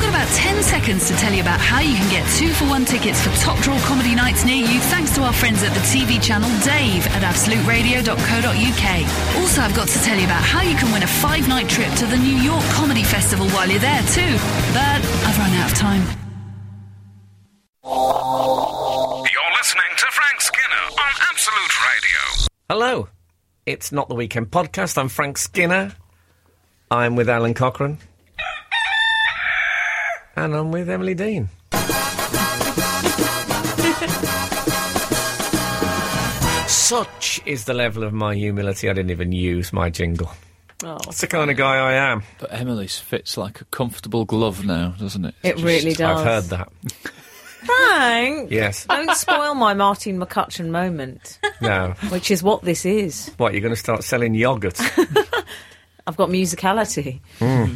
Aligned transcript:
I've 0.00 0.08
got 0.08 0.24
about 0.24 0.34
10 0.34 0.62
seconds 0.62 1.08
to 1.08 1.14
tell 1.16 1.30
you 1.30 1.42
about 1.42 1.60
how 1.60 1.80
you 1.80 1.94
can 1.94 2.08
get 2.08 2.26
two 2.32 2.54
for 2.54 2.64
one 2.64 2.86
tickets 2.86 3.20
for 3.20 3.28
top 3.36 3.58
draw 3.58 3.78
comedy 3.80 4.14
nights 4.14 4.46
near 4.46 4.56
you 4.56 4.80
thanks 4.88 5.14
to 5.14 5.20
our 5.20 5.32
friends 5.34 5.62
at 5.62 5.74
the 5.74 5.80
TV 5.80 6.16
channel 6.16 6.48
Dave 6.64 7.06
at 7.08 7.20
absoluteradio.co.uk. 7.20 8.86
Also, 9.42 9.60
I've 9.60 9.76
got 9.76 9.88
to 9.88 9.98
tell 10.00 10.16
you 10.16 10.24
about 10.24 10.42
how 10.42 10.62
you 10.62 10.74
can 10.74 10.90
win 10.90 11.02
a 11.02 11.06
five 11.06 11.46
night 11.48 11.68
trip 11.68 11.92
to 11.96 12.06
the 12.06 12.16
New 12.16 12.34
York 12.34 12.64
Comedy 12.72 13.02
Festival 13.02 13.46
while 13.50 13.68
you're 13.68 13.78
there 13.78 14.00
too. 14.08 14.32
But 14.72 15.04
I've 15.04 15.36
run 15.36 15.52
out 15.60 15.70
of 15.70 15.76
time. 15.76 16.00
You're 17.84 19.52
listening 19.60 19.92
to 19.98 20.06
Frank 20.08 20.40
Skinner 20.40 20.84
on 20.96 21.12
Absolute 21.28 21.76
Radio. 21.84 22.48
Hello. 22.70 23.08
It's 23.66 23.92
not 23.92 24.08
the 24.08 24.14
weekend 24.14 24.50
podcast. 24.50 24.96
I'm 24.96 25.10
Frank 25.10 25.36
Skinner. 25.36 25.92
I'm 26.90 27.16
with 27.16 27.26
Alun 27.26 27.54
Cochrane. 27.54 27.98
And 30.40 30.54
I'm 30.56 30.70
with 30.72 30.88
Emily 30.88 31.12
Dean. 31.12 31.50
Such 36.66 37.40
is 37.46 37.64
the 37.64 37.74
level 37.74 38.02
of 38.04 38.12
my 38.12 38.34
humility, 38.34 38.88
I 38.88 38.92
didn't 38.92 39.10
even 39.10 39.32
use 39.32 39.72
my 39.72 39.90
jingle. 39.90 40.30
Oh, 40.84 40.98
That's 41.04 41.20
the 41.20 41.26
kind 41.26 41.50
of 41.50 41.56
guy 41.56 41.76
I 41.76 41.92
am. 41.92 42.22
But 42.38 42.52
Emily's 42.52 42.98
fits 42.98 43.36
like 43.36 43.60
a 43.60 43.64
comfortable 43.66 44.24
glove 44.24 44.64
now, 44.64 44.94
doesn't 44.98 45.24
it? 45.24 45.34
it 45.42 45.56
really 45.60 45.92
does. 45.94 46.18
I've 46.20 46.24
heard 46.24 46.44
that. 46.44 46.72
Frank, 47.64 48.50
Yes. 48.50 48.86
don't 48.86 49.14
spoil 49.16 49.54
my 49.54 49.74
Martine 49.74 50.18
McCutcheon 50.18 50.70
moment, 50.70 51.38
No. 51.60 51.94
which 52.08 52.30
is 52.30 52.42
what 52.42 52.62
this 52.62 52.84
is. 52.86 53.30
What, 53.36 53.52
you're 53.52 53.60
going 53.62 53.74
to 53.74 53.80
start 53.80 54.02
selling 54.04 54.34
yoghurt? 54.34 54.78
I've 56.06 56.16
got 56.16 56.28
musicality. 56.30 57.20
Hmm. 57.38 57.74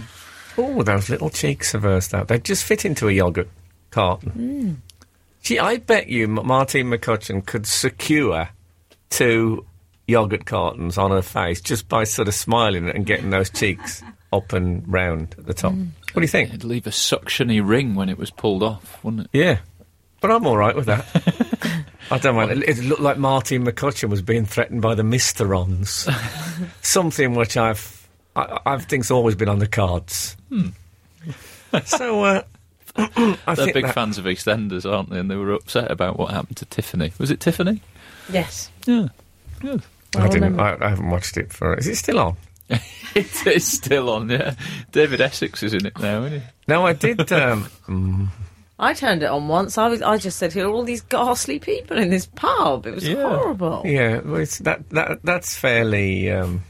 Oh, 0.57 0.83
those 0.83 1.09
little 1.09 1.31
cheeks 1.31 1.75
of 1.75 1.83
hers, 1.83 2.09
though. 2.09 2.25
They 2.25 2.39
just 2.39 2.65
fit 2.65 2.85
into 2.85 3.09
a 3.09 3.13
yoghurt 3.13 3.49
carton. 3.91 4.31
Hmm. 4.31 4.73
Gee, 5.43 5.59
I 5.59 5.77
bet 5.79 6.09
you 6.09 6.27
Martine 6.27 6.87
McCutcheon 6.87 7.45
could 7.45 7.67
secure 7.67 8.49
two 9.11 9.67
yoghurt 10.09 10.47
cartons 10.47 10.97
on 10.99 11.11
her 11.11 11.23
face 11.23 11.61
just 11.61 11.89
by 11.89 12.05
sort 12.05 12.29
of 12.29 12.35
smiling 12.35 12.89
and 12.89 13.07
getting 13.07 13.31
those 13.31 13.51
cheeks 13.51 14.03
up 14.33 14.53
and 14.53 14.87
round 14.91 15.35
at 15.39 15.47
the 15.47 15.55
top. 15.55 15.73
Hmm. 15.73 15.87
What 16.13 16.21
do 16.21 16.23
you 16.23 16.29
think? 16.29 16.51
It'd 16.51 16.65
leave 16.65 16.87
a 16.87 16.91
suctiony 16.91 17.67
ring 17.67 17.95
when 17.95 18.09
it 18.09 18.19
was 18.19 18.31
pulled 18.31 18.63
off, 18.63 19.03
wouldn't 19.03 19.25
it? 19.25 19.31
Yeah. 19.33 19.59
But 20.21 20.31
I'm 20.31 20.47
all 20.47 20.57
right 20.57 20.75
with 20.75 20.87
that. 20.87 21.05
I 22.11 22.19
don't 22.19 22.37
mind. 22.37 22.51
It, 22.63 22.79
it 22.79 22.85
looked 22.85 23.03
like 23.03 23.19
Martine 23.19 23.65
McCutcheon 23.65 24.09
was 24.09 24.23
being 24.23 24.47
threatened 24.47 24.81
by 24.81 24.95
the 24.95 25.03
Mysterons. 25.03 26.09
Something 26.83 27.35
which 27.35 27.57
I've, 27.57 27.94
I, 28.37 28.61
I 28.67 28.79
think's 28.79 29.11
always 29.11 29.35
been 29.35 29.49
on 29.49 29.59
the 29.59 29.67
cards. 29.69 30.37
so, 31.85 32.25
uh, 32.25 32.43
I 32.97 33.07
They're 33.47 33.57
think 33.57 33.75
big 33.75 33.85
that- 33.87 33.95
fans 33.95 34.19
of 34.19 34.25
EastEnders, 34.25 34.91
aren't 34.91 35.11
they? 35.11 35.19
And 35.19 35.31
they 35.31 35.37
were 35.37 35.53
upset 35.53 35.91
about 35.91 36.19
what 36.19 36.31
happened 36.33 36.57
to 36.59 36.65
Tiffany. 36.67 37.13
Was 37.19 37.31
it 37.31 37.41
Tiffany? 37.41 37.81
Yes. 38.31 38.71
Yeah. 38.87 39.09
Yeah. 39.63 39.77
I 40.17 40.29
didn't. 40.29 40.61
I, 40.61 40.77
I 40.81 40.89
haven't 40.91 41.11
watched 41.11 41.37
it 41.37 41.53
for. 41.53 41.75
Is 41.77 41.89
it 41.89 41.97
still 41.97 42.19
on? 42.21 42.37
it 43.15 43.47
is 43.47 43.67
still 43.67 44.09
on, 44.11 44.31
yeah. 44.31 44.55
David 44.93 45.21
Essex 45.21 45.63
is 45.63 45.75
in 45.75 45.85
it 45.87 45.99
now, 45.99 46.23
isn't 46.25 46.41
he? 46.41 46.47
No, 46.69 46.87
I 46.87 46.93
did. 46.93 47.31
Um, 47.33 47.69
I 48.79 48.95
turned 48.95 49.23
it 49.23 49.27
on 49.29 49.49
once. 49.49 49.77
I 49.77 49.89
was. 49.89 50.03
I 50.03 50.17
just 50.19 50.39
said, 50.39 50.53
"Here 50.53 50.67
are 50.67 50.71
all 50.71 50.85
these 50.85 51.03
ghastly 51.03 51.59
people 51.59 51.99
in 51.99 52.11
this 52.11 52.27
pub." 52.27 52.87
It 52.87 52.95
was 52.95 53.07
Yeah. 53.09 53.17
horrible. 53.23 53.83
yeah, 53.85 54.21
well, 54.25 54.41
it's, 54.41 54.59
that 54.59 54.89
that 54.91 55.19
that's 55.25 55.55
fairly. 55.57 56.31
Um, 56.31 56.63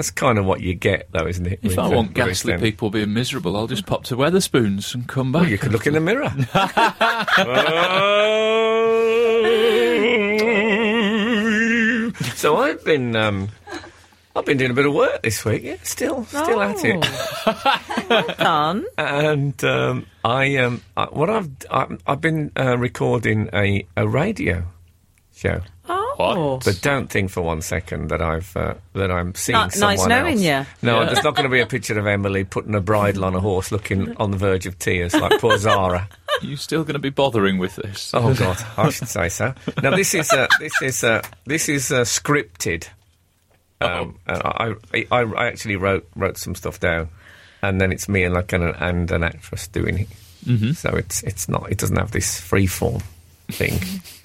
that's 0.00 0.10
kind 0.10 0.38
of 0.38 0.46
what 0.46 0.62
you 0.62 0.72
get, 0.72 1.08
though, 1.12 1.26
isn't 1.26 1.46
it? 1.46 1.60
If 1.62 1.78
I 1.78 1.86
want 1.88 2.14
ghastly 2.14 2.56
people 2.56 2.88
being 2.88 3.12
miserable, 3.12 3.54
I'll 3.54 3.66
just 3.66 3.84
pop 3.84 4.04
to 4.04 4.16
Wetherspoons 4.16 4.94
and 4.94 5.06
come 5.06 5.30
back. 5.30 5.42
Well, 5.42 5.50
you 5.50 5.58
could 5.58 5.72
look 5.72 5.86
in 5.86 5.92
the 5.92 6.00
mirror. 6.00 6.30
so 12.34 12.56
I've 12.56 12.82
been. 12.82 13.14
Um, 13.14 13.50
I've 14.34 14.46
been 14.46 14.56
doing 14.56 14.70
a 14.70 14.74
bit 14.74 14.86
of 14.86 14.94
work 14.94 15.20
this 15.20 15.44
week. 15.44 15.64
Yeah, 15.64 15.76
still, 15.82 16.24
still 16.24 16.62
at 16.62 16.82
it. 16.82 18.08
Well 18.08 18.34
done. 18.38 18.86
And 18.96 19.64
um, 19.64 20.06
I, 20.24 20.56
um, 20.56 20.80
I, 20.96 21.04
what 21.06 21.28
I've, 21.28 21.50
I, 21.70 21.88
I've 22.06 22.22
been 22.22 22.52
uh, 22.56 22.78
recording 22.78 23.50
a, 23.52 23.86
a 23.98 24.08
radio 24.08 24.64
show. 25.34 25.60
Oh. 25.86 25.99
But 26.64 26.80
don't 26.82 27.08
think 27.08 27.30
for 27.30 27.40
one 27.42 27.62
second 27.62 28.08
that 28.10 28.20
I've 28.22 28.56
uh, 28.56 28.74
that 28.94 29.10
I'm 29.10 29.34
seeing 29.34 29.56
Ni- 29.58 29.64
nice 29.64 29.76
someone 29.78 30.08
knowing 30.08 30.34
else. 30.34 30.42
ya. 30.42 30.64
No, 30.82 31.00
Yeah. 31.00 31.06
there's 31.06 31.24
not 31.24 31.34
going 31.34 31.44
to 31.44 31.50
be 31.50 31.60
a 31.60 31.66
picture 31.66 31.98
of 31.98 32.06
Emily 32.06 32.44
putting 32.44 32.74
a 32.74 32.80
bridle 32.80 33.24
on 33.24 33.34
a 33.34 33.40
horse, 33.40 33.72
looking 33.72 34.16
on 34.16 34.30
the 34.30 34.36
verge 34.36 34.66
of 34.66 34.78
tears 34.78 35.14
like 35.14 35.40
poor 35.40 35.56
Zara. 35.58 36.08
you 36.42 36.56
still 36.56 36.82
going 36.84 36.94
to 36.94 36.98
be 37.00 37.10
bothering 37.10 37.58
with 37.58 37.76
this? 37.76 38.12
Oh 38.14 38.34
God, 38.34 38.56
I 38.76 38.90
should 38.90 39.08
say 39.08 39.28
so. 39.28 39.54
Now 39.82 39.96
this 39.96 40.14
is 40.14 40.30
uh, 40.32 40.46
this 40.58 40.80
is 40.82 41.02
uh, 41.04 41.22
this 41.46 41.68
is 41.68 41.90
uh, 41.92 42.02
scripted. 42.02 42.88
Um, 43.80 44.18
I, 44.26 44.74
I 44.92 45.06
I 45.22 45.46
actually 45.46 45.76
wrote 45.76 46.06
wrote 46.14 46.36
some 46.36 46.54
stuff 46.54 46.80
down, 46.80 47.08
and 47.62 47.80
then 47.80 47.92
it's 47.92 48.08
me 48.08 48.24
and 48.24 48.34
like 48.34 48.52
an 48.52 48.62
and 48.62 49.10
an 49.10 49.22
actress 49.24 49.66
doing 49.68 50.00
it. 50.00 50.08
Mm-hmm. 50.46 50.72
So 50.72 50.90
it's 50.96 51.22
it's 51.22 51.48
not 51.48 51.70
it 51.72 51.78
doesn't 51.78 51.96
have 51.96 52.10
this 52.10 52.38
free 52.40 52.66
form 52.66 53.02
thing. 53.50 53.78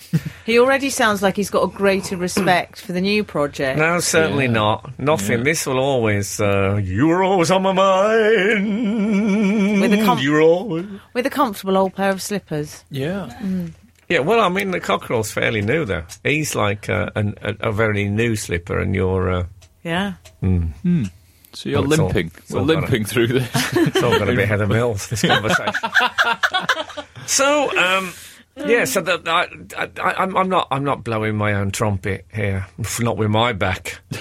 He 0.45 0.59
already 0.59 0.89
sounds 0.89 1.21
like 1.21 1.35
he's 1.35 1.49
got 1.49 1.63
a 1.63 1.67
greater 1.67 2.17
respect 2.17 2.81
for 2.81 2.93
the 2.93 3.01
new 3.01 3.23
project. 3.23 3.79
No, 3.79 3.99
certainly 3.99 4.45
Yeah. 4.45 4.51
not. 4.51 4.99
Nothing. 4.99 5.43
This 5.43 5.65
will 5.65 5.79
always. 5.79 6.39
Uh, 6.39 6.79
you 6.83 7.07
were 7.07 7.23
always 7.23 7.51
on 7.51 7.63
my 7.63 7.73
mind. 7.73 9.81
With 9.81 9.93
a 9.93 10.05
com- 10.05 10.19
you 10.19 10.31
were 10.31 10.41
always. 10.41 10.85
With 11.13 11.25
a 11.25 11.29
comfortable 11.29 11.77
old 11.77 11.95
pair 11.95 12.11
of 12.11 12.21
slippers. 12.21 12.83
Yeah. 12.91 13.29
Yeah. 14.09 14.19
Well, 14.19 14.39
I 14.39 14.49
mean, 14.49 14.71
the 14.71 14.79
cockerel's 14.79 15.31
fairly 15.31 15.61
new, 15.61 15.85
though. 15.85 16.03
He's 16.23 16.55
like 16.55 16.89
uh, 16.89 17.09
an, 17.15 17.35
a, 17.41 17.69
a 17.69 17.71
very 17.71 18.07
new 18.09 18.35
slipper, 18.35 18.79
and 18.79 18.93
you're. 18.95 19.31
Uh, 19.31 19.43
Yeah. 19.83 20.13
So 20.41 21.69
you're 21.69 21.81
Well, 21.81 21.91
it's 21.93 21.99
all- 21.99 22.05
limping. 22.07 22.31
it's 22.37 22.51
We're 22.51 22.59
all 22.59 22.65
gonna- 22.65 22.81
limping 22.81 23.05
through 23.05 23.27
this. 23.27 23.49
it's 23.77 24.03
all 24.03 24.11
going 24.19 24.27
to 24.27 24.35
be 24.35 24.43
Heather 24.45 24.67
Mills. 24.67 25.07
This 25.07 25.21
conversation. 25.21 25.73
so, 27.25 27.75
um, 27.77 28.11
yeah. 28.55 28.85
So 28.85 29.01
that 29.01 29.27
I, 29.27 29.47
I, 29.77 30.13
I'm, 30.23 30.35
I'm 30.37 30.49
not. 30.49 30.67
I'm 30.71 30.83
not 30.83 31.03
blowing 31.03 31.35
my 31.35 31.53
own 31.53 31.71
trumpet 31.71 32.25
here. 32.33 32.67
Not 32.99 33.17
with 33.17 33.29
my 33.29 33.53
back. 33.53 33.99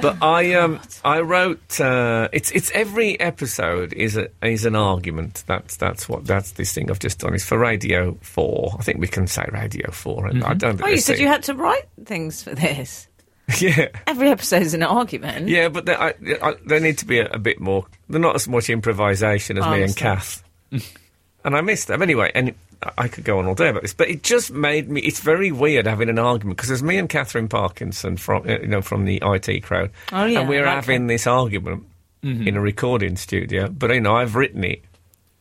But 0.00 0.22
I 0.22 0.54
um 0.54 0.80
I 1.04 1.20
wrote 1.20 1.80
uh, 1.80 2.28
it's 2.32 2.50
it's 2.50 2.70
every 2.72 3.18
episode 3.20 3.92
is 3.92 4.16
a 4.16 4.28
is 4.42 4.64
an 4.64 4.74
argument. 4.74 5.44
That's 5.46 5.76
that's 5.76 6.08
what 6.08 6.26
that's 6.26 6.52
this 6.52 6.72
thing 6.72 6.90
I've 6.90 6.98
just 6.98 7.20
done. 7.20 7.34
It's 7.34 7.44
for 7.44 7.58
Radio 7.58 8.18
Four. 8.20 8.76
I 8.78 8.82
think 8.82 9.00
we 9.00 9.06
can 9.06 9.26
say 9.26 9.44
Radio 9.52 9.90
4 9.90 10.26
and 10.26 10.44
I 10.44 10.54
don't. 10.54 10.82
Oh, 10.82 10.88
you 10.88 10.98
said 10.98 11.18
you 11.18 11.28
had 11.28 11.44
to 11.44 11.54
write 11.54 11.88
things 12.04 12.42
for 12.42 12.54
this. 12.54 13.08
yeah. 13.60 13.88
Every 14.06 14.30
episode 14.30 14.62
is 14.62 14.74
an 14.74 14.82
argument. 14.82 15.48
Yeah, 15.48 15.68
but 15.68 15.84
there, 15.84 16.00
I, 16.00 16.14
I, 16.42 16.54
there 16.64 16.80
need 16.80 16.98
to 16.98 17.06
be 17.06 17.18
a, 17.18 17.26
a 17.26 17.38
bit 17.38 17.60
more. 17.60 17.86
They're 18.08 18.20
not 18.20 18.34
as 18.34 18.48
much 18.48 18.70
improvisation 18.70 19.58
as 19.58 19.64
I 19.64 19.76
me 19.76 19.82
and. 19.84 19.96
Kath. 19.96 20.42
and 20.72 21.56
I 21.56 21.60
missed 21.60 21.88
them 21.88 22.00
anyway. 22.02 22.32
And 22.34 22.54
I- 22.84 23.04
I 23.04 23.08
could 23.08 23.24
go 23.24 23.38
on 23.38 23.46
all 23.46 23.54
day 23.54 23.68
about 23.68 23.82
this, 23.82 23.94
but 23.94 24.08
it 24.08 24.22
just 24.22 24.52
made 24.52 24.88
me. 24.90 25.00
It's 25.00 25.20
very 25.20 25.50
weird 25.52 25.86
having 25.86 26.08
an 26.08 26.18
argument 26.18 26.56
because 26.58 26.68
there's 26.68 26.82
me 26.82 26.98
and 26.98 27.08
Katherine 27.08 27.48
Parkinson 27.48 28.16
from 28.16 28.42
uh, 28.48 28.58
you 28.60 28.66
know 28.66 28.82
from 28.82 29.04
the 29.04 29.22
IT 29.24 29.62
crowd, 29.62 29.90
Oh, 30.12 30.24
yeah, 30.24 30.40
and 30.40 30.48
we're 30.48 30.62
okay. 30.66 30.70
having 30.74 31.06
this 31.06 31.26
argument 31.26 31.84
in 32.22 32.56
a 32.56 32.60
recording 32.60 33.16
studio. 33.16 33.68
But 33.68 33.90
you 33.92 34.00
know, 34.00 34.16
I've 34.16 34.34
written 34.34 34.64
it, 34.64 34.82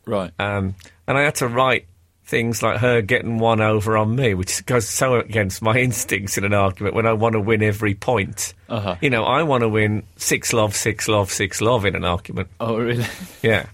right. 0.06 0.32
um, 0.40 0.76
and 1.08 1.18
I 1.18 1.22
had 1.22 1.36
to 1.36 1.48
write 1.48 1.86
things 2.26 2.64
like 2.64 2.78
her 2.80 3.02
getting 3.02 3.38
one 3.38 3.60
over 3.62 3.98
on 3.98 4.16
me, 4.16 4.34
which 4.34 4.66
goes 4.66 4.88
so 4.88 5.16
against 5.16 5.62
my 5.62 5.78
instincts 5.88 6.38
in 6.38 6.44
an 6.46 6.54
argument 6.54 6.96
when 6.96 7.06
I 7.06 7.14
want 7.14 7.34
to 7.34 7.40
win 7.42 7.62
every 7.62 7.94
point. 7.96 8.54
Uh-huh. 8.70 8.96
You 9.02 9.10
know, 9.10 9.24
I 9.24 9.44
want 9.44 9.62
to 9.62 9.70
win 9.70 10.04
six 10.16 10.52
love, 10.54 10.76
six 10.76 11.08
love, 11.08 11.32
six 11.32 11.62
love 11.62 11.86
in 11.86 11.96
an 11.96 12.06
argument. 12.06 12.48
Oh, 12.60 12.78
really? 12.78 13.06
Yeah. 13.42 13.66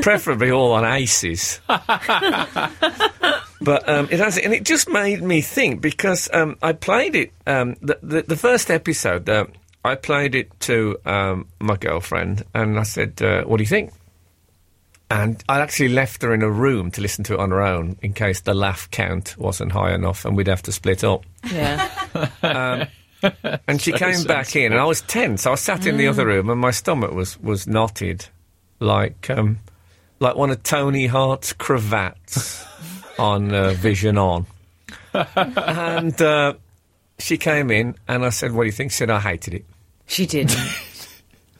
Preferably 0.00 0.50
all 0.50 0.72
on 0.72 0.84
aces. 0.84 1.60
but 1.66 1.78
um, 3.88 4.08
it 4.10 4.18
has, 4.18 4.38
and 4.38 4.54
it 4.54 4.64
just 4.64 4.88
made 4.88 5.22
me 5.22 5.40
think 5.40 5.80
because 5.80 6.28
um, 6.32 6.56
I 6.62 6.72
played 6.72 7.14
it, 7.14 7.32
um, 7.46 7.76
the, 7.82 7.98
the, 8.02 8.22
the 8.22 8.36
first 8.36 8.70
episode, 8.70 9.28
uh, 9.28 9.46
I 9.84 9.96
played 9.96 10.34
it 10.34 10.58
to 10.60 10.98
um, 11.04 11.46
my 11.58 11.76
girlfriend 11.76 12.44
and 12.54 12.78
I 12.78 12.84
said, 12.84 13.20
uh, 13.20 13.42
What 13.44 13.58
do 13.58 13.62
you 13.62 13.68
think? 13.68 13.92
And 15.10 15.44
I 15.46 15.60
actually 15.60 15.90
left 15.90 16.22
her 16.22 16.32
in 16.32 16.42
a 16.42 16.50
room 16.50 16.90
to 16.92 17.02
listen 17.02 17.22
to 17.24 17.34
it 17.34 17.40
on 17.40 17.50
her 17.50 17.60
own 17.60 17.98
in 18.00 18.14
case 18.14 18.40
the 18.40 18.54
laugh 18.54 18.90
count 18.90 19.36
wasn't 19.36 19.72
high 19.72 19.92
enough 19.92 20.24
and 20.24 20.36
we'd 20.36 20.46
have 20.46 20.62
to 20.62 20.72
split 20.72 21.04
up. 21.04 21.24
Yeah. 21.50 22.88
And 23.68 23.80
she 23.80 23.92
Very 23.92 24.14
came 24.14 24.24
back 24.24 24.56
in, 24.56 24.72
and 24.72 24.80
I 24.80 24.84
was 24.84 25.00
tense. 25.02 25.46
I 25.46 25.50
was 25.50 25.60
sat 25.60 25.86
in 25.86 25.96
the 25.96 26.08
other 26.08 26.26
room, 26.26 26.50
and 26.50 26.60
my 26.60 26.72
stomach 26.72 27.12
was 27.12 27.38
was 27.38 27.68
knotted, 27.68 28.26
like 28.80 29.30
um, 29.30 29.60
like 30.22 30.36
one 30.36 30.50
of 30.50 30.62
Tony 30.62 31.06
Hart's 31.06 31.52
cravats 31.52 32.64
on 33.18 33.52
uh, 33.52 33.72
Vision 33.72 34.16
On. 34.16 34.46
and 35.12 36.22
uh, 36.22 36.54
she 37.18 37.36
came 37.36 37.70
in, 37.70 37.94
and 38.08 38.24
I 38.24 38.30
said, 38.30 38.52
"What 38.52 38.62
do 38.62 38.66
you 38.66 38.72
think?" 38.72 38.92
She 38.92 38.96
said, 38.98 39.10
"I 39.10 39.20
hated 39.20 39.54
it." 39.54 39.64
She 40.06 40.26
didn't. 40.26 40.56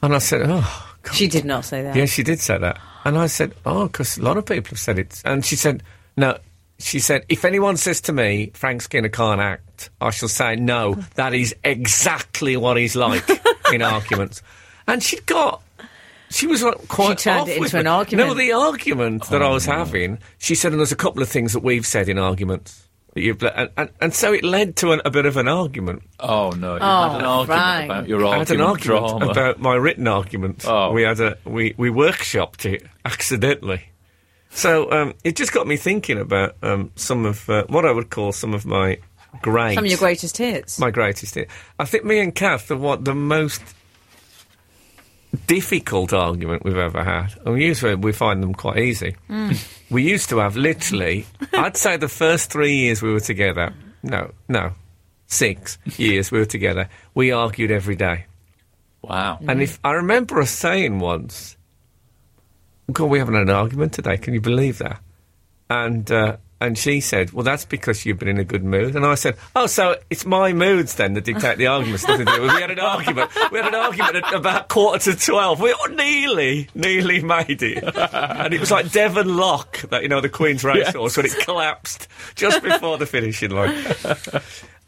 And 0.04 0.12
I 0.16 0.18
said, 0.18 0.42
"Oh, 0.46 0.94
God. 1.04 1.14
she 1.14 1.28
did 1.28 1.44
not 1.44 1.64
say 1.64 1.80
that. 1.84 1.94
yeah." 1.94 2.06
She 2.06 2.24
did 2.24 2.40
say 2.40 2.58
that. 2.58 2.80
And 3.04 3.16
I 3.16 3.26
said, 3.28 3.54
oh, 3.64 3.86
because 3.86 4.18
a 4.18 4.22
lot 4.22 4.36
of 4.36 4.46
people 4.46 4.70
have 4.70 4.78
said 4.80 4.98
it. 4.98 5.22
And 5.24 5.44
she 5.44 5.54
said, 5.56 5.82
no. 6.16 6.38
She 6.78 6.98
said, 6.98 7.24
if 7.28 7.44
anyone 7.44 7.76
says 7.76 8.00
to 8.02 8.12
me, 8.12 8.50
Frank 8.54 8.82
Skinner 8.82 9.08
can't 9.08 9.40
act, 9.40 9.90
I 10.00 10.10
shall 10.10 10.28
say, 10.28 10.56
no, 10.56 10.94
that 11.14 11.34
is 11.34 11.54
exactly 11.64 12.56
what 12.56 12.76
he's 12.76 12.96
like 12.96 13.22
in 13.72 13.82
arguments. 13.82 14.42
And 14.88 15.02
she'd 15.02 15.24
got, 15.26 15.61
she 16.32 16.46
was 16.46 16.62
like, 16.62 16.88
quite 16.88 17.18
turned 17.18 17.42
off 17.42 17.48
it 17.48 17.58
into 17.58 17.76
an 17.78 17.84
me. 17.84 17.90
argument. 17.90 18.28
No, 18.28 18.34
the 18.34 18.52
argument 18.52 19.24
that 19.28 19.42
I 19.42 19.48
was 19.50 19.64
having, 19.66 20.18
she 20.38 20.54
said, 20.54 20.72
and 20.72 20.80
there's 20.80 20.92
a 20.92 20.96
couple 20.96 21.22
of 21.22 21.28
things 21.28 21.52
that 21.52 21.62
we've 21.62 21.86
said 21.86 22.08
in 22.08 22.18
arguments. 22.18 22.88
That 23.14 23.20
you've, 23.20 23.42
and, 23.42 23.68
and, 23.76 23.90
and 24.00 24.14
so 24.14 24.32
it 24.32 24.42
led 24.42 24.74
to 24.76 24.92
an, 24.92 25.02
a 25.04 25.10
bit 25.10 25.26
of 25.26 25.36
an 25.36 25.46
argument. 25.46 26.02
Oh 26.18 26.50
no! 26.50 26.76
You 26.76 26.80
Oh, 26.82 27.08
had 27.10 27.20
an 27.20 27.24
argument 27.26 27.46
Frank. 27.46 27.84
about 27.90 28.08
your 28.08 28.24
I 28.26 28.38
had 28.38 28.50
an 28.50 28.60
argument 28.62 29.02
argument 29.04 29.18
drama. 29.20 29.30
about 29.30 29.60
my 29.60 29.74
written 29.74 30.08
argument. 30.08 30.64
Oh. 30.66 30.92
We 30.92 31.02
had 31.02 31.20
a 31.20 31.36
we 31.44 31.74
we 31.76 31.90
workshopped 31.90 32.64
it 32.64 32.86
accidentally. 33.04 33.82
So 34.48 34.90
um, 34.90 35.14
it 35.24 35.36
just 35.36 35.52
got 35.52 35.66
me 35.66 35.76
thinking 35.76 36.18
about 36.18 36.56
um, 36.62 36.90
some 36.94 37.24
of 37.26 37.48
uh, 37.50 37.64
what 37.68 37.84
I 37.86 37.92
would 37.92 38.08
call 38.10 38.32
some 38.32 38.54
of 38.54 38.64
my 38.66 38.98
great 39.42 39.74
Some 39.74 39.84
of 39.84 39.90
your 39.90 39.98
greatest 39.98 40.36
hits. 40.38 40.78
my 40.78 40.90
greatest 40.90 41.34
hit. 41.34 41.48
I 41.78 41.84
think 41.84 42.04
me 42.04 42.18
and 42.18 42.34
Kath 42.34 42.70
are 42.70 42.76
what 42.76 43.04
the 43.04 43.14
most 43.14 43.60
difficult 45.54 46.12
argument 46.14 46.64
we've 46.64 46.76
ever 46.76 47.04
had. 47.04 47.34
And 47.44 47.54
we 47.54 47.66
usually 47.66 47.94
we 47.94 48.12
find 48.12 48.42
them 48.42 48.54
quite 48.54 48.78
easy. 48.78 49.16
We 49.90 50.02
used 50.02 50.30
to 50.30 50.38
have 50.38 50.56
literally, 50.56 51.26
I'd 51.52 51.76
say 51.76 51.98
the 51.98 52.08
first 52.08 52.50
three 52.50 52.74
years 52.76 53.02
we 53.02 53.12
were 53.12 53.20
together. 53.20 53.74
No, 54.02 54.32
no, 54.48 54.72
six 55.26 55.76
years 55.98 56.30
we 56.32 56.38
were 56.38 56.46
together. 56.46 56.88
We 57.14 57.32
argued 57.32 57.70
every 57.70 57.96
day. 57.96 58.24
wow. 59.02 59.38
And 59.46 59.60
if 59.60 59.78
I 59.84 59.92
remember 59.92 60.40
us 60.40 60.50
saying 60.50 60.98
once, 61.00 61.56
"God, 62.90 63.10
we 63.10 63.18
haven't 63.18 63.34
had 63.34 63.48
an 63.48 63.50
argument 63.50 63.92
today. 63.92 64.16
Can 64.16 64.32
you 64.32 64.40
believe 64.40 64.78
that?" 64.78 65.00
And 65.68 66.10
uh, 66.10 66.36
and 66.64 66.78
she 66.78 67.00
said, 67.00 67.32
"Well, 67.32 67.42
that's 67.44 67.64
because 67.64 68.06
you've 68.06 68.18
been 68.18 68.28
in 68.28 68.38
a 68.38 68.44
good 68.44 68.64
mood." 68.64 68.94
And 68.96 69.04
I 69.04 69.14
said, 69.16 69.36
"Oh, 69.56 69.66
so 69.66 69.96
it's 70.10 70.24
my 70.24 70.52
moods 70.52 70.94
then 70.94 71.14
that 71.14 71.24
dictate 71.24 71.58
the 71.58 71.66
arguments." 71.66 72.06
Nothing 72.06 72.26
to 72.26 72.34
do 72.36 72.42
with- 72.42 72.54
We 72.54 72.60
had 72.60 72.70
an 72.70 72.78
argument. 72.78 73.30
We 73.50 73.58
had 73.58 73.68
an 73.68 73.74
argument 73.74 74.16
at 74.16 74.32
about 74.34 74.68
quarter 74.68 75.12
to 75.12 75.18
twelve. 75.18 75.60
We 75.60 75.74
nearly, 75.90 76.68
nearly 76.74 77.20
made 77.22 77.62
it, 77.62 77.82
and 78.12 78.54
it 78.54 78.60
was 78.60 78.70
like 78.70 78.90
Devon 78.92 79.36
Loch, 79.36 79.78
that 79.90 80.02
you 80.02 80.08
know, 80.08 80.20
the 80.20 80.28
Queen's 80.28 80.64
racehorse, 80.64 81.16
when 81.16 81.26
it 81.26 81.36
collapsed 81.40 82.08
just 82.34 82.62
before 82.62 82.96
the 82.98 83.06
finishing 83.06 83.50
line. 83.50 83.74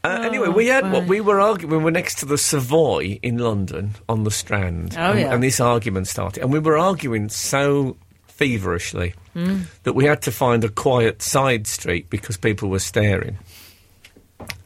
Uh, 0.04 0.20
anyway, 0.22 0.48
we 0.48 0.66
had 0.66 0.92
what 0.92 1.06
we 1.06 1.20
were 1.20 1.40
arguing. 1.40 1.78
We 1.78 1.82
were 1.82 1.90
next 1.90 2.18
to 2.18 2.26
the 2.26 2.36
Savoy 2.36 3.18
in 3.22 3.38
London 3.38 3.94
on 4.08 4.24
the 4.24 4.30
Strand, 4.30 4.94
Oh, 4.98 5.12
and, 5.12 5.20
yeah. 5.20 5.32
and 5.34 5.42
this 5.42 5.60
argument 5.60 6.08
started, 6.08 6.42
and 6.42 6.52
we 6.52 6.58
were 6.58 6.76
arguing 6.76 7.30
so 7.30 7.96
feverishly 8.26 9.14
that 9.34 9.94
we 9.94 10.04
had 10.04 10.22
to 10.22 10.30
find 10.32 10.64
a 10.64 10.68
quiet 10.68 11.20
side 11.22 11.66
street 11.66 12.08
because 12.10 12.36
people 12.36 12.68
were 12.68 12.78
staring. 12.78 13.36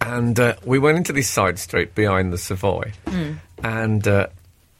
And 0.00 0.38
uh, 0.40 0.54
we 0.64 0.78
went 0.78 0.96
into 0.96 1.12
this 1.12 1.28
side 1.28 1.58
street 1.58 1.94
behind 1.94 2.32
the 2.32 2.38
Savoy, 2.38 2.92
and 3.62 4.06
uh, 4.08 4.26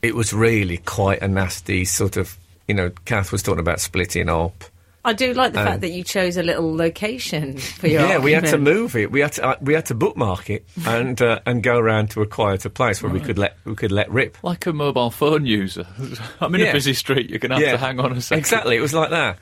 it 0.03 0.15
was 0.15 0.33
really 0.33 0.79
quite 0.79 1.23
a 1.23 1.29
nasty 1.29 1.85
sort 1.85 2.17
of. 2.17 2.37
You 2.67 2.75
know, 2.75 2.91
Kath 3.07 3.33
was 3.33 3.43
talking 3.43 3.61
about 3.61 3.81
splitting 3.81 4.29
up. 4.29 4.65
I 5.05 5.13
do 5.15 5.33
like 5.33 5.53
the 5.55 5.61
Um, 5.61 5.67
fact 5.67 5.81
that 5.83 5.91
you 5.91 6.05
chose 6.05 6.37
a 6.37 6.43
little 6.43 6.75
location 6.77 7.57
for 7.57 7.87
your 7.87 8.03
Yeah, 8.03 8.19
we 8.19 8.33
had 8.33 8.45
to 8.47 8.59
move 8.59 8.95
it. 8.97 9.11
We 9.11 9.21
had 9.21 9.33
to 9.35 9.47
uh, 9.47 9.57
we 9.61 9.73
had 9.75 9.87
to 9.87 9.95
bookmark 9.95 10.51
it 10.51 10.67
and 10.87 11.21
uh, 11.23 11.41
and 11.47 11.63
go 11.63 11.79
around 11.79 12.11
to 12.11 12.23
a 12.23 12.27
quieter 12.27 12.69
place 12.69 13.03
where 13.03 13.13
we 13.13 13.21
could 13.21 13.39
let 13.39 13.57
we 13.65 13.75
could 13.75 13.93
let 13.93 14.11
rip. 14.11 14.37
Like 14.43 14.67
a 14.67 14.73
mobile 14.73 15.11
phone 15.11 15.47
user. 15.47 15.87
I'm 16.41 16.55
in 16.55 16.61
Yeah. 16.63 16.67
a 16.69 16.73
busy 16.73 16.93
street. 16.95 17.31
You're 17.31 17.39
going 17.39 17.59
to 17.59 17.67
have 17.67 17.79
to 17.81 17.85
hang 17.87 18.01
on 18.01 18.13
a 18.13 18.21
second. 18.21 18.41
Exactly, 18.41 18.77
it 18.77 18.81
was 18.81 18.93
like 18.95 19.11
that. 19.11 19.39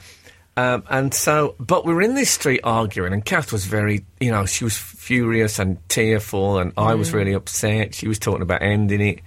Um, 0.59 0.85
and 0.89 1.13
so, 1.13 1.55
but 1.61 1.85
we 1.85 1.93
were 1.93 2.01
in 2.01 2.15
this 2.15 2.31
street 2.31 2.61
arguing, 2.65 3.13
and 3.13 3.23
Kath 3.25 3.53
was 3.53 3.67
very, 3.67 4.07
you 4.21 4.31
know, 4.31 4.47
she 4.47 4.65
was 4.65 4.77
furious 4.77 5.59
and 5.59 5.77
tearful, 5.89 6.59
and 6.59 6.73
I 6.79 6.95
was 6.95 7.13
really 7.13 7.35
upset. 7.35 7.95
She 7.95 8.09
was 8.09 8.19
talking 8.19 8.43
about 8.43 8.63
ending 8.63 9.03
it. 9.03 9.21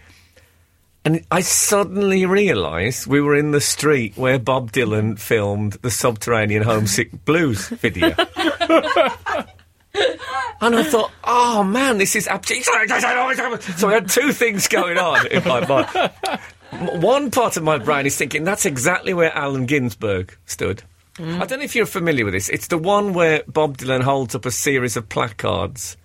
And 1.05 1.23
I 1.31 1.41
suddenly 1.41 2.25
realised 2.25 3.07
we 3.07 3.21
were 3.21 3.35
in 3.35 3.51
the 3.51 3.61
street 3.61 4.17
where 4.17 4.37
Bob 4.37 4.71
Dylan 4.71 5.17
filmed 5.17 5.73
the 5.73 5.91
Subterranean 5.91 6.63
Homesick 6.63 7.25
Blues 7.25 7.69
video. 7.69 8.13
And 10.61 10.75
I 10.75 10.83
thought, 10.83 11.11
oh 11.23 11.63
man, 11.63 11.99
this 11.99 12.15
is 12.15 12.27
absolutely. 12.27 12.65
So 13.59 13.87
I 13.87 13.93
had 13.93 14.09
two 14.09 14.33
things 14.33 14.67
going 14.67 14.97
on 14.97 15.25
in 15.27 15.43
my 15.47 15.65
mind. 15.65 17.01
One 17.01 17.31
part 17.31 17.55
of 17.55 17.63
my 17.63 17.77
brain 17.77 18.05
is 18.05 18.17
thinking 18.17 18.43
that's 18.43 18.65
exactly 18.65 19.13
where 19.13 19.33
Allen 19.33 19.65
Ginsberg 19.65 20.37
stood. 20.45 20.83
I 21.19 21.45
don't 21.45 21.59
know 21.59 21.65
if 21.65 21.75
you're 21.75 21.85
familiar 21.85 22.25
with 22.25 22.33
this. 22.33 22.49
It's 22.49 22.67
the 22.67 22.77
one 22.77 23.13
where 23.13 23.43
Bob 23.47 23.77
Dylan 23.77 24.01
holds 24.03 24.35
up 24.35 24.45
a 24.45 24.51
series 24.51 24.95
of 24.95 25.09
placards 25.09 25.97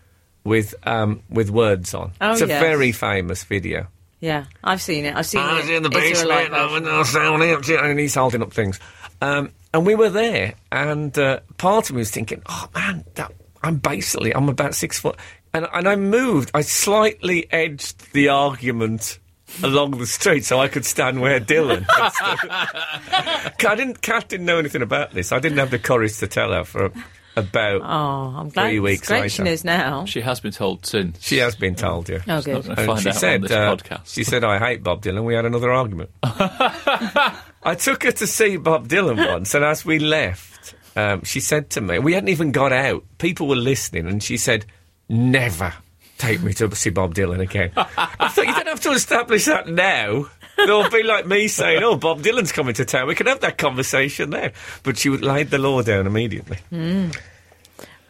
with 0.42 0.74
um, 0.84 1.22
with 1.30 1.50
words 1.50 1.94
on. 1.94 2.12
Oh, 2.20 2.32
it's 2.32 2.42
a 2.42 2.46
yes. 2.48 2.60
very 2.60 2.92
famous 2.92 3.44
video. 3.44 3.86
Yeah, 4.20 4.46
I've 4.62 4.80
seen 4.82 5.04
it. 5.04 5.14
I've 5.14 5.26
seen 5.26 5.40
I 5.40 5.52
it. 5.52 5.60
was 5.60 5.70
in 5.70 5.82
the 5.82 5.90
Is 5.98 6.22
there 6.22 6.24
a 6.24 6.28
live 6.28 6.50
basement, 6.50 6.54
I 6.54 6.64
was 6.64 6.72
version? 6.72 6.84
now 6.84 7.02
sounding 7.02 7.52
up 7.52 7.62
to- 7.62 7.82
and 7.82 7.98
he's 7.98 8.14
holding 8.14 8.42
up 8.42 8.52
things. 8.52 8.80
Um, 9.20 9.52
and 9.72 9.84
we 9.86 9.94
were 9.94 10.08
there, 10.10 10.54
and 10.72 11.16
uh, 11.18 11.40
part 11.58 11.90
of 11.90 11.96
me 11.96 12.00
was 12.00 12.10
thinking, 12.10 12.42
oh 12.46 12.68
man, 12.74 13.04
that, 13.16 13.32
I'm 13.62 13.76
basically, 13.76 14.34
I'm 14.34 14.48
about 14.48 14.74
six 14.74 14.98
foot. 14.98 15.16
And, 15.52 15.66
and 15.72 15.86
I 15.86 15.96
moved, 15.96 16.50
I 16.54 16.62
slightly 16.62 17.46
edged 17.52 18.12
the 18.12 18.28
argument 18.28 19.18
along 19.62 19.92
the 19.92 20.06
street 20.06 20.44
so 20.44 20.58
I 20.60 20.68
could 20.68 20.84
stand 20.84 21.20
where 21.20 21.40
Dylan. 21.40 21.84
I 21.90 23.50
didn't, 23.76 24.02
Kat 24.02 24.28
didn't 24.28 24.46
know 24.46 24.58
anything 24.58 24.82
about 24.82 25.12
this. 25.12 25.32
I 25.32 25.38
didn't 25.38 25.58
have 25.58 25.70
the 25.70 25.78
courage 25.78 26.18
to 26.18 26.26
tell 26.26 26.52
her 26.52 26.64
for 26.64 26.92
about. 27.36 27.80
Oh, 27.82 28.38
I'm 28.38 28.48
glad. 28.48 28.68
Three 28.68 28.80
weeks 28.80 29.08
great 29.08 29.22
later. 29.22 29.28
she 29.30 29.42
knows 29.42 29.64
now. 29.64 30.04
She 30.04 30.20
has 30.20 30.40
been 30.40 30.52
told 30.52 30.86
since. 30.86 31.20
She 31.22 31.38
has 31.38 31.56
been 31.56 31.74
told, 31.74 32.08
yeah. 32.08 32.18
Oh, 32.28 32.42
good. 32.42 32.54
Not 32.54 32.62
gonna 32.64 32.80
And 32.80 32.86
find 32.86 33.00
she 33.02 33.08
out 33.08 33.14
said, 33.16 33.34
on 33.36 33.40
this 33.42 33.50
uh, 33.52 33.76
podcast. 33.76 34.14
She 34.14 34.24
said, 34.24 34.44
I 34.44 34.58
hate 34.58 34.82
Bob 34.82 35.02
Dylan. 35.02 35.24
We 35.24 35.34
had 35.34 35.44
another 35.44 35.70
argument. 35.72 36.10
I 36.22 37.74
took 37.78 38.02
her 38.04 38.12
to 38.12 38.26
see 38.26 38.56
Bob 38.56 38.88
Dylan 38.88 39.16
once, 39.32 39.54
and 39.54 39.64
as 39.64 39.84
we 39.84 39.98
left, 39.98 40.74
um, 40.96 41.22
she 41.24 41.40
said 41.40 41.70
to 41.70 41.80
me, 41.80 41.98
we 41.98 42.12
hadn't 42.12 42.28
even 42.28 42.52
got 42.52 42.72
out. 42.72 43.04
People 43.18 43.48
were 43.48 43.56
listening, 43.56 44.06
and 44.06 44.22
she 44.22 44.36
said, 44.36 44.66
Never 45.08 45.72
take 46.18 46.42
me 46.42 46.52
to 46.54 46.74
see 46.74 46.90
Bob 46.90 47.14
Dylan 47.14 47.40
again. 47.40 47.70
I 47.76 48.28
thought, 48.28 48.46
you 48.46 48.54
don't 48.54 48.66
have 48.68 48.80
to 48.82 48.90
establish 48.92 49.44
that 49.46 49.68
now. 49.68 50.26
It'll 50.58 50.88
be 50.88 51.02
like 51.02 51.26
me 51.26 51.48
saying, 51.48 51.82
Oh, 51.82 51.96
Bob 51.96 52.22
Dylan's 52.22 52.52
coming 52.52 52.74
to 52.74 52.84
town. 52.84 53.08
We 53.08 53.14
can 53.16 53.26
have 53.26 53.40
that 53.40 53.58
conversation 53.58 54.30
then. 54.30 54.52
But 54.84 54.96
she 54.98 55.10
laid 55.10 55.50
the 55.50 55.58
law 55.58 55.82
down 55.82 56.06
immediately. 56.06 56.58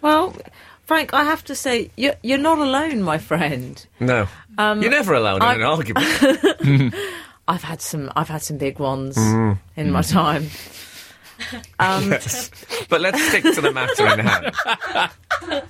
Well, 0.03 0.37
Frank, 0.85 1.15
I 1.15 1.25
have 1.25 1.43
to 1.45 1.55
say, 1.55 1.91
you're, 1.97 2.15
you're 2.23 2.37
not 2.39 2.59
alone, 2.59 3.03
my 3.03 3.17
friend. 3.19 3.85
No. 4.01 4.29
Um, 4.59 4.83
You're 4.83 4.91
never 4.91 5.15
alone 5.15 5.41
I- 5.43 5.55
in 5.55 5.61
an 5.63 5.67
argument. 5.67 6.95
I've 7.49 7.63
had 7.63 7.81
some. 7.83 8.11
I've 8.17 8.29
had 8.29 8.41
some 8.43 8.57
big 8.57 8.79
ones 8.79 9.17
Mm. 9.19 9.59
in 9.77 9.91
my 9.91 10.03
time. 10.03 10.49
Um, 11.81 12.13
Yes. 12.13 12.49
But 12.89 13.01
let's 13.01 13.21
stick 13.21 13.43
to 13.43 13.61
the 13.61 13.73
matter 13.73 14.07
in 14.07 14.21
hand. 14.21 15.65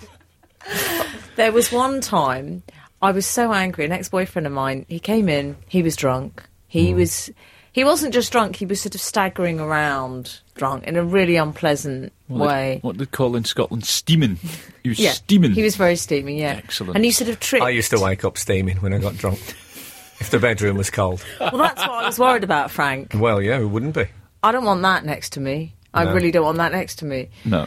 There 1.36 1.50
was 1.52 1.72
one 1.72 2.00
time 2.00 2.62
I 3.02 3.10
was 3.10 3.26
so 3.26 3.52
angry. 3.52 3.84
An 3.84 3.90
ex-boyfriend 3.92 4.46
of 4.46 4.52
mine, 4.52 4.86
he 4.88 5.00
came 5.00 5.28
in. 5.28 5.56
He 5.68 5.82
was 5.82 5.96
drunk. 5.96 6.42
He 6.68 6.90
Hmm. 6.92 6.96
was. 6.98 7.30
He 7.72 7.82
wasn't 7.82 8.14
just 8.14 8.30
drunk. 8.30 8.54
He 8.54 8.66
was 8.66 8.80
sort 8.80 8.94
of 8.94 9.00
staggering 9.00 9.58
around, 9.58 10.38
drunk 10.54 10.84
in 10.84 10.94
a 10.94 11.02
really 11.02 11.34
unpleasant 11.34 12.12
What 12.28 12.46
way. 12.48 12.74
they, 12.74 12.86
what 12.86 12.98
they 12.98 13.06
call 13.06 13.34
in 13.34 13.44
Scotland 13.44 13.84
steaming. 13.84 14.38
He 14.84 14.90
was 14.90 14.98
yeah, 15.00 15.10
steaming. 15.10 15.50
He 15.54 15.64
was 15.64 15.74
very 15.74 15.96
steaming. 15.96 16.38
Yeah, 16.38 16.54
Excellent. 16.62 16.94
And 16.94 17.04
he 17.04 17.10
sort 17.10 17.30
of 17.30 17.40
tripped. 17.40 17.64
I 17.64 17.70
used 17.70 17.90
to 17.90 17.98
wake 17.98 18.24
up 18.24 18.38
steaming 18.38 18.76
when 18.76 18.94
I 18.94 18.98
got 18.98 19.16
drunk. 19.16 19.40
if 20.20 20.30
the 20.30 20.38
bedroom 20.38 20.76
was 20.76 20.88
cold. 20.88 21.24
Well, 21.40 21.56
that's 21.58 21.80
what 21.80 22.04
I 22.04 22.06
was 22.06 22.16
worried 22.20 22.44
about, 22.44 22.70
Frank. 22.70 23.10
Well, 23.16 23.42
yeah, 23.42 23.58
it 23.58 23.64
wouldn't 23.66 23.94
be. 23.96 24.06
I 24.44 24.52
don't 24.52 24.64
want 24.64 24.82
that 24.82 25.04
next 25.04 25.32
to 25.32 25.40
me. 25.40 25.74
I 25.92 26.04
No. 26.04 26.14
really 26.14 26.30
don't 26.30 26.44
want 26.44 26.58
that 26.58 26.70
next 26.70 27.00
to 27.00 27.04
me. 27.04 27.30
No. 27.44 27.66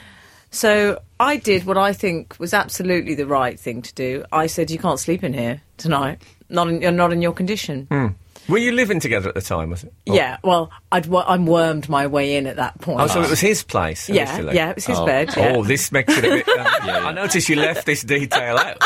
So 0.58 1.00
I 1.20 1.38
did 1.38 1.66
what 1.66 1.78
I 1.78 1.94
think 1.94 2.36
was 2.40 2.52
absolutely 2.52 3.14
the 3.14 3.28
right 3.28 3.60
thing 3.60 3.84
to 3.84 3.94
do. 3.94 4.26
I 4.32 4.48
said, 4.48 4.72
"You 4.72 4.80
can't 4.80 5.00
sleep 5.00 5.24
in 5.24 5.32
here 5.34 5.62
tonight. 5.78 6.20
Not 6.50 6.68
in, 6.68 6.82
you're 6.82 6.92
not 6.92 7.14
in 7.14 7.22
your 7.22 7.32
condition." 7.34 7.88
Were 8.50 8.58
you 8.58 8.72
living 8.72 9.00
together 9.02 9.28
at 9.30 9.36
the 9.36 9.42
time, 9.42 9.70
was 9.72 9.84
it? 9.84 9.94
Or- 10.08 10.16
Yeah. 10.16 10.38
Well, 10.42 10.72
I'd 10.92 11.06
wormed 11.06 11.90
my 11.90 12.08
way 12.08 12.38
in 12.38 12.48
at 12.48 12.56
that 12.56 12.80
point. 12.82 13.02
Oh, 13.02 13.08
so 13.08 13.22
it 13.22 13.30
was 13.30 13.42
his 13.42 13.62
place 13.62 14.08
yeah, 14.10 14.24
initially? 14.36 14.56
yeah, 14.56 14.70
it 14.70 14.76
was 14.78 14.86
his 14.86 14.98
Oh. 14.98 15.06
bed. 15.06 15.34
Yeah. 15.38 15.54
Oh, 15.58 15.64
this 15.64 15.92
makes 15.92 16.18
it 16.18 16.24
a 16.24 16.30
bit. 16.30 16.48
Um, 16.48 16.66
yeah. 16.86 17.06
I 17.08 17.12
noticed 17.12 17.50
you 17.50 17.58
left 17.58 17.86
this 17.86 18.02
detail 18.04 18.58
out. 18.58 18.78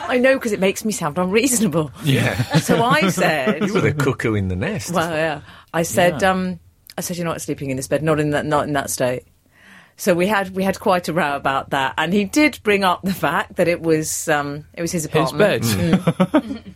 I 0.00 0.18
know 0.18 0.34
because 0.34 0.50
it 0.52 0.58
makes 0.60 0.84
me 0.84 0.92
sound 0.92 1.16
unreasonable. 1.16 1.92
Yeah. 2.02 2.42
So 2.58 2.82
I 2.84 3.08
said, 3.08 3.64
you 3.64 3.72
were 3.72 3.80
the 3.80 3.94
cuckoo 3.94 4.34
in 4.34 4.48
the 4.48 4.56
nest. 4.56 4.90
well, 4.92 5.10
yeah. 5.16 5.40
I 5.72 5.84
said, 5.84 6.20
Yeah. 6.20 6.32
um, 6.32 6.58
I 6.98 7.00
said, 7.00 7.16
you're 7.16 7.24
not 7.24 7.40
sleeping 7.40 7.70
in 7.70 7.76
this 7.76 7.86
bed, 7.86 8.02
not 8.02 8.18
in 8.20 8.30
that, 8.30 8.44
not 8.46 8.66
in 8.66 8.72
that 8.74 8.90
state. 8.90 9.22
So 9.96 10.12
we 10.14 10.26
had 10.26 10.50
we 10.50 10.64
had 10.64 10.80
quite 10.80 11.08
a 11.08 11.12
row 11.12 11.36
about 11.36 11.70
that, 11.70 11.94
and 11.98 12.12
he 12.12 12.24
did 12.24 12.58
bring 12.62 12.82
up 12.84 13.02
the 13.02 13.14
fact 13.14 13.56
that 13.56 13.68
it 13.68 13.80
was 13.80 14.28
um, 14.28 14.64
it 14.74 14.82
was 14.82 14.90
his 14.92 15.04
His 15.06 15.30
apartment. 15.32 16.32
bed. 16.32 16.64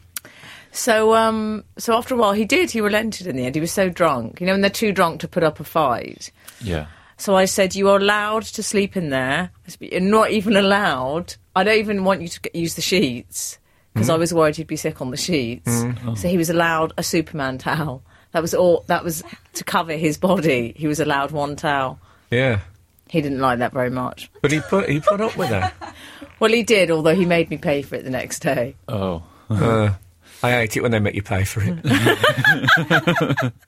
So, 0.70 1.14
um, 1.14 1.64
so 1.78 1.96
after 1.96 2.14
a 2.14 2.18
while, 2.18 2.32
he 2.34 2.44
did. 2.44 2.70
He 2.70 2.80
relented 2.80 3.26
in 3.26 3.36
the 3.36 3.46
end. 3.46 3.54
He 3.54 3.60
was 3.60 3.72
so 3.72 3.88
drunk. 3.88 4.40
You 4.40 4.46
know, 4.46 4.52
when 4.52 4.60
they're 4.60 4.70
too 4.70 4.92
drunk 4.92 5.20
to 5.20 5.28
put 5.28 5.42
up 5.42 5.58
a 5.58 5.64
fight. 5.64 6.30
Yeah. 6.60 6.86
So 7.16 7.34
I 7.34 7.46
said, 7.46 7.74
"You 7.74 7.88
are 7.88 7.96
allowed 7.96 8.42
to 8.44 8.62
sleep 8.62 8.96
in 8.96 9.08
there. 9.10 9.50
I 9.66 9.70
said, 9.70 9.88
You're 9.90 10.00
not 10.00 10.30
even 10.30 10.56
allowed. 10.56 11.34
I 11.56 11.64
don't 11.64 11.78
even 11.78 12.04
want 12.04 12.20
you 12.22 12.28
to 12.28 12.40
g- 12.42 12.50
use 12.54 12.74
the 12.74 12.82
sheets 12.82 13.58
because 13.94 14.10
I 14.10 14.16
was 14.16 14.32
worried 14.32 14.56
he'd 14.56 14.68
be 14.68 14.76
sick 14.76 15.00
on 15.00 15.10
the 15.10 15.16
sheets. 15.16 15.84
So 16.16 16.28
he 16.28 16.36
was 16.36 16.50
allowed 16.50 16.92
a 16.96 17.02
Superman 17.02 17.58
towel. 17.58 18.02
That 18.32 18.42
was 18.42 18.54
all. 18.54 18.84
That 18.86 19.02
was 19.02 19.24
to 19.54 19.64
cover 19.64 19.94
his 19.94 20.16
body. 20.18 20.74
He 20.76 20.86
was 20.86 21.00
allowed 21.00 21.32
one 21.32 21.56
towel. 21.56 21.98
Yeah. 22.30 22.60
He 23.08 23.20
didn't 23.20 23.40
like 23.40 23.58
that 23.60 23.72
very 23.72 23.90
much. 23.90 24.30
But 24.42 24.52
he 24.52 24.60
put 24.60 24.88
he 24.88 25.00
put 25.00 25.20
up 25.20 25.36
with 25.36 25.50
that. 25.50 25.74
Well, 26.40 26.52
he 26.52 26.62
did, 26.62 26.92
although 26.92 27.16
he 27.16 27.24
made 27.24 27.50
me 27.50 27.56
pay 27.56 27.82
for 27.82 27.96
it 27.96 28.04
the 28.04 28.10
next 28.10 28.42
day. 28.42 28.76
Oh. 28.86 29.24
Uh, 29.50 29.94
I 30.40 30.50
hate 30.52 30.76
it 30.76 30.82
when 30.82 30.92
they 30.92 31.00
make 31.00 31.16
you 31.16 31.22
pay 31.22 31.42
for 31.42 31.60
it. 31.64 31.82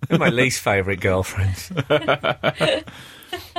They're 0.08 0.18
my 0.18 0.28
least 0.28 0.60
favourite 0.60 1.00
girlfriends. 1.00 1.72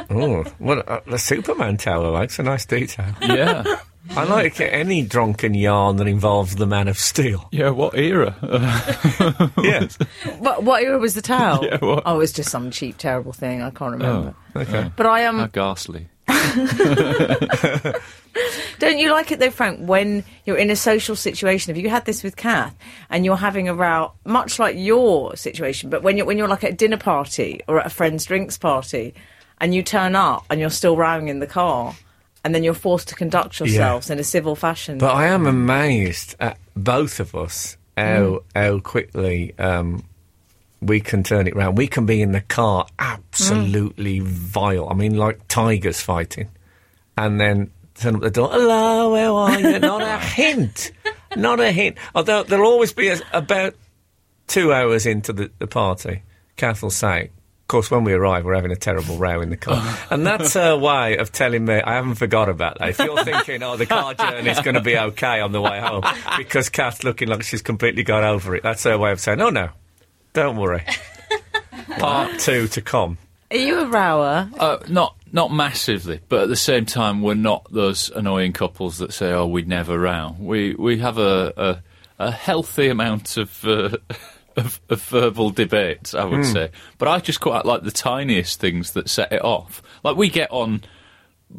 oh, 0.10 0.44
what 0.60 0.88
uh, 0.88 1.02
the 1.08 1.18
Superman 1.18 1.76
towel 1.76 2.06
I 2.06 2.20
like's 2.20 2.40
a 2.40 2.44
nice 2.44 2.66
detail. 2.66 3.14
Yeah. 3.22 3.64
I 4.10 4.24
like 4.26 4.60
any 4.60 5.04
drunken 5.04 5.54
yarn 5.54 5.98
that 5.98 6.08
involves 6.08 6.56
the 6.56 6.66
Man 6.66 6.88
of 6.88 6.98
Steel. 6.98 7.48
yeah, 7.52 7.70
what 7.70 7.96
era? 7.96 8.36
Yeah. 9.64 9.88
What, 10.40 10.64
what 10.64 10.84
era 10.84 10.98
was 10.98 11.14
the 11.14 11.22
towel? 11.22 11.64
Yeah, 11.66 11.78
what? 11.78 12.04
Oh, 12.06 12.16
it 12.16 12.18
was 12.18 12.34
just 12.34 12.50
some 12.50 12.72
cheap, 12.72 12.98
terrible 12.98 13.32
thing. 13.32 13.62
I 13.62 13.70
can't 13.70 13.92
remember. 13.94 14.34
Okay. 14.56 14.92
But 14.96 15.06
I 15.06 15.26
um, 15.26 15.38
How 15.40 15.48
ghastly. 15.48 16.08
Don't 18.80 18.98
you 18.98 19.12
like 19.12 19.32
it 19.32 19.40
though, 19.40 19.52
Frank, 19.52 19.88
when 19.88 20.24
you're 20.46 20.58
in 20.58 20.70
a 20.72 20.76
social 20.76 21.16
situation? 21.16 21.74
Have 21.74 21.82
you 21.82 21.90
had 21.90 22.06
this 22.06 22.24
with 22.24 22.36
Kath 22.36 22.76
and 23.10 23.24
you're 23.26 23.38
having 23.38 23.70
a 23.70 23.74
row, 23.76 24.14
much 24.26 24.58
like 24.58 24.76
your 24.78 25.36
situation, 25.36 25.90
but 25.90 26.02
when 26.04 26.18
you're, 26.18 26.26
when 26.26 26.38
you're 26.38 26.48
like 26.48 26.64
at 26.64 26.72
a 26.72 26.76
dinner 26.76 26.98
party 26.98 27.62
or 27.68 27.80
at 27.80 27.86
a 27.86 27.90
friend's 27.90 28.26
drinks 28.26 28.58
party 28.58 29.14
and 29.60 29.76
you 29.76 29.84
turn 29.84 30.16
up 30.16 30.46
and 30.50 30.60
you're 30.60 30.70
still 30.70 30.98
rowing 30.98 31.28
in 31.28 31.40
the 31.40 31.48
car 31.48 31.94
and 32.44 32.56
then 32.56 32.64
you're 32.64 32.74
forced 32.74 33.08
to 33.10 33.16
conduct 33.16 33.60
yourselves 33.60 34.10
in 34.10 34.20
a 34.20 34.24
civil 34.24 34.56
fashion? 34.56 34.98
But 34.98 35.14
I 35.16 35.28
am 35.28 35.46
amazed 35.46 36.36
at 36.40 36.58
both 36.76 37.20
of 37.20 37.36
us 37.36 37.78
how 37.98 38.44
how 38.56 38.80
quickly 38.80 39.54
um, 39.60 40.04
we 40.82 41.00
can 41.00 41.24
turn 41.24 41.48
it 41.48 41.56
round. 41.56 41.78
We 41.78 41.88
can 41.88 42.06
be 42.06 42.22
in 42.22 42.32
the 42.32 42.42
car 42.42 42.88
absolutely 43.00 44.20
vile. 44.20 44.90
I 44.90 44.94
mean, 44.94 45.18
like 45.18 45.48
tigers 45.48 46.02
fighting, 46.02 46.50
and 47.18 47.40
then 47.40 47.72
turn 47.96 48.16
up 48.16 48.22
the 48.22 48.32
door. 48.32 48.50
Hello, 48.52 49.16
how 49.16 49.36
are 49.36 49.60
you? 49.60 49.80
Not 49.80 50.02
a 50.02 50.18
hint. 50.18 50.92
Not 51.36 51.60
a 51.60 51.72
hint. 51.72 51.98
Although 52.16 52.44
there'll 52.44 52.68
always 52.68 52.94
be 52.94 53.10
a, 53.10 53.20
about 53.32 53.76
two 54.48 54.74
hours 54.74 55.06
into 55.06 55.34
the, 55.34 55.52
the 55.60 55.68
party. 55.68 56.24
Kath 56.58 56.84
will 56.84 56.90
say. 56.90 57.30
Of 57.72 57.74
course, 57.74 57.90
when 57.90 58.04
we 58.04 58.12
arrive, 58.12 58.44
we're 58.44 58.56
having 58.56 58.74
a 58.74 58.76
terrible 58.76 59.18
row 59.18 59.40
in 59.40 59.50
the 59.50 59.56
car. 59.56 59.98
and 60.10 60.28
that's 60.28 60.56
her 60.56 60.76
way 60.76 61.16
of 61.16 61.32
telling 61.32 61.64
me, 61.64 61.76
I 61.76 61.94
haven't 61.94 62.16
forgot 62.16 62.50
about 62.50 62.80
that. 62.80 62.90
If 62.90 63.00
you're 63.00 63.24
thinking, 63.24 63.64
oh, 63.64 63.78
the 63.78 63.86
car 63.86 64.14
journey's 64.14 64.60
going 64.60 64.76
to 64.76 64.82
be 64.82 64.98
okay 64.98 65.40
on 65.40 65.54
the 65.54 65.62
way 65.62 65.80
home, 65.80 66.04
because 66.38 66.68
Kath's 66.68 67.06
looking 67.06 67.30
like 67.30 67.44
she's 67.44 67.62
completely 67.62 68.04
got 68.04 68.26
over 68.26 68.58
it, 68.58 68.64
that's 68.64 68.84
her 68.84 68.98
way 68.98 69.14
of 69.14 69.22
saying, 69.22 69.40
oh, 69.40 69.52
no, 69.52 69.70
don't 70.34 70.58
worry. 70.58 70.84
Part 71.98 72.40
two 72.40 72.68
to 72.68 72.82
come. 72.82 73.18
Are 73.52 73.56
you 73.56 73.80
a 73.80 73.86
rower? 73.88 74.50
Uh, 74.60 74.80
not 74.90 75.16
not 75.32 75.54
massively, 75.54 76.20
but 76.28 76.42
at 76.42 76.50
the 76.50 76.58
same 76.58 76.86
time, 76.86 77.22
we're 77.22 77.36
not 77.36 77.72
those 77.72 78.10
annoying 78.10 78.52
couples 78.52 78.98
that 78.98 79.14
say, 79.14 79.32
"Oh, 79.32 79.48
we'd 79.48 79.70
never 79.70 79.98
row." 79.98 80.36
We 80.38 80.76
we 80.76 80.98
have 80.98 81.18
a 81.18 81.54
a, 81.56 81.84
a 82.20 82.32
healthy 82.32 82.90
amount 82.90 83.38
of, 83.38 83.64
uh, 83.64 83.98
of 84.56 84.80
of 84.90 85.02
verbal 85.04 85.50
debate, 85.52 86.14
I 86.16 86.26
would 86.26 86.46
hmm. 86.46 86.52
say. 86.52 86.72
But 86.98 87.08
I 87.08 87.20
just 87.20 87.40
quite 87.42 87.66
like 87.66 87.84
the 87.84 87.92
tiniest 87.92 88.60
things 88.60 88.92
that 88.92 89.10
set 89.10 89.32
it 89.32 89.44
off. 89.44 89.82
Like 90.04 90.18
we 90.18 90.30
get 90.30 90.52
on 90.52 90.84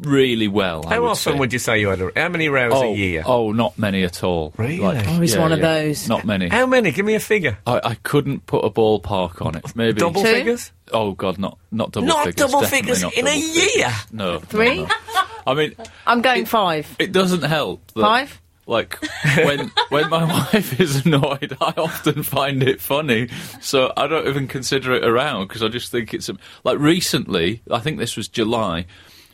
really 0.01 0.47
well. 0.47 0.85
I 0.87 0.95
How 0.95 1.01
would 1.01 1.09
often 1.11 1.33
say. 1.33 1.39
would 1.39 1.53
you 1.53 1.59
say 1.59 1.79
you 1.79 1.89
had 1.89 2.01
a, 2.01 2.11
how 2.15 2.29
many 2.29 2.49
rows 2.49 2.73
Oh, 2.73 2.93
a 2.93 2.95
year? 2.95 3.23
oh, 3.25 3.51
not 3.51 3.77
many 3.77 4.03
at 4.03 4.23
all. 4.23 4.53
Really? 4.57 4.79
Like, 4.79 5.07
Oh, 5.07 5.21
he's 5.21 5.37
one 5.37 5.51
of 5.51 5.59
those. 5.61 6.09
Not 6.09 6.25
many. 6.25 6.49
How 6.49 6.65
many? 6.65 6.91
Give 6.91 7.05
me 7.05 7.13
a 7.15 7.19
figure. 7.19 7.57
I, 7.67 7.79
I 7.83 7.95
couldn't 7.95 8.45
put 8.47 8.65
a 8.65 8.69
ballpark 8.71 9.45
on 9.45 9.55
it. 9.55 9.75
Maybe 9.75 9.99
Double 9.99 10.23
Two? 10.23 10.27
figures? 10.27 10.71
Oh 10.91 11.11
God, 11.13 11.37
not 11.37 11.57
not 11.71 11.91
double 11.91 12.07
Not 12.07 12.25
figures. 12.25 12.51
double 12.51 12.65
figures 12.65 13.01
not 13.03 13.13
in 13.13 13.27
a 13.27 13.29
double 13.29 13.41
figures. 13.41 13.75
year? 13.75 13.89
No, 14.11 14.39
Three? 14.39 14.77
no, 14.77 14.85
no. 14.85 15.23
I 15.45 15.53
mean, 15.53 15.75
I'm 16.07 16.21
going 16.21 16.45
five. 16.45 16.95
it 16.99 17.11
doesn't 17.11 17.43
help. 17.43 17.85
That, 17.93 18.01
Five? 18.01 18.41
Like 18.65 18.97
when 19.37 19.71
when 19.89 20.09
my 20.09 20.23
wife 20.53 20.79
is 20.79 21.05
annoyed, 21.05 21.55
I 21.59 21.73
often 21.77 22.23
find 22.23 22.63
it 22.63 22.79
funny. 22.79 23.27
So 23.61 23.91
I 23.97 24.07
don't 24.07 24.27
even 24.27 24.47
consider 24.47 24.93
it 24.93 25.03
around 25.03 25.47
because 25.47 25.63
I 25.63 25.67
just 25.67 25.91
think 25.91 26.13
it's 26.13 26.29
a, 26.29 26.37
like 26.63 26.79
recently. 26.79 27.61
I 27.69 27.79
think 27.79 27.99
this 27.99 28.15
was 28.15 28.27
July. 28.27 28.85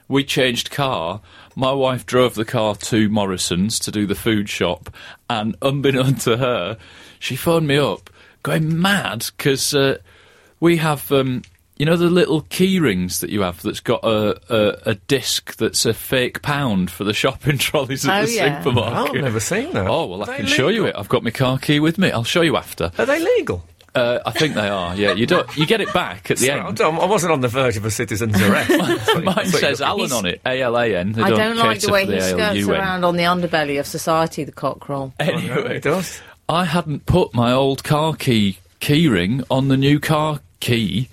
We 0.07 0.23
changed 0.23 0.71
car. 0.71 1.21
My 1.55 1.71
wife 1.71 2.05
drove 2.07 2.33
the 2.33 2.45
car 2.45 2.75
to 2.75 3.09
Morrison's 3.09 3.77
to 3.79 3.91
do 3.91 4.07
the 4.07 4.15
food 4.15 4.49
shop, 4.49 4.89
and 5.29 5.55
unbeknown 5.61 6.15
to 6.15 6.37
her, 6.37 6.77
she 7.19 7.35
phoned 7.35 7.67
me 7.67 7.77
up, 7.77 8.09
going 8.41 8.81
mad 8.81 9.27
because 9.37 9.75
uh, 9.75 9.99
we 10.59 10.77
have. 10.77 11.11
Um, 11.11 11.43
you 11.79 11.85
know 11.85 11.95
the 11.95 12.09
little 12.09 12.41
key 12.41 12.79
rings 12.79 13.21
that 13.21 13.29
you 13.31 13.41
have 13.41 13.61
that's 13.63 13.79
got 13.79 14.03
a, 14.03 14.39
a, 14.53 14.91
a 14.91 14.95
disc 14.95 15.55
that's 15.57 15.85
a 15.85 15.93
fake 15.93 16.41
pound 16.43 16.91
for 16.91 17.03
the 17.05 17.13
shopping 17.13 17.57
trolleys 17.65 18.05
at 18.07 18.21
Oh, 18.21 18.25
the 18.25 18.31
yeah. 18.33 18.57
supermarket. 18.61 19.11
Oh, 19.11 19.15
I've 19.17 19.23
never 19.23 19.39
seen 19.39 19.71
that. 19.73 19.87
Oh 19.87 20.05
well, 20.05 20.21
Are 20.21 20.29
I 20.29 20.33
they 20.33 20.37
can 20.39 20.45
show 20.47 20.67
you 20.67 20.83
legal? 20.83 20.87
it. 20.87 20.95
I've 20.99 21.09
got 21.09 21.23
my 21.23 21.31
car 21.31 21.57
key 21.57 21.79
with 21.79 21.97
me. 21.97 22.11
I'll 22.11 22.23
show 22.23 22.41
you 22.41 22.57
after. 22.57 22.91
Are 22.99 23.05
they 23.05 23.19
legal? 23.19 23.63
Uh, 23.95 24.19
I 24.23 24.31
think 24.31 24.53
they 24.53 24.69
are. 24.69 24.95
Yeah, 24.95 25.13
you 25.13 25.25
don't. 25.25 25.57
You 25.57 25.65
get 25.65 25.81
it 25.81 25.91
back 25.95 26.29
at 26.29 26.37
the 26.37 26.45
Sorry, 26.45 26.59
end. 26.61 26.79
I 26.79 26.89
I 26.89 27.05
wasn't 27.07 27.31
on 27.33 27.41
the 27.41 27.47
verge 27.47 27.75
of 27.75 27.85
a 27.85 27.91
citizen's 27.91 28.39
arrest. 28.39 28.69
That's 28.77 29.07
what- 29.15 29.23
Mine 29.23 29.35
that's 29.35 29.51
what 29.53 29.59
says 29.61 29.79
you're- 29.79 29.89
Alan 29.89 30.11
on 30.11 30.25
it. 30.27 30.41
A 30.45 30.61
L 30.61 30.77
A 30.77 30.95
N. 30.95 31.13
They 31.13 31.23
I 31.23 31.29
don't, 31.31 31.39
don't 31.39 31.57
like 31.57 31.77
cater 31.79 31.87
the 31.87 31.93
way 31.93 32.05
for 32.05 32.11
he 32.13 32.19
skirts 32.21 32.39
A-L-U-N. 32.39 32.79
around 32.79 33.03
on 33.03 33.15
the 33.15 33.23
underbelly 33.23 33.79
of 33.79 33.87
society, 33.87 34.43
the 34.43 34.51
cockerel. 34.51 35.11
Anyway, 35.19 35.77
It 35.77 35.83
does. 35.83 36.21
I 36.47 36.65
hadn't 36.65 37.07
put 37.07 37.33
my 37.33 37.51
old 37.51 37.83
car 37.83 38.13
key 38.15 38.59
keyring 38.79 39.43
on 39.49 39.69
the 39.69 39.77
new 39.77 39.99
car 39.99 40.39
key, 40.59 41.09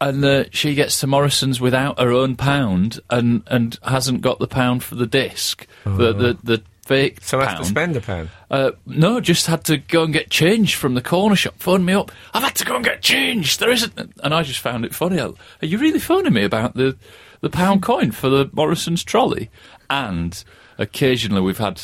and 0.00 0.24
uh, 0.24 0.44
she 0.50 0.74
gets 0.74 1.00
to 1.00 1.06
Morrison's 1.06 1.60
without 1.60 1.98
her 1.98 2.12
own 2.12 2.36
pound 2.36 3.00
and 3.10 3.42
and 3.46 3.78
hasn't 3.82 4.20
got 4.20 4.38
the 4.38 4.48
pound 4.48 4.82
for 4.84 4.94
the 4.94 5.06
disc, 5.06 5.66
the 5.84 6.12
the 6.12 6.38
the 6.42 6.62
fake 6.88 7.18
So 7.22 7.38
I 7.38 7.44
have 7.44 7.58
to 7.58 7.64
spend 7.64 7.96
a 7.96 8.00
pound. 8.00 8.30
Uh, 8.50 8.72
no, 8.86 9.20
just 9.20 9.46
had 9.46 9.64
to 9.64 9.76
go 9.76 10.04
and 10.04 10.12
get 10.12 10.30
change 10.30 10.74
from 10.74 10.94
the 10.94 11.02
corner 11.02 11.36
shop. 11.36 11.54
Phoned 11.58 11.84
me 11.84 11.92
up. 11.92 12.10
I've 12.32 12.42
had 12.42 12.56
to 12.56 12.64
go 12.64 12.76
and 12.76 12.84
get 12.84 13.02
change. 13.02 13.58
There 13.58 13.70
isn't, 13.70 13.92
and 14.22 14.34
I 14.34 14.42
just 14.42 14.60
found 14.60 14.84
it 14.84 14.94
funny. 14.94 15.20
Are 15.20 15.34
you 15.60 15.78
really 15.78 16.00
phoning 16.00 16.32
me 16.32 16.44
about 16.44 16.74
the 16.74 16.96
the 17.40 17.50
pound 17.50 17.82
coin 17.82 18.10
for 18.10 18.28
the 18.28 18.50
Morrison's 18.52 19.04
trolley? 19.04 19.50
And 19.90 20.42
occasionally 20.78 21.42
we've 21.42 21.58
had 21.58 21.82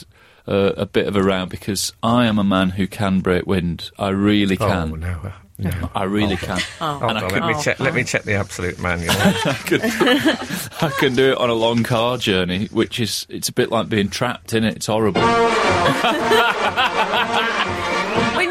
uh, 0.48 0.72
a 0.76 0.86
bit 0.86 1.06
of 1.06 1.16
a 1.16 1.22
row 1.22 1.46
because 1.46 1.92
I 2.02 2.26
am 2.26 2.38
a 2.38 2.44
man 2.44 2.70
who 2.70 2.86
can 2.86 3.20
break 3.20 3.46
wind. 3.46 3.90
I 3.98 4.08
really 4.08 4.56
can. 4.56 4.88
Oh, 4.88 4.96
can. 4.96 5.00
no. 5.00 5.32
No. 5.58 5.90
I 5.94 6.04
really 6.04 6.36
can. 6.36 6.58
Hold 6.78 7.02
oh. 7.02 7.08
And 7.08 7.18
I 7.18 7.22
oh, 7.22 7.24
on, 7.24 7.30
can, 7.30 7.40
let 7.40 7.56
me 7.56 7.62
check. 7.62 7.80
Let 7.80 7.94
me 7.94 8.04
check 8.04 8.22
the 8.24 8.34
absolute 8.34 8.78
manual. 8.80 9.12
I 9.16 10.92
can 10.98 11.14
do 11.14 11.32
it 11.32 11.38
on 11.38 11.50
a 11.50 11.54
long 11.54 11.84
car 11.84 12.18
journey, 12.18 12.66
which 12.66 12.98
is 12.98 13.26
it's 13.28 13.48
a 13.48 13.52
bit 13.52 13.70
like 13.70 13.88
being 13.88 14.08
trapped 14.08 14.52
in 14.52 14.64
it. 14.64 14.76
It's 14.76 14.86
horrible. 14.86 15.20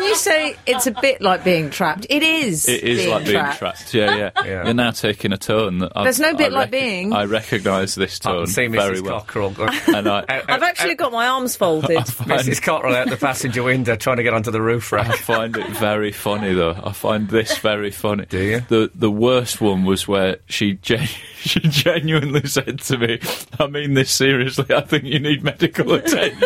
When 0.04 0.10
you 0.10 0.18
say 0.18 0.56
it's 0.66 0.86
a 0.86 0.92
bit 0.92 1.22
like 1.22 1.46
being 1.46 1.70
trapped, 1.70 2.08
it 2.10 2.22
is. 2.22 2.68
It 2.68 2.84
is 2.84 2.98
being 3.00 3.10
like 3.10 3.24
being 3.24 3.36
trapped. 3.38 3.60
trapped. 3.60 3.94
Yeah, 3.94 4.16
yeah, 4.18 4.32
Yeah. 4.44 4.66
You're 4.66 4.74
now 4.74 4.92
taking 4.92 5.32
a 5.32 5.38
tone 5.38 5.78
that 5.80 5.94
I've, 5.96 6.04
There's 6.04 6.20
no 6.20 6.36
bit 6.36 6.52
I 6.52 6.56
like 6.56 6.72
being. 6.72 7.14
I 7.14 7.24
recognise 7.24 7.96
this 7.96 8.20
I 8.26 8.32
tone 8.32 8.46
can 8.46 8.54
see 8.54 8.68
very 8.68 8.98
Mrs. 8.98 9.02
well. 9.04 9.22
Cockerell. 9.22 9.54
And 9.96 10.08
I, 10.10 10.20
uh, 10.28 10.42
I've 10.50 10.64
actually 10.64 10.92
uh, 10.92 10.96
got 10.96 11.12
my 11.14 11.28
arms 11.28 11.56
folded. 11.56 11.98
Mrs. 12.00 12.62
Cockerell 12.62 12.96
out 12.96 13.10
the 13.10 13.16
passenger 13.18 13.64
window 13.64 13.96
trying 13.96 14.18
to 14.18 14.24
get 14.24 14.34
onto 14.34 14.52
the 14.52 14.62
roof 14.62 14.92
rack. 14.92 15.08
I 15.10 15.16
find 15.18 15.56
it 15.56 15.70
very 15.70 16.12
funny 16.12 16.54
though. 16.54 16.78
I 16.84 16.92
find 16.92 17.30
this 17.30 17.58
very 17.60 17.92
funny. 17.92 18.26
Do 18.26 18.40
you? 18.44 18.60
The 18.68 18.92
the 18.94 19.12
worst 19.12 19.62
one 19.62 19.86
was 19.86 20.06
where 20.08 20.38
she 20.48 20.74
gen- 20.74 21.08
she 21.38 21.60
genuinely 21.62 22.46
said 22.48 22.80
to 22.82 22.98
me, 22.98 23.20
"I 23.58 23.68
mean 23.68 23.94
this 23.94 24.12
seriously. 24.12 24.66
I 24.76 24.82
think 24.82 25.06
you 25.06 25.20
need 25.20 25.44
medical 25.44 25.94
attention." 25.94 26.44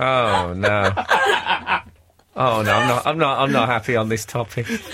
Oh 0.00 0.52
no. 0.56 1.82
Oh 2.36 2.62
no, 2.62 2.72
I'm 2.72 2.88
not. 2.88 3.06
I'm 3.06 3.18
not. 3.18 3.38
I'm 3.40 3.52
not 3.52 3.68
happy 3.68 3.96
on 3.96 4.08
this 4.08 4.24
topic. 4.24 4.66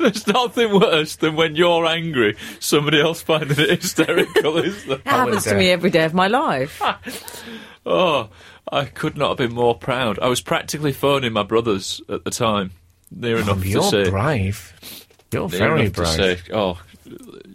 There's 0.00 0.26
nothing 0.26 0.72
worse 0.80 1.16
than 1.16 1.36
when 1.36 1.56
you're 1.56 1.84
angry, 1.84 2.36
somebody 2.58 3.00
else 3.00 3.20
finding 3.20 3.58
it 3.58 3.68
hysterical, 3.82 4.56
is 4.56 4.86
there? 4.86 4.96
It 4.96 5.06
happens 5.06 5.44
to 5.44 5.54
me 5.54 5.70
every 5.70 5.90
day 5.90 6.04
of 6.04 6.14
my 6.14 6.28
life. 6.28 6.82
Oh, 7.86 8.28
I 8.70 8.84
could 8.84 9.16
not 9.16 9.30
have 9.30 9.36
been 9.38 9.54
more 9.54 9.74
proud. 9.74 10.18
I 10.18 10.28
was 10.28 10.42
practically 10.42 10.92
phoning 10.92 11.32
my 11.32 11.42
brothers 11.42 12.02
at 12.10 12.24
the 12.24 12.30
time, 12.30 12.72
near 13.10 13.38
oh, 13.38 13.40
enough 13.40 13.62
to 13.62 13.82
say. 13.84 14.02
You're 14.02 14.10
brave. 14.10 14.74
You're 15.32 15.48
near 15.48 15.58
very 15.58 15.80
enough 15.80 15.94
to 15.94 16.00
brave. 16.02 16.44
say, 16.44 16.52
oh, 16.52 16.78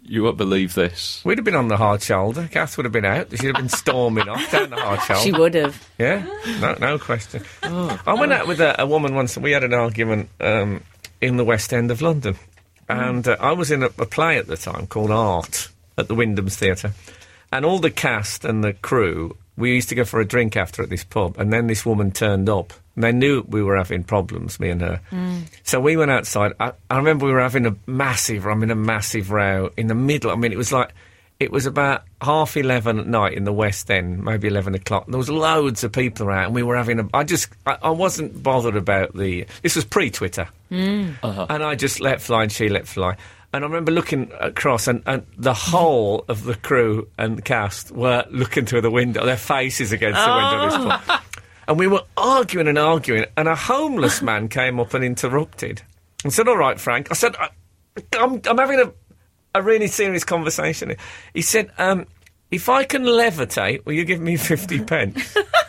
You 0.08 0.22
won't 0.22 0.36
believe 0.36 0.74
this. 0.74 1.20
We'd 1.24 1.38
have 1.38 1.44
been 1.44 1.54
on 1.56 1.68
the 1.68 1.76
hard 1.76 2.02
shoulder. 2.02 2.48
Kath 2.50 2.76
would 2.76 2.84
have 2.84 2.92
been 2.92 3.04
out. 3.04 3.30
She'd 3.30 3.46
have 3.46 3.56
been 3.56 3.68
storming 3.68 4.28
off 4.28 4.50
down 4.50 4.70
the 4.70 4.76
hard 4.76 5.02
shoulder. 5.02 5.22
She 5.22 5.32
would 5.32 5.54
have. 5.54 5.88
Yeah, 5.98 6.24
no, 6.60 6.76
no 6.78 6.98
question. 6.98 7.42
I 7.62 8.14
went 8.14 8.32
out 8.32 8.46
with 8.46 8.60
a, 8.60 8.80
a 8.80 8.86
woman 8.86 9.14
once, 9.14 9.36
and 9.36 9.42
we 9.44 9.50
had 9.52 9.64
an 9.64 9.74
argument 9.74 10.28
um, 10.40 10.82
in 11.20 11.36
the 11.36 11.44
West 11.44 11.72
End 11.72 11.90
of 11.90 12.02
London, 12.02 12.36
and 12.88 13.26
uh, 13.26 13.36
I 13.40 13.52
was 13.52 13.70
in 13.70 13.82
a, 13.82 13.86
a 13.98 14.06
play 14.06 14.38
at 14.38 14.46
the 14.46 14.56
time 14.56 14.86
called 14.86 15.10
Art 15.10 15.68
at 15.98 16.08
the 16.08 16.14
Wyndham's 16.14 16.56
Theatre, 16.56 16.92
and 17.52 17.64
all 17.64 17.78
the 17.78 17.90
cast 17.90 18.44
and 18.44 18.62
the 18.62 18.74
crew. 18.74 19.36
We 19.56 19.74
used 19.74 19.88
to 19.88 19.94
go 19.94 20.04
for 20.04 20.20
a 20.20 20.24
drink 20.24 20.56
after 20.56 20.82
at 20.82 20.90
this 20.90 21.04
pub, 21.04 21.38
and 21.38 21.52
then 21.52 21.66
this 21.66 21.86
woman 21.86 22.12
turned 22.12 22.48
up. 22.48 22.72
And 22.94 23.04
they 23.04 23.12
knew 23.12 23.44
we 23.46 23.62
were 23.62 23.76
having 23.76 24.04
problems, 24.04 24.58
me 24.58 24.70
and 24.70 24.80
her. 24.80 25.00
Mm. 25.10 25.42
So 25.62 25.80
we 25.80 25.96
went 25.96 26.10
outside. 26.10 26.52
I, 26.58 26.72
I 26.90 26.96
remember 26.96 27.26
we 27.26 27.32
were 27.32 27.40
having 27.40 27.66
a 27.66 27.76
massive, 27.86 28.46
I 28.46 28.54
mean, 28.54 28.70
a 28.70 28.74
massive 28.74 29.30
row 29.30 29.70
in 29.76 29.86
the 29.86 29.94
middle. 29.94 30.30
I 30.30 30.36
mean, 30.36 30.52
it 30.52 30.58
was 30.58 30.72
like, 30.72 30.92
it 31.38 31.52
was 31.52 31.66
about 31.66 32.04
half 32.22 32.56
11 32.56 32.98
at 32.98 33.06
night 33.06 33.34
in 33.34 33.44
the 33.44 33.52
West 33.52 33.90
End, 33.90 34.24
maybe 34.24 34.48
11 34.48 34.74
o'clock. 34.74 35.06
There 35.06 35.18
was 35.18 35.28
loads 35.28 35.84
of 35.84 35.92
people 35.92 36.26
around, 36.26 36.46
and 36.46 36.54
we 36.54 36.62
were 36.62 36.76
having 36.76 36.98
a. 36.98 37.08
I 37.12 37.24
just. 37.24 37.48
I, 37.66 37.76
I 37.82 37.90
wasn't 37.90 38.42
bothered 38.42 38.76
about 38.76 39.14
the. 39.14 39.46
This 39.62 39.76
was 39.76 39.84
pre 39.84 40.10
Twitter. 40.10 40.48
Mm. 40.70 41.16
Uh-huh. 41.22 41.46
And 41.50 41.62
I 41.62 41.74
just 41.74 42.00
let 42.00 42.22
fly, 42.22 42.44
and 42.44 42.52
she 42.52 42.70
let 42.70 42.88
fly. 42.88 43.16
And 43.56 43.64
I 43.64 43.68
remember 43.68 43.90
looking 43.90 44.30
across, 44.38 44.86
and, 44.86 45.02
and 45.06 45.26
the 45.38 45.54
whole 45.54 46.26
of 46.28 46.44
the 46.44 46.56
crew 46.56 47.08
and 47.16 47.38
the 47.38 47.42
cast 47.42 47.90
were 47.90 48.26
looking 48.30 48.66
through 48.66 48.82
the 48.82 48.90
window, 48.90 49.24
their 49.24 49.38
faces 49.38 49.92
against 49.92 50.20
the 50.22 50.30
window 50.30 50.58
at 50.58 50.68
this 50.68 51.08
point. 51.08 51.20
And 51.66 51.78
we 51.78 51.86
were 51.86 52.02
arguing 52.18 52.68
and 52.68 52.78
arguing, 52.78 53.24
and 53.34 53.48
a 53.48 53.56
homeless 53.56 54.20
man 54.20 54.48
came 54.48 54.78
up 54.78 54.92
and 54.92 55.02
interrupted 55.02 55.80
and 56.22 56.34
said, 56.34 56.48
All 56.48 56.58
right, 56.58 56.78
Frank. 56.78 57.08
I 57.10 57.14
said, 57.14 57.34
I, 57.36 57.48
I'm, 58.18 58.42
I'm 58.44 58.58
having 58.58 58.78
a, 58.78 58.92
a 59.54 59.62
really 59.62 59.88
serious 59.88 60.22
conversation. 60.22 60.94
He 61.32 61.40
said, 61.40 61.72
um, 61.78 62.06
If 62.50 62.68
I 62.68 62.84
can 62.84 63.04
levitate, 63.04 63.86
will 63.86 63.94
you 63.94 64.04
give 64.04 64.20
me 64.20 64.36
50 64.36 64.84
pence? 64.84 65.34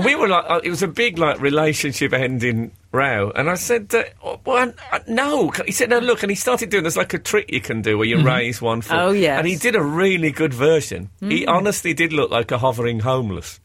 and 0.00 0.06
we 0.06 0.14
were 0.14 0.28
like, 0.28 0.44
uh, 0.48 0.60
it 0.64 0.70
was 0.70 0.82
a 0.82 0.88
big, 0.88 1.18
like, 1.18 1.40
relationship 1.40 2.14
ending 2.14 2.72
row. 2.90 3.30
And 3.34 3.50
I 3.50 3.54
said, 3.54 3.94
uh, 3.94 4.36
well, 4.46 4.72
uh, 4.90 4.98
no. 5.06 5.50
He 5.66 5.72
said, 5.72 5.90
no, 5.90 5.98
look. 5.98 6.22
And 6.22 6.30
he 6.30 6.36
started 6.36 6.70
doing, 6.70 6.84
there's 6.84 6.96
like 6.96 7.12
a 7.12 7.18
trick 7.18 7.52
you 7.52 7.60
can 7.60 7.82
do 7.82 7.98
where 7.98 8.06
you 8.06 8.22
raise 8.22 8.62
one 8.62 8.80
foot. 8.80 8.96
Oh, 8.96 9.10
yeah, 9.10 9.38
And 9.38 9.46
he 9.46 9.56
did 9.56 9.76
a 9.76 9.82
really 9.82 10.30
good 10.30 10.54
version. 10.54 11.10
He 11.20 11.46
honestly 11.46 11.92
did 11.92 12.14
look 12.14 12.30
like 12.30 12.50
a 12.50 12.56
hovering 12.56 13.00
homeless. 13.00 13.60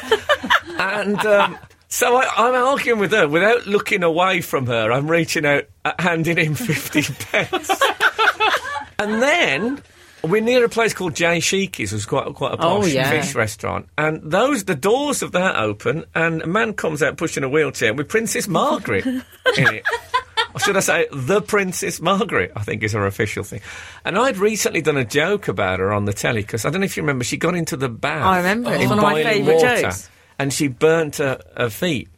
and 0.78 1.24
um, 1.24 1.58
so 1.88 2.16
I, 2.16 2.28
I'm 2.36 2.54
arguing 2.54 2.98
with 2.98 3.12
her 3.12 3.28
without 3.28 3.66
looking 3.66 4.02
away 4.02 4.40
from 4.40 4.66
her. 4.66 4.90
I'm 4.90 5.08
reaching 5.08 5.46
out, 5.46 5.64
uh, 5.84 5.92
handing 5.98 6.38
him 6.38 6.54
50 6.56 7.02
pence. 7.14 7.70
and 8.98 9.22
then 9.22 9.82
we're 10.26 10.40
near 10.42 10.64
a 10.64 10.68
place 10.68 10.92
called 10.94 11.14
J 11.14 11.38
Sheekey's, 11.38 11.92
which 11.92 12.00
is 12.00 12.06
quite, 12.06 12.32
quite 12.34 12.52
a 12.52 12.56
Oh, 12.62 12.80
posh 12.80 12.92
yeah. 12.92 13.10
fish 13.10 13.34
restaurant. 13.34 13.88
And 13.98 14.30
those, 14.30 14.64
the 14.64 14.74
doors 14.74 15.22
of 15.22 15.32
that 15.32 15.56
open, 15.56 16.04
and 16.14 16.42
a 16.42 16.46
man 16.46 16.72
comes 16.74 17.02
out 17.02 17.16
pushing 17.16 17.44
a 17.44 17.48
wheelchair 17.48 17.94
with 17.94 18.08
Princess 18.08 18.46
Margaret 18.48 19.04
in 19.06 19.24
it. 19.56 19.84
Or 20.54 20.60
should 20.60 20.76
I 20.76 20.80
say, 20.80 21.06
the 21.12 21.42
Princess 21.42 22.00
Margaret, 22.00 22.52
I 22.56 22.62
think 22.62 22.82
is 22.82 22.92
her 22.92 23.04
official 23.06 23.44
thing. 23.44 23.60
And 24.04 24.16
I'd 24.18 24.38
recently 24.38 24.80
done 24.80 24.96
a 24.96 25.04
joke 25.04 25.48
about 25.48 25.80
her 25.80 25.92
on 25.92 26.06
the 26.06 26.12
telly, 26.14 26.40
because 26.42 26.64
I 26.64 26.70
don't 26.70 26.80
know 26.80 26.86
if 26.86 26.96
you 26.96 27.02
remember, 27.02 27.24
she 27.24 27.36
got 27.36 27.54
into 27.54 27.76
the 27.76 27.88
bath. 27.90 28.24
I 28.24 28.38
remember 28.38 28.72
it. 28.72 28.80
It's 28.80 28.88
one 28.88 28.98
of 28.98 29.02
my 29.02 29.22
favourite 29.22 29.60
jokes. 29.60 30.08
And 30.38 30.52
she 30.52 30.68
burnt 30.68 31.16
her, 31.16 31.40
her 31.56 31.68
feet. 31.70 32.08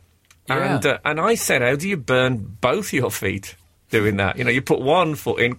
Yeah. 0.48 0.76
And, 0.76 0.86
uh, 0.86 0.98
and 1.04 1.20
I 1.20 1.34
said, 1.34 1.62
how 1.62 1.74
do 1.76 1.88
you 1.88 1.96
burn 1.96 2.38
both 2.60 2.92
your 2.92 3.10
feet 3.10 3.54
doing 3.90 4.16
that? 4.18 4.38
You 4.38 4.44
know, 4.44 4.50
you 4.50 4.62
put 4.62 4.80
one 4.80 5.14
foot 5.14 5.40
in, 5.40 5.56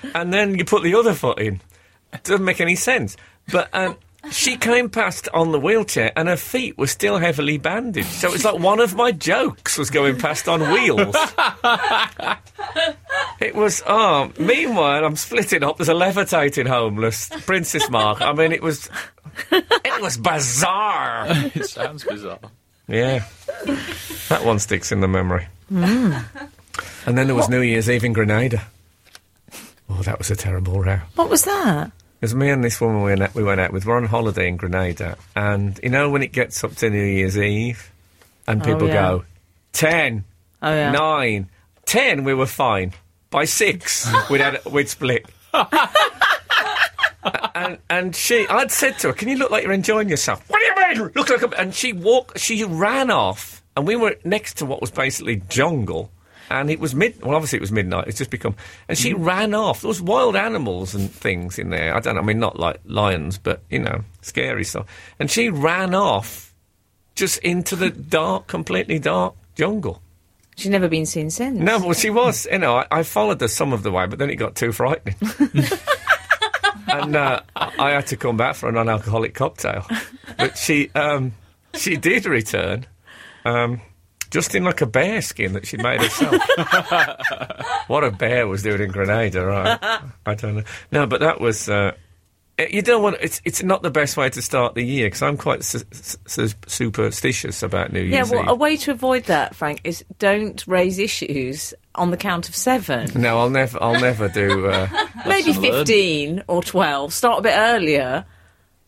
and 0.14 0.32
then 0.32 0.56
you 0.56 0.64
put 0.64 0.82
the 0.82 0.94
other 0.94 1.14
foot 1.14 1.38
in. 1.38 1.60
Doesn't 2.24 2.44
make 2.44 2.60
any 2.60 2.76
sense. 2.76 3.16
But 3.52 3.68
um, 3.72 3.96
she 4.30 4.56
came 4.68 4.88
past 4.90 5.28
on 5.34 5.52
the 5.52 5.60
wheelchair, 5.60 6.12
and 6.16 6.28
her 6.28 6.36
feet 6.36 6.78
were 6.78 6.86
still 6.86 7.18
heavily 7.18 7.58
bandaged. 7.58 8.08
So 8.08 8.32
it's 8.32 8.44
like 8.44 8.58
one 8.58 8.80
of 8.80 8.94
my 8.94 9.12
jokes 9.12 9.78
was 9.78 9.90
going 9.90 10.18
past 10.18 10.48
on 10.48 10.60
wheels. 10.72 11.16
It 13.38 13.54
was. 13.54 13.82
Oh, 13.86 14.32
meanwhile, 14.38 15.04
I'm 15.04 15.16
splitting 15.16 15.62
up. 15.62 15.76
There's 15.76 15.90
a 15.90 15.94
levitating 15.94 16.66
homeless 16.66 17.28
Princess 17.44 17.88
Mark. 17.90 18.22
I 18.22 18.32
mean, 18.32 18.50
it 18.52 18.62
was. 18.62 18.88
It 19.52 20.00
was 20.00 20.16
bizarre. 20.16 21.26
it 21.28 21.66
sounds 21.66 22.04
bizarre. 22.04 22.38
Yeah, 22.88 23.24
that 24.30 24.44
one 24.44 24.58
sticks 24.58 24.90
in 24.90 25.00
the 25.00 25.08
memory. 25.08 25.48
And 25.70 26.24
then 27.04 27.26
there 27.26 27.34
was 27.34 27.48
New 27.50 27.60
Year's 27.60 27.90
Eve 27.90 28.04
in 28.04 28.14
Grenada. 28.14 28.62
Oh, 29.98 30.02
that 30.02 30.18
was 30.18 30.30
a 30.30 30.36
terrible 30.36 30.82
row. 30.82 30.98
What 31.14 31.30
was 31.30 31.44
that? 31.44 31.86
It 31.88 31.92
was 32.22 32.34
me 32.34 32.50
and 32.50 32.62
this 32.62 32.80
woman 32.80 32.98
we 33.02 33.10
went, 33.10 33.22
out, 33.22 33.34
we 33.34 33.42
went 33.42 33.60
out 33.60 33.72
with. 33.72 33.86
We're 33.86 33.96
on 33.96 34.04
holiday 34.04 34.48
in 34.48 34.56
Grenada, 34.56 35.16
and 35.34 35.78
you 35.82 35.88
know 35.90 36.10
when 36.10 36.22
it 36.22 36.32
gets 36.32 36.62
up 36.64 36.74
to 36.76 36.90
New 36.90 37.02
Year's 37.04 37.38
Eve, 37.38 37.90
and 38.46 38.62
oh, 38.62 38.64
people 38.64 38.88
yeah. 38.88 38.94
go 38.94 39.24
ten, 39.72 40.24
Oh, 40.62 40.72
yeah. 40.72 40.90
nine, 40.90 41.50
ten, 41.84 42.24
we 42.24 42.34
were 42.34 42.46
fine. 42.46 42.92
By 43.30 43.44
six, 43.44 44.10
we'd 44.30 44.40
had 44.40 44.64
we'd 44.66 44.88
split. 44.88 45.26
and 47.54 47.78
and 47.88 48.16
she, 48.16 48.46
I'd 48.48 48.70
said 48.72 48.98
to 49.00 49.08
her, 49.08 49.12
"Can 49.12 49.28
you 49.28 49.36
look 49.36 49.50
like 49.50 49.64
you're 49.64 49.72
enjoying 49.72 50.08
yourself?" 50.08 50.42
What 50.48 50.60
do 50.60 50.64
you 50.64 51.04
mean? 51.04 51.12
Look 51.14 51.30
like 51.30 51.42
a... 51.42 51.60
And 51.60 51.74
she 51.74 51.92
walked. 51.92 52.38
She 52.38 52.64
ran 52.64 53.10
off, 53.10 53.62
and 53.76 53.86
we 53.86 53.96
were 53.96 54.16
next 54.24 54.58
to 54.58 54.66
what 54.66 54.80
was 54.80 54.90
basically 54.90 55.42
jungle. 55.48 56.10
And 56.50 56.70
it 56.70 56.80
was 56.80 56.94
mid. 56.94 57.20
Well, 57.22 57.34
obviously 57.34 57.58
it 57.58 57.60
was 57.60 57.72
midnight. 57.72 58.08
It's 58.08 58.18
just 58.18 58.30
become. 58.30 58.54
And 58.88 58.96
she 58.96 59.14
ran 59.14 59.54
off. 59.54 59.80
There 59.80 59.88
was 59.88 60.00
wild 60.00 60.36
animals 60.36 60.94
and 60.94 61.10
things 61.10 61.58
in 61.58 61.70
there. 61.70 61.94
I 61.94 62.00
don't. 62.00 62.14
know, 62.14 62.20
I 62.20 62.24
mean, 62.24 62.38
not 62.38 62.58
like 62.58 62.80
lions, 62.84 63.38
but 63.38 63.62
you 63.70 63.78
know, 63.78 64.02
scary 64.22 64.64
stuff. 64.64 64.86
And 65.18 65.30
she 65.30 65.50
ran 65.50 65.94
off, 65.94 66.54
just 67.14 67.38
into 67.38 67.76
the 67.76 67.90
dark, 68.10 68.46
completely 68.46 68.98
dark 68.98 69.34
jungle. 69.54 70.02
She's 70.56 70.70
never 70.70 70.88
been 70.88 71.04
seen 71.04 71.28
since. 71.28 71.58
No, 71.58 71.78
well, 71.78 71.92
she 71.92 72.08
was. 72.08 72.46
You 72.50 72.58
know, 72.58 72.76
I, 72.76 72.86
I 72.90 73.02
followed 73.02 73.40
her 73.42 73.48
some 73.48 73.74
of 73.74 73.82
the 73.82 73.90
way, 73.90 74.06
but 74.06 74.18
then 74.18 74.30
it 74.30 74.36
got 74.36 74.54
too 74.54 74.72
frightening. 74.72 75.16
and 76.88 77.14
uh, 77.14 77.40
I 77.54 77.72
I 77.78 77.90
had 77.90 78.06
to 78.08 78.16
come 78.16 78.36
back 78.36 78.54
for 78.54 78.68
a 78.68 78.72
non-alcoholic 78.72 79.34
cocktail. 79.34 79.86
But 80.38 80.56
she, 80.56 80.90
um, 80.94 81.32
she 81.74 81.96
did 81.96 82.24
return, 82.24 82.86
um, 83.44 83.80
just 84.30 84.54
in 84.54 84.64
like 84.64 84.80
a 84.80 84.86
bear 84.86 85.20
skin 85.22 85.52
that 85.54 85.66
she'd 85.66 85.82
made 85.82 86.00
herself. 86.02 86.42
what 87.88 88.04
a 88.04 88.10
bear 88.10 88.46
was 88.46 88.62
doing 88.62 88.80
in 88.80 88.90
Grenada, 88.90 89.44
right? 89.44 89.78
I 90.26 90.34
don't 90.34 90.56
know. 90.56 90.62
No, 90.92 91.06
but 91.06 91.20
that 91.20 91.40
was. 91.40 91.68
Uh, 91.68 91.92
eh, 92.58 92.66
you 92.70 92.82
don't 92.82 93.02
want. 93.02 93.16
It's 93.20 93.40
it's 93.44 93.62
not 93.62 93.82
the 93.82 93.90
best 93.90 94.16
way 94.16 94.28
to 94.30 94.42
start 94.42 94.74
the 94.74 94.82
year 94.82 95.06
because 95.06 95.22
I'm 95.22 95.36
quite 95.36 95.64
su- 95.64 95.84
su- 95.92 96.48
superstitious 96.66 97.62
about 97.62 97.92
New 97.92 98.00
Year's. 98.00 98.30
Yeah, 98.30 98.36
well, 98.36 98.44
Eve. 98.44 98.50
a 98.50 98.54
way 98.54 98.76
to 98.78 98.90
avoid 98.90 99.24
that, 99.24 99.54
Frank, 99.54 99.80
is 99.84 100.04
don't 100.18 100.64
raise 100.66 100.98
issues 100.98 101.72
on 101.94 102.10
the 102.10 102.16
count 102.16 102.48
of 102.48 102.56
seven. 102.56 103.10
no, 103.14 103.38
I'll 103.38 103.50
never. 103.50 103.82
I'll 103.82 104.00
never 104.00 104.28
do. 104.28 104.66
Uh, 104.66 104.88
Maybe 105.26 105.48
Lesson 105.48 105.62
learned. 105.62 105.86
15 105.88 106.44
or 106.48 106.62
12. 106.62 107.12
Start 107.12 107.38
a 107.40 107.42
bit 107.42 107.54
earlier. 107.56 108.24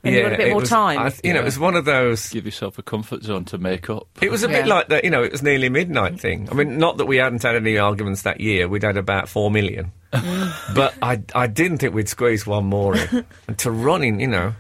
And 0.05 0.15
you've 0.15 0.25
got 0.25 0.33
a 0.33 0.37
bit 0.37 0.51
more 0.51 0.61
was- 0.61 0.69
time. 0.69 0.99
I 0.99 1.09
th- 1.11 1.21
you 1.25 1.33
know, 1.33 1.41
it 1.41 1.45
was 1.45 1.59
one 1.59 1.75
of 1.75 1.85
those. 1.85 2.29
Give 2.29 2.45
yourself 2.45 2.79
a 2.79 2.83
comfort 2.83 3.25
zone 3.25 3.45
to 3.47 3.59
make 3.59 3.91
up. 3.91 4.07
It 4.23 4.31
was 4.31 4.43
a 4.45 4.49
bit 4.49 4.67
like 4.67 4.89
that. 4.89 5.03
You 5.05 5.11
know, 5.11 5.23
it 5.25 5.33
was 5.33 5.43
nearly 5.43 5.69
midnight 5.69 6.21
thing. 6.21 6.49
I 6.51 6.55
mean, 6.55 6.79
not 6.79 6.99
that 6.99 7.07
we 7.07 7.17
hadn't 7.17 7.43
had 7.43 7.57
any 7.57 7.79
arguments 7.79 8.23
that 8.23 8.41
year. 8.41 8.69
We'd 8.69 8.85
had 8.85 8.97
about 8.97 9.29
four 9.29 9.51
million, 9.51 9.91
but 10.13 10.95
I 11.03 11.21
I 11.35 11.49
didn't 11.49 11.79
think 11.79 11.95
we'd 11.95 12.09
squeeze 12.09 12.47
one 12.47 12.67
more 12.67 12.97
in. 12.97 13.25
and 13.49 13.59
to 13.59 13.71
run 13.73 14.05
in, 14.05 14.21
you 14.21 14.29
know, 14.29 14.55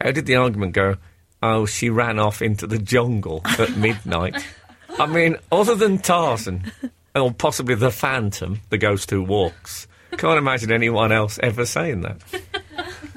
how 0.00 0.10
did 0.10 0.26
the 0.26 0.36
argument 0.36 0.74
go? 0.74 0.96
Oh, 1.42 1.64
she 1.66 1.88
ran 1.90 2.18
off 2.18 2.42
into 2.42 2.66
the 2.66 2.78
jungle 2.78 3.40
at 3.44 3.76
midnight. 3.76 4.36
I 4.98 5.06
mean, 5.06 5.36
other 5.50 5.74
than 5.74 5.98
Tarzan, 5.98 6.70
or 7.16 7.32
possibly 7.32 7.74
the 7.74 7.90
Phantom, 7.90 8.60
the 8.68 8.78
ghost 8.78 9.10
who 9.10 9.22
walks. 9.22 9.86
Can't 10.18 10.36
imagine 10.38 10.70
anyone 10.70 11.10
else 11.10 11.38
ever 11.42 11.64
saying 11.64 12.02
that. 12.02 12.18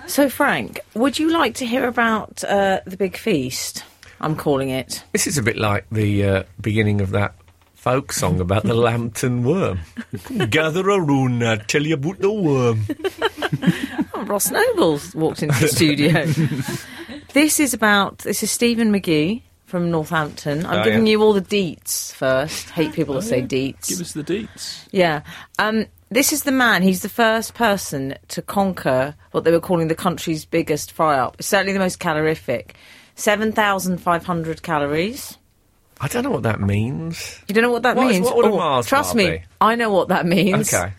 So, 0.07 0.29
Frank, 0.29 0.79
would 0.93 1.17
you 1.19 1.31
like 1.31 1.55
to 1.55 1.65
hear 1.65 1.87
about 1.87 2.43
uh, 2.43 2.81
the 2.85 2.95
big 2.97 3.17
feast? 3.17 3.83
I'm 4.21 4.35
calling 4.35 4.69
it. 4.69 5.03
This 5.11 5.27
is 5.27 5.37
a 5.37 5.43
bit 5.43 5.57
like 5.57 5.85
the 5.91 6.23
uh, 6.23 6.43
beginning 6.61 7.01
of 7.01 7.11
that 7.11 7.35
folk 7.73 8.11
song 8.13 8.39
about 8.39 8.63
the 8.63 8.73
Lambton 8.87 9.43
worm. 9.43 9.79
Gather 10.49 10.87
around, 10.89 11.43
I 11.43 11.57
tell 11.57 11.83
you 11.85 11.95
about 11.95 12.19
the 12.19 12.31
worm. 12.31 12.85
Oh, 14.13 14.23
Ross 14.23 14.51
Noble's 14.51 15.13
walked 15.15 15.43
into 15.43 15.59
the 15.59 15.67
studio. 15.67 16.25
this 17.33 17.59
is 17.59 17.73
about. 17.73 18.19
This 18.19 18.41
is 18.43 18.51
Stephen 18.51 18.91
McGee 18.91 19.41
from 19.65 19.91
Northampton. 19.91 20.65
I'm 20.65 20.79
Oh, 20.79 20.83
giving 20.83 21.05
yeah. 21.07 21.11
you 21.11 21.21
all 21.23 21.33
the 21.33 21.41
deets 21.41 22.13
first. 22.13 22.69
Hate 22.69 22.93
people 22.93 23.15
that 23.15 23.23
say 23.23 23.41
deets. 23.41 23.89
Give 23.89 24.01
us 24.01 24.13
the 24.13 24.23
deets. 24.23 24.87
Yeah. 24.91 25.21
Um, 25.59 25.87
this 26.09 26.31
is 26.33 26.43
the 26.43 26.51
man. 26.51 26.81
He's 26.83 27.01
the 27.01 27.09
first 27.09 27.53
person 27.53 28.15
to 28.29 28.41
conquer 28.41 29.15
what 29.31 29.43
they 29.43 29.51
were 29.51 29.59
calling 29.59 29.87
the 29.87 29.95
country's 29.95 30.45
biggest 30.45 30.91
fry 30.91 31.17
up. 31.17 31.41
Certainly 31.41 31.73
the 31.73 31.79
most 31.79 31.99
calorific. 31.99 32.75
7,500 33.15 34.61
calories. 34.63 35.37
I 36.01 36.07
don't 36.09 36.23
know 36.23 36.29
what 36.31 36.43
that 36.43 36.59
means. 36.59 37.41
You 37.47 37.55
don't 37.55 37.63
know 37.63 37.71
what 37.71 37.83
that 37.83 37.95
What 37.95 38.07
is- 38.07 38.13
means? 38.19 38.25
what 38.25 38.35
would 38.37 38.45
a 38.45 38.49
Oh, 38.49 38.57
Mars 38.57 38.85
trust 38.87 39.13
bar 39.13 39.23
me, 39.23 39.29
be? 39.37 39.43
I 39.61 39.75
know 39.75 39.89
what 39.91 40.09
that 40.09 40.25
means. 40.25 40.73
Okay. 40.73 40.91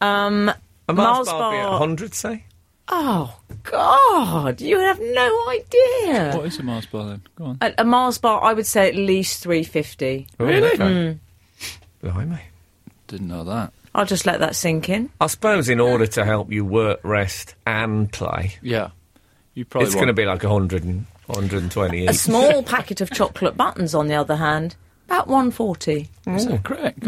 Um, 0.00 0.50
A 0.88 0.92
Mars, 0.92 1.26
Mars 1.26 1.28
bar, 1.28 1.50
be 1.52 1.56
bar- 1.58 1.70
100, 1.72 2.14
say? 2.14 2.44
oh 2.88 3.34
God, 3.62 4.60
you 4.60 4.78
have 4.78 5.00
no 5.00 5.48
idea. 5.48 6.32
What 6.36 6.46
is 6.46 6.58
a 6.58 6.62
Mars 6.62 6.86
bar 6.86 7.06
then? 7.06 7.22
Go 7.36 7.44
on. 7.46 7.58
A, 7.60 7.72
a 7.78 7.84
Mars 7.84 8.18
bar, 8.18 8.42
I 8.44 8.52
would 8.52 8.66
say 8.66 8.88
at 8.88 8.94
least 8.94 9.42
three 9.42 9.64
fifty. 9.64 10.26
Really? 10.38 10.70
Okay. 10.72 11.18
Blimey. 12.02 12.40
Didn't 13.08 13.28
know 13.28 13.42
that. 13.44 13.72
I'll 13.94 14.06
just 14.06 14.26
let 14.26 14.40
that 14.40 14.56
sink 14.56 14.88
in. 14.88 15.10
I 15.20 15.26
suppose 15.28 15.68
in 15.68 15.80
order 15.80 16.06
to 16.06 16.24
help 16.24 16.50
you 16.50 16.64
work, 16.64 17.00
rest, 17.04 17.54
and 17.66 18.10
play, 18.12 18.54
Yeah. 18.62 18.90
You 19.54 19.64
probably 19.64 19.86
it's 19.86 19.94
going 19.94 20.06
to 20.06 20.10
want- 20.10 20.16
be 20.16 20.24
like 20.26 20.42
100 20.42 20.82
and 20.84 21.06
120 21.26 22.06
A 22.08 22.12
small 22.12 22.62
packet 22.74 23.00
of 23.00 23.10
chocolate 23.10 23.56
buttons, 23.56 23.94
on 23.94 24.08
the 24.08 24.14
other 24.14 24.36
hand, 24.36 24.74
about 25.06 25.28
one 25.28 25.50
forty. 25.50 26.08
Is 26.26 26.46
that 26.46 26.64
correct? 26.64 27.04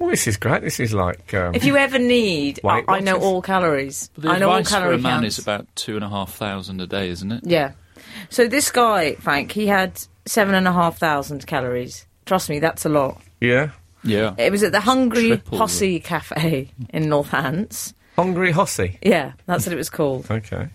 Well, 0.00 0.10
this 0.10 0.26
is 0.26 0.36
great. 0.36 0.62
This 0.62 0.80
is 0.80 0.92
like. 0.92 1.32
Um, 1.34 1.54
If 1.54 1.64
you 1.64 1.76
ever 1.76 1.98
need, 2.00 2.58
I, 2.64 2.66
Weight 2.78 2.84
I 2.88 2.98
know 3.00 3.12
Watchers. 3.14 3.24
all 3.26 3.42
calories. 3.42 4.10
The 4.18 4.28
I 4.30 4.38
know 4.38 4.48
all 4.50 4.56
advice 4.56 4.70
for 4.72 4.78
calorie 4.80 4.94
a 4.96 4.98
man 4.98 5.20
counts. 5.22 5.38
is 5.38 5.44
about 5.44 5.66
two 5.76 5.94
and 5.94 6.04
a 6.04 6.08
half 6.08 6.34
thousand 6.34 6.80
a 6.80 6.86
day, 6.86 7.10
isn't 7.10 7.30
it? 7.30 7.40
Yeah. 7.44 7.72
So 8.28 8.48
this 8.48 8.70
guy, 8.72 9.14
Frank, 9.14 9.52
he 9.52 9.66
had 9.68 10.02
seven 10.26 10.54
and 10.56 10.66
a 10.66 10.72
half 10.72 10.98
thousand 10.98 11.46
calories. 11.46 12.06
Trust 12.26 12.48
me, 12.50 12.58
that's 12.58 12.84
a 12.84 12.88
lot. 12.88 13.20
yeah. 13.40 13.70
Yeah. 14.04 14.34
It 14.38 14.52
was 14.52 14.62
at 14.62 14.72
the 14.72 14.80
Hungry 14.80 15.28
Triple. 15.28 15.58
Posse 15.58 16.00
Cafe 16.00 16.70
in 16.90 17.04
Northants. 17.04 17.94
Hungry 18.16 18.52
Hossy. 18.52 18.98
Yeah, 19.02 19.32
that's 19.46 19.66
what 19.66 19.72
it 19.72 19.76
was 19.76 19.90
called. 19.90 20.30
Okay. 20.30 20.68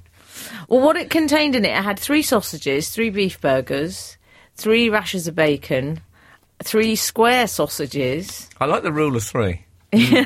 Well, 0.67 0.81
what 0.81 0.97
it 0.97 1.09
contained 1.09 1.55
in 1.55 1.65
it, 1.65 1.69
it 1.69 1.83
had 1.83 1.99
three 1.99 2.21
sausages, 2.21 2.89
three 2.89 3.09
beef 3.09 3.39
burgers, 3.39 4.17
three 4.55 4.89
rashers 4.89 5.27
of 5.27 5.35
bacon, 5.35 6.01
three 6.63 6.95
square 6.95 7.47
sausages, 7.47 8.49
I 8.59 8.65
like 8.65 8.83
the 8.83 8.91
rule 8.91 9.15
of 9.15 9.23
three. 9.23 9.65
with 9.93 10.19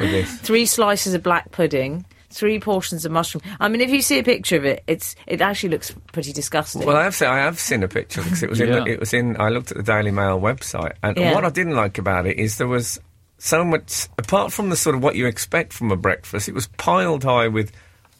this. 0.00 0.38
three 0.40 0.64
slices 0.64 1.12
of 1.14 1.22
black 1.22 1.50
pudding, 1.50 2.06
three 2.32 2.58
portions 2.60 3.04
of 3.04 3.12
mushroom. 3.12 3.42
I 3.60 3.68
mean, 3.68 3.80
if 3.80 3.90
you 3.90 4.02
see 4.02 4.18
a 4.18 4.22
picture 4.24 4.56
of 4.56 4.64
it, 4.64 4.82
it's 4.86 5.14
it 5.26 5.40
actually 5.40 5.68
looks 5.70 5.94
pretty 6.12 6.32
disgusting. 6.32 6.84
Well, 6.84 6.96
I 6.96 7.04
have 7.04 7.14
seen, 7.14 7.28
I 7.28 7.38
have 7.38 7.58
seen 7.60 7.82
a 7.82 7.88
picture 7.88 8.22
because 8.22 8.42
it 8.42 8.50
was 8.50 8.60
in 8.60 8.68
Yeah. 8.68 8.80
the, 8.80 8.86
it 8.86 9.00
was 9.00 9.12
in. 9.14 9.40
I 9.40 9.48
looked 9.50 9.70
at 9.70 9.76
the 9.76 9.82
Daily 9.82 10.10
Mail 10.10 10.40
website, 10.40 10.94
and 11.02 11.16
Yeah. 11.16 11.34
what 11.34 11.44
I 11.44 11.50
didn't 11.50 11.76
like 11.76 11.98
about 11.98 12.26
it 12.26 12.38
is 12.38 12.58
there 12.58 12.66
was 12.68 12.98
so 13.38 13.64
much 13.64 14.08
apart 14.18 14.52
from 14.52 14.70
the 14.70 14.76
sort 14.76 14.94
of 14.96 15.02
what 15.02 15.16
you 15.16 15.26
expect 15.26 15.72
from 15.72 15.90
a 15.90 15.96
breakfast. 15.96 16.48
It 16.48 16.54
was 16.54 16.66
piled 16.78 17.24
high 17.24 17.48
with 17.48 17.70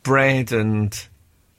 bread 0.02 0.52
and 0.52 0.90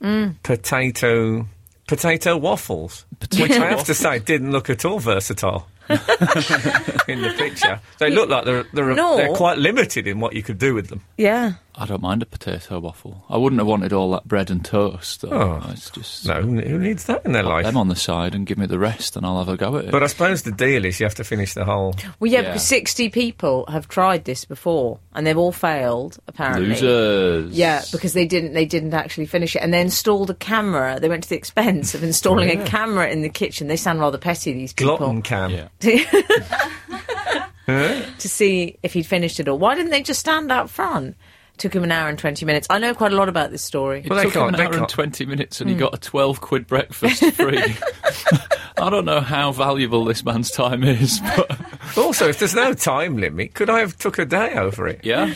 Mm. 0.02 0.34
potato 0.42 1.46
potato 1.86 2.36
waffles, 2.36 3.04
which 3.38 3.52
I 3.52 3.68
have 3.70 3.84
to 3.84 3.94
say 3.94 4.18
didn't 4.18 4.50
look 4.52 4.68
at 4.70 4.84
all 4.84 4.98
versatile. 4.98 5.68
in 5.90 7.20
the 7.22 7.34
picture, 7.36 7.78
they 7.98 8.10
look 8.10 8.28
like 8.30 8.44
they're 8.44 8.64
they're, 8.72 8.94
No. 8.94 9.16
they're 9.16 9.34
quite 9.34 9.58
limited 9.58 10.06
in 10.06 10.18
what 10.20 10.34
you 10.34 10.42
could 10.42 10.58
do 10.58 10.74
with 10.74 10.88
them. 10.88 11.02
yeah. 11.16 11.52
I 11.76 11.86
don't 11.86 12.02
mind 12.02 12.22
a 12.22 12.26
potato 12.26 12.78
waffle. 12.78 13.24
I 13.28 13.36
wouldn't 13.36 13.58
have 13.58 13.66
wanted 13.66 13.92
all 13.92 14.12
that 14.12 14.28
bread 14.28 14.48
and 14.50 14.64
toast. 14.64 15.22
Though. 15.22 15.30
Oh. 15.62 15.70
It's 15.72 15.90
just 15.90 16.24
No, 16.26 16.40
who 16.40 16.60
who 16.60 16.78
needs 16.78 17.04
that 17.06 17.24
in 17.24 17.32
their 17.32 17.42
put 17.42 17.48
life? 17.48 17.64
them 17.64 17.76
on 17.76 17.88
the 17.88 17.96
side 17.96 18.32
and 18.34 18.46
give 18.46 18.58
me 18.58 18.66
the 18.66 18.78
rest, 18.78 19.16
and 19.16 19.26
I'll 19.26 19.38
have 19.38 19.48
a 19.48 19.56
go 19.56 19.76
at 19.78 19.86
it. 19.86 19.90
But 19.90 20.02
I 20.04 20.06
suppose 20.06 20.42
the 20.42 20.52
deal 20.52 20.84
is 20.84 21.00
you 21.00 21.06
have 21.06 21.16
to 21.16 21.24
finish 21.24 21.54
the 21.54 21.64
whole. 21.64 21.96
Well, 22.20 22.30
yeah, 22.30 22.42
Yeah. 22.42 22.48
because 22.50 22.62
60 22.66 23.08
people 23.08 23.66
have 23.68 23.88
tried 23.88 24.24
this 24.24 24.44
before 24.44 25.00
and 25.14 25.26
they've 25.26 25.36
all 25.36 25.50
failed, 25.52 26.18
apparently. 26.28 26.68
Losers. 26.68 27.52
Yeah, 27.56 27.82
because 27.90 28.12
they 28.12 28.26
didn't 28.26 28.52
they 28.52 28.66
didn't 28.66 28.94
actually 28.94 29.26
finish 29.26 29.56
it, 29.56 29.60
and 29.60 29.74
they 29.74 29.80
installed 29.80 30.30
a 30.30 30.34
camera. 30.34 31.00
They 31.00 31.08
went 31.08 31.24
to 31.24 31.28
the 31.28 31.36
expense 31.36 31.94
of 31.94 32.04
installing 32.04 32.50
a 32.60 32.64
camera 32.66 33.08
in 33.08 33.22
the 33.22 33.28
kitchen. 33.28 33.66
They 33.66 33.76
sound 33.76 33.98
rather 33.98 34.18
petty, 34.18 34.52
these 34.52 34.72
people, 34.72 34.96
Glutton 34.98 35.22
can. 35.22 35.50
Yeah. 35.50 35.68
to 37.66 38.28
see 38.28 38.76
if 38.82 38.92
he'd 38.92 39.06
finished 39.06 39.40
it 39.40 39.48
all. 39.48 39.58
Why 39.58 39.74
didn't 39.74 39.90
they 39.90 40.02
just 40.02 40.20
stand 40.20 40.52
out 40.52 40.68
front? 40.70 41.16
Took 41.56 41.74
him 41.74 41.84
an 41.84 41.92
hour 41.92 42.08
and 42.08 42.18
twenty 42.18 42.44
minutes. 42.44 42.66
I 42.68 42.78
know 42.78 42.94
quite 42.94 43.12
a 43.12 43.16
lot 43.16 43.28
about 43.28 43.50
this 43.52 43.62
story. 43.62 44.00
It 44.00 44.10
Well, 44.10 44.18
they 44.18 44.24
took 44.24 44.34
him 44.34 44.40
can't- 44.42 44.54
an 44.54 44.58
they 44.58 44.64
hour 44.64 44.70
and 44.72 44.78
can't- 44.80 44.90
20 44.90 45.26
minutes 45.26 45.58
Hmm. 45.58 45.62
and 45.64 45.70
he 45.70 45.76
got 45.76 45.94
a 45.94 45.98
12 45.98 46.40
quid 46.40 46.66
breakfast 46.66 47.24
free. 47.34 47.58
I 48.76 48.90
don't 48.90 49.04
know 49.04 49.20
how 49.20 49.52
valuable 49.52 50.04
this 50.04 50.24
man's 50.24 50.50
time 50.50 50.82
is, 50.82 51.20
but 51.36 51.56
Also, 51.96 52.28
if 52.28 52.38
there's 52.40 52.56
no 52.56 52.74
time 52.74 53.16
limit, 53.18 53.54
could 53.54 53.70
I 53.70 53.78
have 53.80 53.96
took 53.96 54.18
a 54.18 54.24
day 54.24 54.54
over 54.54 54.88
it? 54.88 55.00
yeah. 55.04 55.34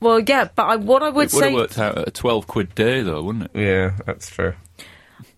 Well, 0.00 0.20
yeah, 0.20 0.48
but 0.54 0.64
I, 0.64 0.76
what 0.76 1.02
I 1.02 1.08
would 1.10 1.32
It 1.32 1.34
would 1.34 1.42
have 1.44 1.50
say, 1.50 1.54
worked 1.54 1.78
out 1.78 1.98
at 1.98 2.08
a 2.08 2.10
12 2.10 2.46
quid 2.46 2.74
day, 2.74 3.02
though, 3.02 3.22
wouldn't 3.22 3.44
it? 3.44 3.50
Yeah, 3.54 3.92
that's 4.06 4.28
true. 4.30 4.54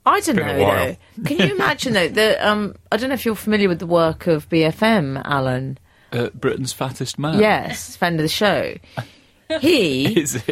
I 0.04 0.20
don't 0.20 0.36
know 0.36 0.56
though. 0.56 0.96
Can 1.24 1.36
you 1.38 1.54
imagine 1.56 1.92
though? 1.94 2.08
The 2.08 2.48
um, 2.48 2.76
I 2.92 2.96
don't 2.96 3.08
know 3.08 3.14
if 3.14 3.26
you're 3.26 3.34
familiar 3.34 3.68
with 3.68 3.80
the 3.80 3.86
work 3.86 4.28
of 4.28 4.48
BFM, 4.48 5.20
Alun. 5.24 5.78
Uh, 6.12 6.30
Britain's 6.32 6.72
fattest 6.72 7.18
man. 7.18 7.40
Yes, 7.40 7.96
friend 7.96 8.14
of 8.20 8.22
the 8.22 8.28
show. 8.28 8.74
He 9.60 10.20
Is? 10.20 10.42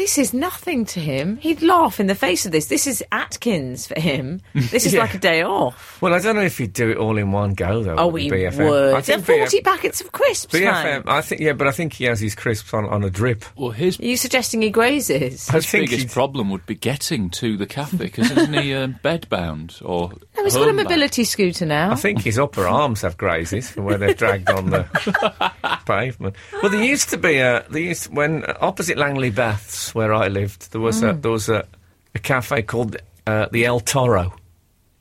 This 0.00 0.16
is 0.16 0.32
nothing 0.32 0.86
to 0.86 0.98
him. 1.00 1.36
He'd 1.36 1.60
laugh 1.60 2.00
in 2.00 2.06
the 2.06 2.14
face 2.14 2.46
of 2.46 2.52
this. 2.52 2.68
This 2.68 2.86
is 2.86 3.04
Atkins 3.12 3.86
for 3.86 4.00
him. 4.00 4.40
This 4.54 4.86
is 4.86 4.94
Yeah. 4.94 5.00
like 5.02 5.12
a 5.14 5.18
day 5.18 5.42
off. 5.42 6.00
Well, 6.00 6.14
I 6.14 6.20
don't 6.20 6.36
know 6.36 6.40
if 6.42 6.56
he'd 6.56 6.72
do 6.72 6.88
it 6.90 6.96
all 6.96 7.18
in 7.18 7.32
one 7.32 7.52
go 7.52 7.82
though. 7.82 7.96
Oh, 7.98 8.06
with 8.06 8.24
we 8.24 8.30
BFM. 8.30 8.66
would. 8.66 8.94
I 8.94 9.00
There 9.02 9.18
think 9.18 9.28
are 9.28 9.50
40 9.50 9.58
BF 9.60 9.64
packets 9.64 10.00
of 10.00 10.10
crisps, 10.12 10.54
BFM. 10.54 10.80
Frank. 10.82 11.08
I 11.08 11.20
think 11.20 11.40
yeah, 11.42 11.52
but 11.52 11.66
I 11.66 11.72
think 11.72 11.92
he 11.92 12.04
has 12.04 12.18
his 12.18 12.34
crisps 12.34 12.72
on, 12.72 12.86
on 12.86 13.04
a 13.04 13.10
drip. 13.10 13.44
Well, 13.56 13.72
his, 13.72 14.00
Are 14.00 14.04
you 14.06 14.16
suggesting 14.16 14.62
he 14.62 14.70
grazes? 14.70 15.50
I 15.50 15.54
his 15.54 15.66
think 15.66 15.82
biggest 15.90 16.02
he's- 16.04 16.14
problem 16.14 16.48
would 16.48 16.64
be 16.64 16.76
getting 16.76 17.28
to 17.30 17.58
the 17.58 17.66
cafe, 17.66 17.98
because 17.98 18.30
isn't 18.30 18.54
he 18.54 18.72
um, 18.74 18.96
bedbound 19.04 19.82
or 19.84 20.12
No, 20.36 20.44
he's 20.44 20.54
got 20.54 20.62
a 20.62 20.64
homebound? 20.66 20.88
mobility 20.88 21.24
scooter 21.24 21.66
now. 21.66 21.92
I 21.92 21.96
think 21.96 22.22
his 22.22 22.38
upper 22.38 22.66
arms 22.66 23.02
have 23.02 23.18
grazes 23.18 23.68
from 23.70 23.84
where 23.84 23.98
they're 23.98 24.14
dragged 24.14 24.48
on 24.48 24.70
the 24.70 24.84
pavement. 25.86 26.36
Well, 26.62 26.70
there 26.70 26.82
used 26.82 27.10
to 27.10 27.18
be 27.18 27.36
a 27.38 27.64
there 27.68 27.82
used 27.82 28.04
to, 28.04 28.12
when 28.12 28.44
uh, 28.44 28.56
opposite 28.62 28.96
Langley 28.96 29.30
Baths, 29.30 29.89
where 29.94 30.12
I 30.12 30.28
lived, 30.28 30.72
there 30.72 30.80
was 30.80 31.02
a 31.02 31.12
there 31.12 31.30
was 31.30 31.48
a, 31.48 31.66
a 32.14 32.18
cafe 32.18 32.62
called 32.62 32.96
uh, 33.26 33.46
the 33.50 33.64
El 33.64 33.80
Toro, 33.80 34.34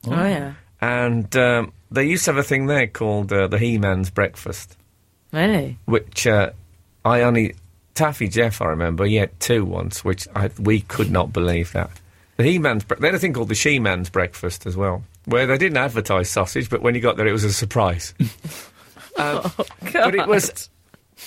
oh, 0.07 0.11
yeah. 0.11 0.53
and 0.81 1.35
um, 1.35 1.73
they 1.91 2.05
used 2.05 2.25
to 2.25 2.31
have 2.31 2.37
a 2.37 2.43
thing 2.43 2.67
there 2.67 2.87
called 2.87 3.31
uh, 3.31 3.47
the 3.47 3.57
He-Man's 3.57 4.09
Breakfast. 4.09 4.75
Really? 5.31 5.77
which 5.85 6.25
uh, 6.25 6.51
I 7.05 7.21
only 7.21 7.55
Taffy 7.93 8.27
Jeff 8.27 8.61
I 8.63 8.65
remember 8.67 9.05
he 9.05 9.17
had 9.17 9.39
two 9.39 9.63
once, 9.63 10.03
which 10.03 10.27
I, 10.35 10.49
we 10.57 10.81
could 10.81 11.11
not 11.11 11.31
believe 11.31 11.71
that. 11.73 11.91
The 12.37 12.43
He-Man's 12.43 12.83
bre- 12.83 12.95
they 12.95 13.07
had 13.07 13.15
a 13.15 13.19
thing 13.19 13.33
called 13.33 13.49
the 13.49 13.55
She-Man's 13.55 14.09
breakfast 14.09 14.65
as 14.65 14.75
well, 14.75 15.03
where 15.25 15.45
they 15.45 15.57
didn't 15.57 15.77
advertise 15.77 16.29
sausage, 16.29 16.69
but 16.69 16.81
when 16.81 16.95
you 16.95 17.01
got 17.01 17.17
there, 17.17 17.27
it 17.27 17.31
was 17.31 17.43
a 17.43 17.53
surprise. 17.53 18.13
um, 19.17 19.51
but 19.93 20.15
it 20.15 20.27
was 20.27 20.69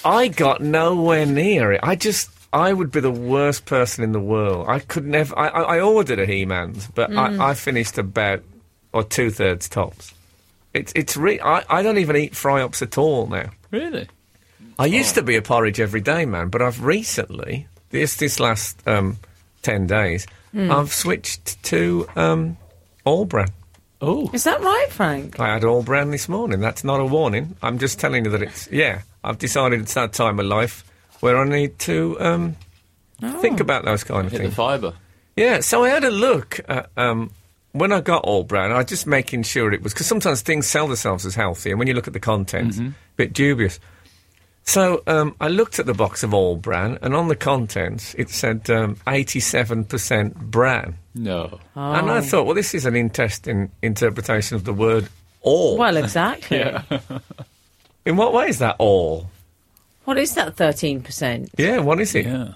I 0.05 0.29
got 0.29 0.61
nowhere 0.61 1.27
near 1.27 1.73
it. 1.73 1.81
I 1.83 1.97
just 1.97 2.31
I 2.53 2.73
would 2.73 2.91
be 2.91 3.01
the 3.01 3.11
worst 3.11 3.65
person 3.65 4.05
in 4.05 4.13
the 4.13 4.21
world. 4.21 4.67
I 4.69 4.81
could 4.81 5.07
never. 5.07 5.39
I, 5.39 5.49
I, 5.49 5.77
I 5.77 5.81
ordered 5.81 6.19
a 6.19 6.27
He-Man's, 6.27 6.87
but 6.89 7.11
I, 7.17 7.51
I 7.51 7.55
finished 7.55 7.97
about 7.97 8.43
or 8.93 9.03
two 9.03 9.31
thirds 9.31 9.69
tops. 9.69 10.13
It's 10.75 10.93
it's 10.95 11.17
re- 11.17 11.41
I, 11.41 11.65
I 11.69 11.83
don't 11.83 11.99
even 11.99 12.17
eat 12.17 12.37
fry 12.37 12.63
ups 12.63 12.83
at 12.83 12.99
all 12.99 13.27
now. 13.27 13.51
Really? 13.71 14.09
I 14.79 14.87
used 14.87 15.15
to 15.15 15.23
be 15.23 15.37
a 15.37 15.43
porridge 15.43 15.81
every 15.81 16.01
day 16.01 16.27
man, 16.27 16.49
but 16.49 16.63
I've 16.63 16.85
recently, 16.85 17.69
this 17.91 18.17
this 18.17 18.41
last 18.41 18.87
um, 18.87 19.19
ten 19.63 19.87
days, 19.87 20.27
I've 20.55 20.93
switched 20.93 21.63
to 21.65 22.07
um, 22.17 22.59
all 23.05 23.25
bran. 23.25 23.49
Oh. 24.01 24.31
Is 24.33 24.45
that 24.45 24.61
right, 24.61 24.89
Frank? 24.91 25.39
I 25.39 25.53
had 25.53 25.65
all 25.65 25.83
bran 25.83 26.11
this 26.11 26.29
morning. 26.29 26.61
That's 26.61 26.85
not 26.85 27.01
a 27.01 27.07
warning. 27.07 27.57
I'm 27.63 27.79
just 27.79 28.01
telling 28.01 28.25
you 28.25 28.31
that 28.33 28.43
it's 28.43 28.71
yeah. 28.71 29.03
I've 29.25 29.39
decided 29.39 29.81
it's 29.81 29.95
that 29.95 30.13
time 30.13 30.41
of 30.41 30.47
life 30.47 30.85
where 31.23 31.39
I 31.39 31.45
need 31.49 31.79
to 31.81 32.17
um, 32.21 32.57
think 33.41 33.61
about 33.61 33.85
those 33.85 34.05
kind 34.05 34.27
of 34.27 34.33
Hit 34.33 34.41
things. 34.43 34.55
fibre. 34.55 34.93
Yeah, 35.37 35.61
so 35.61 35.85
I 35.85 35.89
had 35.89 36.05
a 36.05 36.11
look 36.11 36.61
at, 36.69 36.91
um, 36.97 37.31
when 37.73 37.91
I 37.93 38.01
got 38.03 38.25
all 38.25 38.45
bran. 38.45 38.71
I 38.71 38.77
was 38.79 38.87
just 38.87 39.07
making 39.07 39.45
sure 39.45 39.73
it 39.73 39.83
was 39.83 39.95
because 39.95 40.07
sometimes 40.07 40.43
things 40.43 40.67
sell 40.67 40.87
themselves 40.89 41.25
as 41.25 41.35
healthy, 41.35 41.71
and 41.71 41.79
when 41.79 41.89
you 41.89 41.95
look 41.95 42.07
at 42.07 42.13
the 42.13 42.21
contents, 42.21 42.79
a 42.79 42.93
bit 43.17 43.33
dubious. 43.33 43.81
So 44.65 45.03
um, 45.09 45.35
I 45.41 45.49
looked 45.49 45.79
at 45.81 45.87
the 45.87 45.95
box 45.95 46.23
of 46.23 46.35
all 46.35 46.57
bran, 46.57 46.99
and 47.03 47.15
on 47.17 47.29
the 47.29 47.35
contents 47.37 48.15
it 48.19 48.29
said 48.31 48.69
um, 48.71 48.97
eighty-seven 49.09 49.87
percent 49.87 50.37
bran, 50.39 50.99
No. 51.15 51.59
and 51.75 52.11
I 52.11 52.21
thought, 52.21 52.45
well, 52.47 52.55
this 52.55 52.75
is 52.75 52.85
an 52.85 52.95
interesting 52.95 53.71
interpretation 53.81 54.55
of 54.57 54.65
the 54.65 54.73
word 54.75 55.09
all. 55.41 55.79
Well, 55.79 55.97
exactly. 55.97 56.63
In 58.05 58.17
what 58.17 58.33
way 58.33 58.49
is 58.49 58.59
that 58.59 58.77
all? 58.79 59.29
What 60.05 60.19
is 60.19 60.35
that 60.35 60.57
13%? 60.57 61.51
Yeah, 61.57 61.79
what 61.79 62.01
is 62.01 62.15
it? 62.15 62.27
Yeah. 62.27 62.53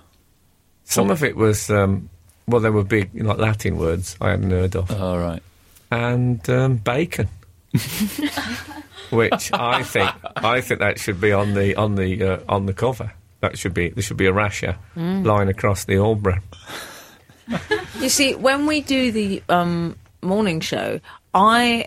Some 0.85 1.11
of 1.11 1.23
it 1.25 1.37
was, 1.37 1.71
um, 1.71 2.09
well, 2.47 2.61
they 2.61 2.71
were 2.71 2.85
big, 2.85 3.11
you 3.13 3.23
know, 3.23 3.31
like 3.31 3.39
Latin 3.39 3.77
words 3.77 4.17
I 4.21 4.31
hadn't 4.31 4.51
heard 4.51 4.77
of. 4.77 4.91
All 4.91 5.19
right. 5.19 5.43
and 5.91 6.49
um, 6.51 6.77
bacon, 6.77 7.29
which 9.11 9.53
I 9.53 9.83
think 9.83 10.11
I 10.37 10.61
think 10.61 10.81
that 10.81 10.99
should 10.99 11.21
be 11.21 11.33
on 11.33 11.55
the 11.55 11.75
on 11.77 11.95
the 11.97 12.23
uh, 12.23 12.39
on 12.49 12.67
the 12.67 12.73
cover. 12.73 13.13
That 13.41 13.59
should 13.59 13.75
be 13.75 13.91
there 13.91 14.03
should 14.03 14.17
be 14.17 14.27
a 14.27 14.33
rasher 14.33 14.77
line 14.97 15.49
across 15.49 15.85
the 15.85 15.99
all 15.99 16.15
bran. 16.17 16.43
You 18.01 18.09
see, 18.09 18.35
when 18.35 18.67
we 18.67 18.81
do 18.81 19.13
the 19.13 19.43
um, 19.49 19.97
morning 20.23 20.61
show, 20.61 21.01
I 21.35 21.87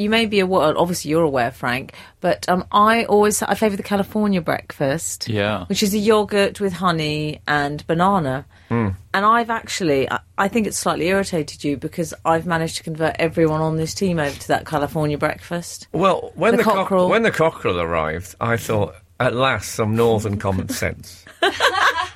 you 0.00 0.10
may 0.10 0.26
be 0.26 0.40
aware. 0.40 0.76
Obviously, 0.76 1.10
you're 1.10 1.22
aware, 1.22 1.50
Frank. 1.50 1.94
But 2.20 2.48
um, 2.48 2.64
I 2.72 3.04
always 3.04 3.42
I 3.42 3.54
favour 3.54 3.76
the 3.76 3.82
California 3.82 4.40
breakfast. 4.40 5.28
Yeah. 5.28 5.64
which 5.66 5.82
is 5.82 5.94
a 5.94 5.98
yogurt 5.98 6.60
with 6.60 6.72
honey 6.72 7.40
and 7.46 7.86
banana. 7.86 8.46
Hmm. 8.68 8.88
And 9.12 9.24
I've 9.24 9.50
actually, 9.50 10.08
I, 10.10 10.20
I 10.38 10.48
think 10.48 10.66
it's 10.66 10.78
slightly 10.78 11.08
irritated 11.08 11.64
you 11.64 11.76
because 11.76 12.14
I've 12.24 12.46
managed 12.46 12.76
to 12.76 12.82
convert 12.84 13.16
everyone 13.18 13.60
on 13.60 13.76
this 13.76 13.94
team 13.94 14.18
over 14.20 14.38
to 14.38 14.48
that 14.48 14.66
California 14.66 15.18
breakfast. 15.18 15.88
Well, 15.92 16.30
when 16.34 16.52
The 16.52 16.58
the, 16.58 16.62
cock- 16.64 16.74
cockerel. 16.74 17.08
when 17.08 17.22
the 17.22 17.30
cockerel 17.32 17.80
arrived, 17.80 18.34
I 18.40 18.56
thought, 18.56 18.94
at 19.18 19.34
last, 19.34 19.72
some 19.72 19.96
northern 19.96 20.38
common 20.38 20.68
sense. 20.82 21.24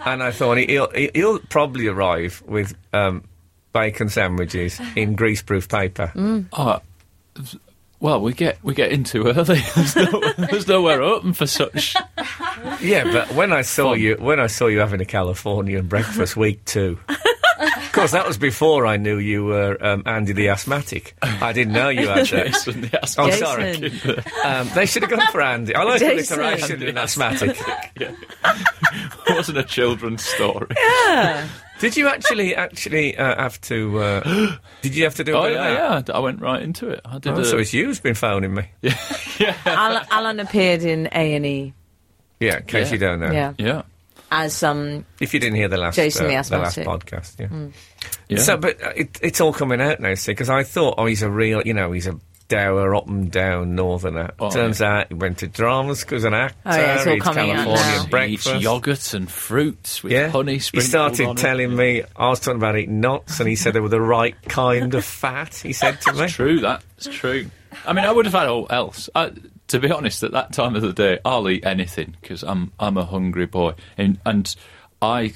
and 0.06 0.22
I 0.22 0.30
thought 0.30 0.58
he'll, 0.58 0.90
he'll 1.14 1.38
probably 1.50 1.86
arrive 1.88 2.42
with 2.46 2.74
um, 2.92 3.24
bacon 3.72 4.08
sandwiches 4.08 4.80
in 4.94 5.16
greaseproof 5.22 5.68
paper. 5.68 6.12
Oh, 6.52 6.80
well, 8.04 8.20
we 8.20 8.34
get 8.34 8.62
we 8.62 8.74
get 8.74 8.92
in 8.92 9.02
too 9.02 9.26
early. 9.28 9.60
there's, 9.74 9.96
no, 9.96 10.32
there's 10.36 10.68
nowhere 10.68 11.00
open 11.00 11.32
for 11.32 11.46
such. 11.46 11.96
Yeah, 12.82 13.10
but 13.10 13.32
when 13.34 13.50
I 13.50 13.62
saw 13.62 13.94
you, 13.94 14.16
when 14.16 14.38
I 14.38 14.46
saw 14.46 14.66
you 14.66 14.80
having 14.80 15.00
a 15.00 15.06
Californian 15.06 15.86
breakfast 15.86 16.36
week 16.36 16.62
two. 16.66 16.98
Of 17.08 17.92
course, 17.92 18.10
that 18.10 18.26
was 18.26 18.36
before 18.36 18.84
I 18.86 18.98
knew 18.98 19.16
you 19.16 19.46
were 19.46 19.82
um, 19.82 20.02
Andy 20.04 20.34
the 20.34 20.48
asthmatic. 20.50 21.16
I 21.22 21.54
didn't 21.54 21.72
know 21.72 21.88
you 21.88 22.08
had 22.08 22.26
that. 22.26 22.26
Jason, 22.26 22.82
the 22.82 23.02
asthma- 23.02 23.24
Oh, 23.24 23.30
sorry. 23.30 23.74
Um, 24.44 24.68
they 24.74 24.84
should 24.84 25.02
have 25.02 25.10
gone 25.10 25.26
for 25.32 25.40
Andy. 25.40 25.74
I 25.74 25.84
like 25.84 26.00
Jason. 26.00 26.40
alliteration 26.40 26.82
in 26.82 26.98
asthmatic. 26.98 27.56
it 27.96 28.16
wasn't 29.30 29.58
a 29.58 29.62
children's 29.62 30.24
story. 30.24 30.66
Did 31.80 31.96
you 31.96 32.08
actually 32.08 32.54
actually 32.66 33.16
uh, 33.16 33.36
have 33.42 33.60
to? 33.62 33.98
Uh, 33.98 34.56
did 34.82 34.94
you 34.94 35.04
have 35.04 35.14
to 35.16 35.24
do 35.24 35.34
a 35.34 35.38
Oh 35.40 35.46
yeah, 35.46 35.72
yeah. 36.06 36.14
I 36.14 36.18
went 36.20 36.40
right 36.40 36.62
into 36.62 36.88
it. 36.88 37.00
I 37.04 37.18
did. 37.18 37.32
Oh, 37.34 37.40
a- 37.40 37.44
so 37.44 37.58
it's 37.58 37.72
you 37.74 37.86
who's 37.86 38.00
been 38.00 38.14
phoning 38.14 38.54
me. 38.54 38.70
Yeah, 39.40 39.52
Alun, 39.64 40.04
Alun 40.06 40.40
appeared 40.40 40.82
in 40.82 41.08
A 41.10 41.34
and 41.34 41.44
E 41.44 41.74
Yeah, 42.38 42.58
in 42.58 42.62
case 42.66 42.86
Yeah. 42.88 42.92
you 42.92 42.98
don't 43.00 43.18
know. 43.20 43.32
yeah, 43.32 43.52
yeah, 43.58 43.82
as 44.30 44.62
um 44.62 45.04
If 45.20 45.34
you 45.34 45.40
didn't 45.40 45.56
hear 45.56 45.66
the 45.68 45.76
last, 45.76 45.96
Jason 45.96 46.26
uh, 46.26 46.42
the 46.42 46.50
the 46.50 46.58
last 46.58 46.78
podcast, 46.78 47.40
yeah. 47.40 47.48
yeah. 48.28 48.38
So, 48.38 48.56
but 48.56 48.80
uh, 48.80 48.92
it, 48.94 49.18
it's 49.20 49.40
all 49.40 49.52
coming 49.52 49.80
out 49.80 49.98
now, 49.98 50.14
see, 50.14 50.30
because 50.32 50.48
I 50.50 50.62
thought, 50.62 50.94
oh, 50.98 51.06
he's 51.06 51.22
a 51.22 51.30
real, 51.30 51.62
you 51.66 51.74
know, 51.74 51.90
he's 51.90 52.06
a 52.06 52.18
dour, 52.54 52.94
up 52.94 53.06
and 53.08 53.30
down 53.30 53.74
northerner. 53.74 54.32
Oh, 54.38 54.50
Turns 54.50 54.80
out 54.82 55.08
he 55.08 55.14
went 55.14 55.38
to 55.38 55.46
drama 55.46 55.94
school 55.94 56.16
as 56.16 56.24
an 56.24 56.34
actor. 56.34 56.56
Oh, 56.66 56.76
yeah, 56.76 56.96
it's 56.96 57.06
all 57.06 57.14
eats 57.14 57.24
coming 57.24 57.50
out 57.50 57.64
Californian 57.64 57.96
now. 57.96 58.02
He 58.04 58.08
breakfast. 58.10 58.46
eats 58.48 58.62
yogurt 58.62 59.14
and 59.14 59.30
fruits 59.30 60.02
with 60.02 60.12
yeah, 60.12 60.28
honey 60.28 60.54
he 60.58 60.80
started 60.80 61.26
on 61.26 61.36
it. 61.36 61.40
telling 61.40 61.74
me 61.74 62.02
I 62.16 62.28
was 62.28 62.40
talking 62.40 62.58
about 62.58 62.76
eating 62.76 63.00
nuts, 63.00 63.40
and 63.40 63.48
he 63.48 63.56
said 63.56 63.74
they 63.74 63.80
were 63.80 63.88
the 63.88 64.00
right 64.00 64.34
kind 64.48 64.94
of 64.94 65.04
fat. 65.04 65.54
He 65.54 65.72
said 65.72 66.00
to 66.02 66.12
me, 66.12 66.24
It's 66.24 66.32
True, 66.34 66.60
that's 66.60 67.06
true. 67.10 67.50
I 67.86 67.92
mean, 67.92 68.04
I 68.04 68.12
would 68.12 68.24
have 68.26 68.34
had 68.34 68.48
all 68.48 68.66
else. 68.70 69.10
I, 69.14 69.32
to 69.68 69.80
be 69.80 69.90
honest, 69.90 70.22
at 70.22 70.32
that 70.32 70.52
time 70.52 70.76
of 70.76 70.82
the 70.82 70.92
day, 70.92 71.18
I'll 71.24 71.48
eat 71.48 71.64
anything 71.66 72.16
because 72.20 72.42
I'm 72.44 72.70
I'm 72.78 72.96
a 72.96 73.04
hungry 73.04 73.46
boy, 73.46 73.74
and 73.98 74.18
and 74.24 74.54
I 75.00 75.34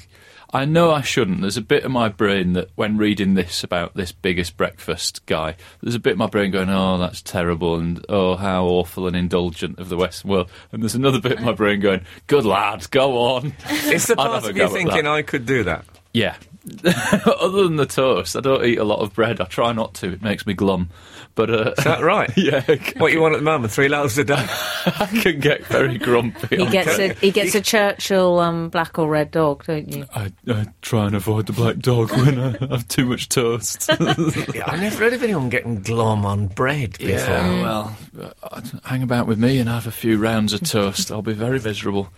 I 0.51 0.65
know 0.65 0.91
I 0.91 1.01
shouldn't. 1.01 1.41
There's 1.41 1.57
a 1.57 1.61
bit 1.61 1.83
of 1.83 1.91
my 1.91 2.09
brain 2.09 2.53
that 2.53 2.69
when 2.75 2.97
reading 2.97 3.35
this 3.35 3.63
about 3.63 3.93
this 3.93 4.11
biggest 4.11 4.57
breakfast 4.57 5.23
guy, 5.27 5.55
there's 5.81 5.93
a 5.93 5.99
bit 5.99 6.13
of 6.13 6.17
my 6.17 6.25
brain 6.27 6.49
going, 6.49 6.69
"Oh, 6.69 6.97
that's 6.97 7.21
terrible," 7.21 7.75
and 7.75 8.03
"Oh, 8.09 8.35
how 8.35 8.65
awful 8.65 9.05
and 9.05 9.15
indulgent 9.15 9.77
of 9.77 9.89
the 9.89 9.97
Western 9.97 10.31
world," 10.31 10.49
and 10.71 10.81
there's 10.81 10.95
another 10.95 11.21
bit 11.21 11.33
of 11.33 11.41
my 11.41 11.51
brain 11.51 11.79
going, 11.81 12.01
"Good 12.25 12.45
lad, 12.45 12.89
go 12.89 13.17
on." 13.17 13.53
"It's 13.69 14.07
the 14.07 14.15
part 14.17 14.43
of 14.43 14.57
you 14.57 14.67
thinking 14.69 15.03
that. 15.03 15.07
I 15.07 15.21
could 15.21 15.45
do 15.45 15.63
that." 15.65 15.85
Yeah. 16.13 16.35
Other 17.25 17.63
than 17.63 17.77
the 17.77 17.85
toast, 17.85 18.35
I 18.35 18.41
don't 18.41 18.65
eat 18.65 18.77
a 18.77 18.83
lot 18.83 18.99
of 18.99 19.13
bread. 19.13 19.39
I 19.41 19.45
try 19.45 19.71
not 19.71 19.93
to. 19.95 20.11
It 20.13 20.21
makes 20.21 20.45
me 20.45 20.53
glum. 20.53 20.89
But 21.35 21.49
uh, 21.49 21.73
Is 21.77 21.83
that 21.85 22.01
right? 22.01 22.29
yeah, 22.37 22.61
What 22.97 23.13
you 23.13 23.21
want 23.21 23.33
at 23.35 23.37
the 23.37 23.45
moment? 23.45 23.71
Three 23.71 23.87
loaves 23.87 24.17
a 24.17 24.25
day. 24.25 24.35
I 24.85 25.05
can 25.21 25.39
get 25.39 25.65
very 25.67 25.97
grumpy. 25.97 26.57
he 26.57 26.65
gets 26.69 26.99
a 26.99 27.13
he 27.13 27.31
gets 27.31 27.55
a 27.55 27.61
Churchill 27.61 28.39
um 28.39 28.67
black 28.69 28.99
or 28.99 29.07
red 29.07 29.31
dog, 29.31 29.63
don't 29.65 29.87
you? 29.93 30.05
I, 30.13 30.33
I 30.49 30.67
try 30.81 31.05
and 31.05 31.15
avoid 31.15 31.45
the 31.45 31.53
black 31.53 31.77
dog 31.79 32.11
when 32.11 32.39
I 32.39 32.57
have 32.67 32.87
too 32.89 33.05
much 33.05 33.29
toast. 33.29 33.89
Yeah, 34.53 34.63
I've 34.67 34.81
never 34.81 34.97
heard 35.03 35.13
of 35.13 35.23
anyone 35.23 35.49
getting 35.49 35.81
glum 35.81 36.25
on 36.25 36.47
bread 36.47 36.97
before. 36.97 37.09
yeah, 37.09 37.61
well, 37.61 37.97
uh, 38.43 38.61
hang 38.83 39.03
about 39.03 39.27
with 39.27 39.39
me 39.39 39.59
and 39.59 39.69
have 39.69 39.87
a 39.87 39.91
few 39.91 40.17
rounds 40.17 40.51
of 40.51 40.61
toast. 40.61 41.09
I'll 41.11 41.21
be 41.21 41.33
very 41.33 41.59
miserable. 41.61 42.09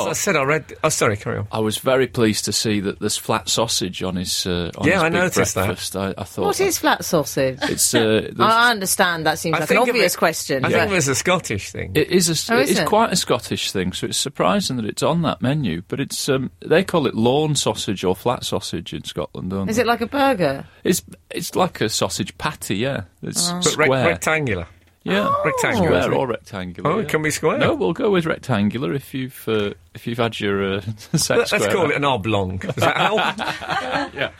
As 0.00 0.06
I 0.06 0.12
said, 0.12 0.36
I 0.36 0.42
read. 0.44 0.74
Oh, 0.82 0.88
sorry, 0.88 1.16
carry 1.16 1.38
on. 1.38 1.48
I 1.52 1.60
was 1.60 1.78
very 1.78 2.06
pleased 2.06 2.44
to 2.46 2.52
see 2.52 2.80
that 2.80 3.00
there's 3.00 3.16
flat 3.16 3.48
sausage 3.48 4.02
on 4.02 4.16
his. 4.16 4.46
Uh, 4.46 4.70
on 4.76 4.86
Yeah, 4.86 4.94
his 4.94 5.02
I 5.02 5.08
big 5.10 5.18
noticed 5.18 5.54
that. 5.54 5.96
I, 5.96 6.14
I 6.20 6.24
thought 6.24 6.44
What 6.46 6.60
is 6.60 6.78
flat 6.78 7.04
sausage? 7.04 7.58
it's. 7.62 7.94
Uh, 7.94 8.30
I 8.38 8.70
understand 8.70 9.26
that 9.26 9.38
seems 9.38 9.56
I 9.56 9.60
like 9.60 9.70
an 9.70 9.76
obvious 9.78 10.14
it- 10.14 10.18
question. 10.18 10.64
I 10.64 10.68
but- 10.70 10.78
think 10.80 10.90
it 10.92 10.94
was 10.94 11.08
a 11.08 11.14
Scottish 11.14 11.70
thing. 11.72 11.92
It 11.94 12.08
is 12.10 12.28
a, 12.28 12.54
Oh, 12.54 12.58
it 12.58 12.62
is 12.64 12.70
is 12.70 12.78
it? 12.80 12.86
quite 12.86 13.12
a 13.12 13.16
Scottish 13.16 13.72
thing, 13.72 13.92
so 13.92 14.06
it's 14.06 14.18
surprising 14.18 14.76
that 14.76 14.86
it's 14.86 15.02
on 15.02 15.22
that 15.22 15.42
menu. 15.42 15.82
But 15.88 16.00
it's 16.00 16.28
um, 16.28 16.50
they 16.60 16.84
call 16.84 17.06
it 17.06 17.14
Lorne 17.14 17.54
sausage 17.54 18.04
or 18.04 18.16
flat 18.16 18.44
sausage 18.44 18.92
in 18.92 19.04
Scotland, 19.04 19.50
don't 19.50 19.68
Is 19.68 19.76
they? 19.76 19.82
it 19.82 19.86
like 19.86 20.00
a 20.00 20.06
burger? 20.06 20.66
It's 20.84 21.02
it's 21.30 21.54
like 21.54 21.80
a 21.80 21.88
sausage 21.88 22.36
patty, 22.38 22.76
yeah. 22.76 23.02
It's 23.22 23.50
but 23.50 23.62
square, 23.62 23.88
rec- 23.88 24.06
rectangular. 24.06 24.66
Yeah, 25.04 25.32
Rectangular, 25.44 26.02
square 26.02 26.14
or 26.18 26.26
rectangular. 26.28 26.90
Oh, 26.90 26.96
yeah. 26.98 27.02
it 27.02 27.08
can 27.08 27.22
be 27.22 27.30
square. 27.30 27.58
No, 27.58 27.74
we'll 27.74 27.92
go 27.92 28.10
with 28.10 28.24
rectangular 28.26 28.92
if 28.92 29.12
you've 29.14 29.42
uh, 29.48 29.74
if 29.94 30.06
you've 30.06 30.18
had 30.18 30.38
your 30.40 30.74
uh, 30.74 30.80
sex 31.14 31.28
Let- 31.30 31.38
Let's 31.38 31.50
square 31.50 31.70
call 31.70 31.84
out. 31.86 31.90
it 31.90 31.96
an 31.96 32.04
oblong. 32.04 32.58
Does 32.58 32.74
that 32.76 32.96
help? 32.96 34.12
Yeah. 34.14 34.30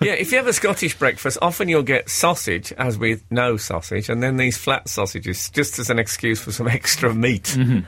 yeah, 0.00 0.12
if 0.14 0.30
you 0.32 0.38
have 0.38 0.46
a 0.46 0.52
Scottish 0.52 0.98
breakfast, 0.98 1.36
often 1.42 1.68
you'll 1.68 1.82
get 1.82 2.08
sausage, 2.08 2.72
as 2.72 2.98
with 2.98 3.22
no 3.30 3.56
sausage, 3.58 4.08
and 4.08 4.22
then 4.22 4.36
these 4.38 4.56
flat 4.56 4.88
sausages, 4.88 5.50
just 5.50 5.78
as 5.78 5.90
an 5.90 5.98
excuse 5.98 6.40
for 6.40 6.52
some 6.52 6.66
extra 6.78 7.14
meat. 7.14 7.44
Mm-hmm. 7.44 7.80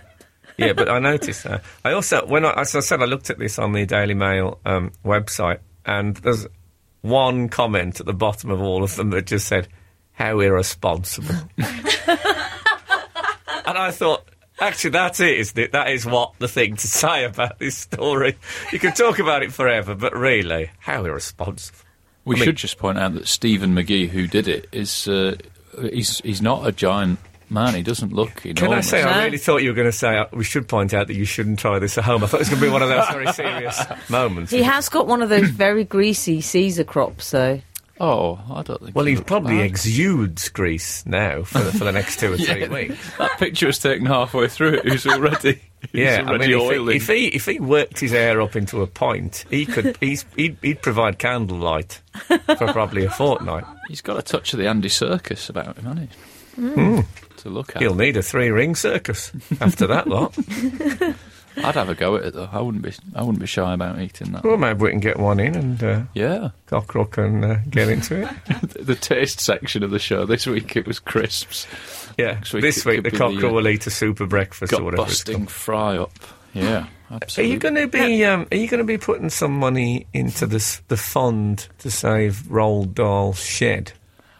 Yeah, 0.58 0.74
but 0.74 0.88
I 0.90 0.98
noticed 0.98 1.44
that. 1.44 1.62
I 1.84 1.92
also, 1.92 2.26
when 2.26 2.44
I, 2.44 2.52
as 2.60 2.76
I 2.76 2.80
said, 2.80 3.00
I 3.00 3.06
looked 3.06 3.30
at 3.30 3.38
this 3.38 3.58
on 3.58 3.72
the 3.72 3.86
Daily 3.86 4.12
Mail 4.14 4.60
um, 4.66 4.92
website, 5.04 5.60
and 5.86 6.14
there's 6.18 6.46
one 7.00 7.48
comment 7.48 7.98
at 8.00 8.06
the 8.06 8.12
bottom 8.12 8.50
of 8.50 8.60
all 8.60 8.82
of 8.84 8.94
them 8.96 9.10
that 9.10 9.26
just 9.26 9.48
said, 9.48 9.66
"How 10.12 10.40
irresponsible." 10.40 11.34
and 11.56 11.68
I 13.78 13.90
thought. 13.90 14.24
Actually, 14.60 14.90
that's 14.90 15.18
it, 15.18 15.38
isn't 15.38 15.58
it? 15.58 15.72
That 15.72 15.90
is 15.90 16.06
what 16.06 16.34
the 16.38 16.46
thing 16.46 16.76
to 16.76 16.86
say 16.86 17.24
about 17.24 17.58
this 17.58 17.76
story. 17.76 18.36
You 18.70 18.78
can 18.78 18.92
talk 18.92 19.18
about 19.18 19.42
it 19.42 19.52
forever, 19.52 19.96
but 19.96 20.14
really, 20.16 20.70
how 20.78 21.04
irresponsible. 21.04 21.78
We 22.24 22.36
I 22.36 22.38
mean- 22.38 22.44
should 22.44 22.56
just 22.56 22.78
point 22.78 22.96
out 22.98 23.14
that 23.14 23.26
Stephen 23.26 23.74
McGee, 23.74 24.08
who 24.08 24.28
did 24.28 24.46
it, 24.46 24.68
is 24.70 25.08
uh, 25.08 25.36
he's 25.80 26.18
he's 26.18 26.40
not 26.40 26.64
a 26.66 26.70
giant 26.70 27.18
man. 27.50 27.74
He 27.74 27.82
doesn't 27.82 28.12
look 28.12 28.46
enormous. 28.46 28.60
Can 28.60 28.72
I 28.72 28.80
say, 28.80 29.02
I 29.02 29.24
really 29.24 29.38
thought 29.38 29.62
you 29.62 29.70
were 29.70 29.74
going 29.74 29.88
to 29.88 29.96
say, 29.96 30.16
uh, 30.18 30.26
we 30.32 30.44
should 30.44 30.68
point 30.68 30.94
out 30.94 31.08
that 31.08 31.14
you 31.14 31.24
shouldn't 31.24 31.58
try 31.58 31.78
this 31.80 31.98
at 31.98 32.04
home. 32.04 32.22
I 32.22 32.26
thought 32.28 32.36
it 32.36 32.40
was 32.40 32.48
going 32.50 32.60
to 32.60 32.66
be 32.66 32.72
one 32.72 32.82
of 32.82 32.88
those 32.88 33.08
very 33.08 33.32
serious 33.32 33.80
moments. 34.08 34.52
He 34.52 34.62
has 34.62 34.88
got 34.88 35.06
one 35.08 35.22
of 35.22 35.28
those 35.28 35.50
very 35.50 35.84
greasy 35.84 36.40
Caesar 36.40 36.84
crops, 36.84 37.30
though. 37.32 37.60
Oh, 38.00 38.40
I 38.50 38.62
don't 38.62 38.80
think. 38.82 38.96
Well, 38.96 39.04
he 39.04 39.14
looks 39.16 39.26
probably 39.26 39.58
bad. 39.58 39.66
exudes 39.66 40.48
grease 40.48 41.04
now 41.06 41.42
for 41.44 41.60
the, 41.60 41.72
for 41.72 41.84
the 41.84 41.92
next 41.92 42.18
two 42.18 42.32
or 42.32 42.36
three 42.38 42.66
weeks. 42.68 43.16
That 43.18 43.38
picture 43.38 43.66
was 43.66 43.78
taken 43.78 44.06
halfway 44.06 44.48
through. 44.48 44.74
It 44.74 44.84
was 44.90 45.06
already. 45.06 45.60
Yeah, 45.92 46.22
I 46.28 46.38
mean, 46.38 46.42
if 46.48 46.48
he, 46.48 46.94
if 46.94 47.06
he 47.08 47.26
if 47.26 47.46
he 47.46 47.58
worked 47.58 47.98
his 47.98 48.12
hair 48.12 48.40
up 48.40 48.54
into 48.54 48.82
a 48.82 48.86
point, 48.86 49.44
he 49.50 49.66
could 49.66 49.96
he's, 50.00 50.24
he'd, 50.36 50.56
he'd 50.62 50.80
provide 50.80 51.18
candlelight 51.18 52.00
for 52.28 52.38
probably 52.72 53.04
a 53.04 53.10
fortnight. 53.18 53.64
He's 53.88 54.00
got 54.00 54.16
a 54.16 54.22
touch 54.22 54.52
of 54.52 54.60
the 54.60 54.68
Andy 54.68 54.88
Serkis 54.88 55.50
about 55.50 55.76
him, 55.76 55.84
hasn't 55.86 56.10
he? 56.10 56.62
Hmm. 56.62 57.00
To 57.38 57.48
look 57.50 57.74
at. 57.74 57.82
He'll 57.82 57.96
need 57.96 58.16
a 58.16 58.22
three 58.22 58.50
ring 58.50 58.76
circus 58.76 59.32
after 59.60 59.88
that 59.88 60.06
lot. 60.06 60.38
I'd 61.56 61.74
have 61.74 61.88
a 61.88 61.94
go 61.94 62.16
at 62.16 62.24
it 62.24 62.34
though. 62.34 62.48
I 62.50 62.60
wouldn't 62.60 62.82
be. 62.82 62.92
I 63.14 63.20
wouldn't 63.22 63.40
be 63.40 63.46
shy 63.46 63.74
about 63.74 63.98
eating 64.00 64.32
that. 64.32 64.44
Well, 64.44 64.56
maybe 64.56 64.80
we 64.84 64.90
can 64.90 65.00
get 65.00 65.18
one 65.18 65.38
in 65.40 65.54
and 65.54 65.82
uh, 65.82 66.02
Yeah. 66.14 66.50
Cockerel 66.66 67.04
can 67.06 67.44
uh, 67.44 67.60
get 67.68 67.88
into 67.88 68.22
it. 68.22 68.28
The, 68.72 68.82
the 68.84 68.94
taste 68.94 69.40
section 69.40 69.82
of 69.82 69.90
the 69.90 69.98
show 69.98 70.24
this 70.24 70.46
week 70.46 70.76
it 70.76 70.86
was 70.86 70.98
crisps. 70.98 71.66
Yeah, 72.18 72.32
Next 72.32 72.52
week 72.54 72.62
this 72.62 72.84
week 72.84 73.02
the 73.02 73.10
be 73.10 73.16
Cockerel 73.16 73.40
the, 73.40 73.48
uh, 73.48 73.52
will 73.52 73.68
eat 73.68 73.86
a 73.86 73.90
super 73.90 74.26
breakfast 74.26 74.72
or 74.72 74.76
Got 74.76 74.84
whatever 74.84 75.02
it's 75.02 75.10
busting 75.24 75.36
called. 75.36 75.50
fry 75.50 75.96
up. 75.98 76.12
Yeah. 76.54 76.86
Are 77.36 77.42
you 77.42 77.58
going 77.58 77.74
to 77.74 77.86
be? 77.86 78.24
Um, 78.24 78.46
are 78.50 78.56
you 78.56 78.68
going 78.68 78.78
to 78.78 78.84
be 78.84 78.96
putting 78.98 79.28
some 79.28 79.58
money 79.58 80.06
into 80.14 80.46
this 80.46 80.80
the 80.88 80.96
fund 80.96 81.68
to 81.78 81.90
save 81.90 82.44
Roald 82.48 82.94
Dahl's 82.94 83.42
shed? 83.42 83.92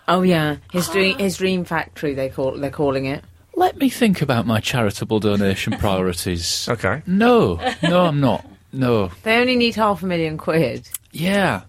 Oh 0.08 0.22
yeah, 0.22 0.56
his 0.72 0.88
dream 0.88 1.18
his 1.18 1.36
dream 1.36 1.64
factory 1.64 2.14
they 2.14 2.28
call 2.30 2.52
they're 2.58 2.70
calling 2.70 3.04
it. 3.04 3.24
Let 3.54 3.76
me 3.78 3.88
think 3.90 4.22
about 4.22 4.46
my 4.46 4.60
charitable 4.60 5.20
donation 5.20 5.72
priorities. 5.78 6.68
Okay. 6.68 7.02
No, 7.06 7.60
no, 7.82 8.06
I'm 8.06 8.20
not. 8.20 8.44
No. 8.72 9.10
They 9.22 9.36
only 9.38 9.56
need 9.56 9.74
half 9.74 10.02
a 10.02 10.06
million 10.06 10.38
quid. 10.38 10.88
Yeah. 11.12 11.62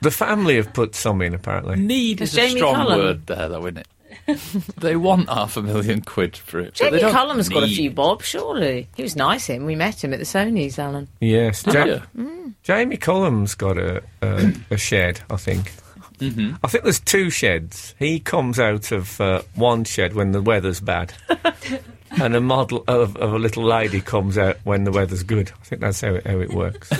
The 0.00 0.10
family 0.10 0.56
have 0.56 0.72
put 0.72 0.94
some 0.94 1.22
in 1.22 1.34
apparently. 1.34 1.76
Need 1.76 2.18
Does 2.18 2.36
is 2.36 2.54
a 2.54 2.56
strong 2.56 2.74
Cullum- 2.74 2.98
word 2.98 3.26
there, 3.26 3.48
though, 3.48 3.66
isn't 3.66 3.78
it? 3.78 3.88
they 4.76 4.94
want 4.94 5.28
half 5.30 5.56
a 5.56 5.62
million 5.62 6.02
quid 6.02 6.36
for 6.36 6.60
it. 6.60 6.74
Jamie 6.74 6.98
Cullum's 7.00 7.48
got 7.48 7.62
a 7.62 7.66
few 7.66 7.90
bob, 7.90 8.22
surely. 8.22 8.86
He 8.94 9.02
was 9.02 9.16
nice 9.16 9.46
him. 9.46 9.64
We 9.64 9.74
met 9.74 10.04
him 10.04 10.12
at 10.12 10.18
the 10.18 10.26
Sony's, 10.26 10.76
Alun. 10.76 11.08
Yes, 11.20 11.62
Did 11.62 11.74
Ja- 11.74 11.84
you? 11.86 12.02
Mm. 12.16 12.54
Jamie 12.62 12.98
Cullum's 12.98 13.54
got 13.54 13.78
a, 13.78 14.02
a 14.22 14.52
a 14.70 14.76
shed, 14.76 15.20
I 15.30 15.36
think. 15.36 15.72
Mm-hmm. 16.18 16.56
I 16.62 16.68
think 16.68 16.84
there's 16.84 17.00
two 17.00 17.30
sheds. 17.30 17.94
He 17.98 18.20
comes 18.20 18.58
out 18.58 18.92
of 18.92 19.20
uh, 19.20 19.42
one 19.54 19.84
shed 19.84 20.14
when 20.14 20.32
the 20.32 20.42
weather's 20.42 20.80
bad, 20.80 21.12
and 22.10 22.34
a 22.34 22.40
model 22.40 22.84
of, 22.88 23.16
of 23.16 23.32
a 23.32 23.38
little 23.38 23.64
lady 23.64 24.00
comes 24.00 24.36
out 24.36 24.56
when 24.64 24.84
the 24.84 24.92
weather's 24.92 25.22
good. 25.22 25.50
I 25.60 25.64
think 25.64 25.80
that's 25.80 26.00
how 26.00 26.14
it, 26.14 26.26
how 26.26 26.38
it 26.40 26.52
works. 26.52 26.90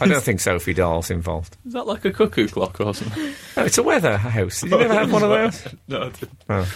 I 0.00 0.06
don't 0.06 0.22
think 0.22 0.40
Sophie 0.40 0.74
Dahl's 0.74 1.10
involved. 1.10 1.56
Is 1.66 1.72
that 1.72 1.86
like 1.86 2.04
a 2.04 2.12
cuckoo 2.12 2.48
clock 2.48 2.80
or 2.80 2.94
something? 2.94 3.34
No, 3.56 3.64
it's 3.64 3.78
a 3.78 3.82
weather 3.82 4.16
house. 4.16 4.60
Did 4.60 4.70
you 4.70 4.80
ever 4.80 4.94
have 4.94 5.12
one 5.12 5.22
of 5.22 5.30
those? 5.30 5.74
no, 5.88 6.02
I 6.02 6.08
didn't. 6.10 6.44
Oh. 6.48 6.74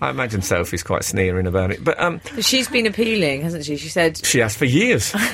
I 0.00 0.10
imagine 0.10 0.42
Sophie's 0.42 0.82
quite 0.82 1.04
sneering 1.04 1.46
about 1.46 1.70
it, 1.70 1.82
but 1.84 1.98
um, 2.00 2.20
But 2.34 2.44
she's 2.44 2.68
been 2.68 2.86
appealing, 2.86 3.42
hasn't 3.42 3.64
she? 3.64 3.76
She 3.76 3.88
said, 3.88 4.24
she 4.24 4.38
has 4.38 4.56
for 4.56 4.64
years. 4.66 5.14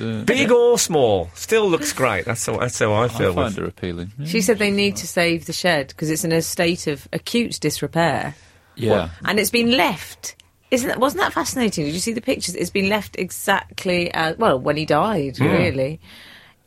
Uh, 0.00 0.22
Big 0.22 0.50
or 0.50 0.78
small, 0.78 1.28
still 1.34 1.68
looks 1.68 1.92
great. 1.92 2.24
That's 2.24 2.46
how, 2.46 2.56
that's 2.56 2.78
how 2.78 2.92
I 2.94 3.04
I 3.04 3.08
feel. 3.08 3.34
find 3.34 3.54
with- 3.54 3.56
her 3.58 3.64
appealing. 3.66 4.10
she 4.24 4.40
said 4.40 4.58
they 4.58 4.70
need 4.70 4.96
to 4.96 5.06
save 5.06 5.44
the 5.44 5.52
shed 5.52 5.88
because 5.88 6.08
it's 6.08 6.24
in 6.24 6.32
a 6.32 6.40
state 6.40 6.86
of 6.86 7.06
acute 7.12 7.60
disrepair. 7.60 8.34
Yeah. 8.74 9.10
and 9.26 9.38
it's 9.38 9.50
been 9.50 9.72
left. 9.72 10.34
Isn't 10.70 10.88
that, 10.88 10.98
wasn't 10.98 11.22
that 11.24 11.34
fascinating? 11.34 11.84
Did 11.84 11.92
you 11.92 12.00
see 12.00 12.14
the 12.14 12.22
pictures? 12.22 12.54
It's 12.54 12.70
been 12.70 12.88
left 12.88 13.16
exactly 13.18 14.10
as 14.14 14.38
well 14.38 14.58
when 14.58 14.78
he 14.78 14.86
died. 14.86 15.38
Really, 15.40 16.00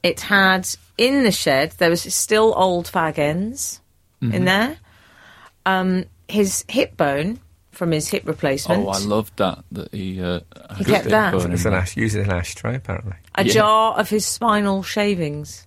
it 0.04 0.20
had 0.22 0.70
in 1.00 1.24
the 1.24 1.32
shed 1.32 1.72
there 1.80 1.90
was 1.90 2.02
still 2.14 2.54
old 2.56 2.86
fag 2.86 3.18
ends 3.18 3.82
in 4.22 4.46
there. 4.46 4.78
Um, 5.66 6.06
his 6.30 6.66
hip 6.70 6.96
bone 6.98 7.40
from 7.72 7.92
his 7.92 8.08
hip 8.10 8.24
replacement. 8.26 8.86
Oh, 8.86 8.90
I 8.90 9.00
loved 9.00 9.38
that. 9.38 9.64
That 9.72 9.94
he. 9.94 10.22
Uh, 10.22 10.42
He 10.78 10.84
kept 10.86 11.10
that. 11.10 11.34
burning 11.34 11.54
It's 11.54 11.66
an 11.66 11.74
ash, 11.74 11.96
use 11.96 12.16
as 12.16 12.26
an 12.28 12.32
ashtray, 12.34 12.76
apparently. 12.76 13.14
a 13.36 13.46
yeah. 13.46 13.54
jar 13.54 13.94
of 13.98 14.10
his 14.10 14.26
spinal 14.26 14.84
shavings. 14.84 15.66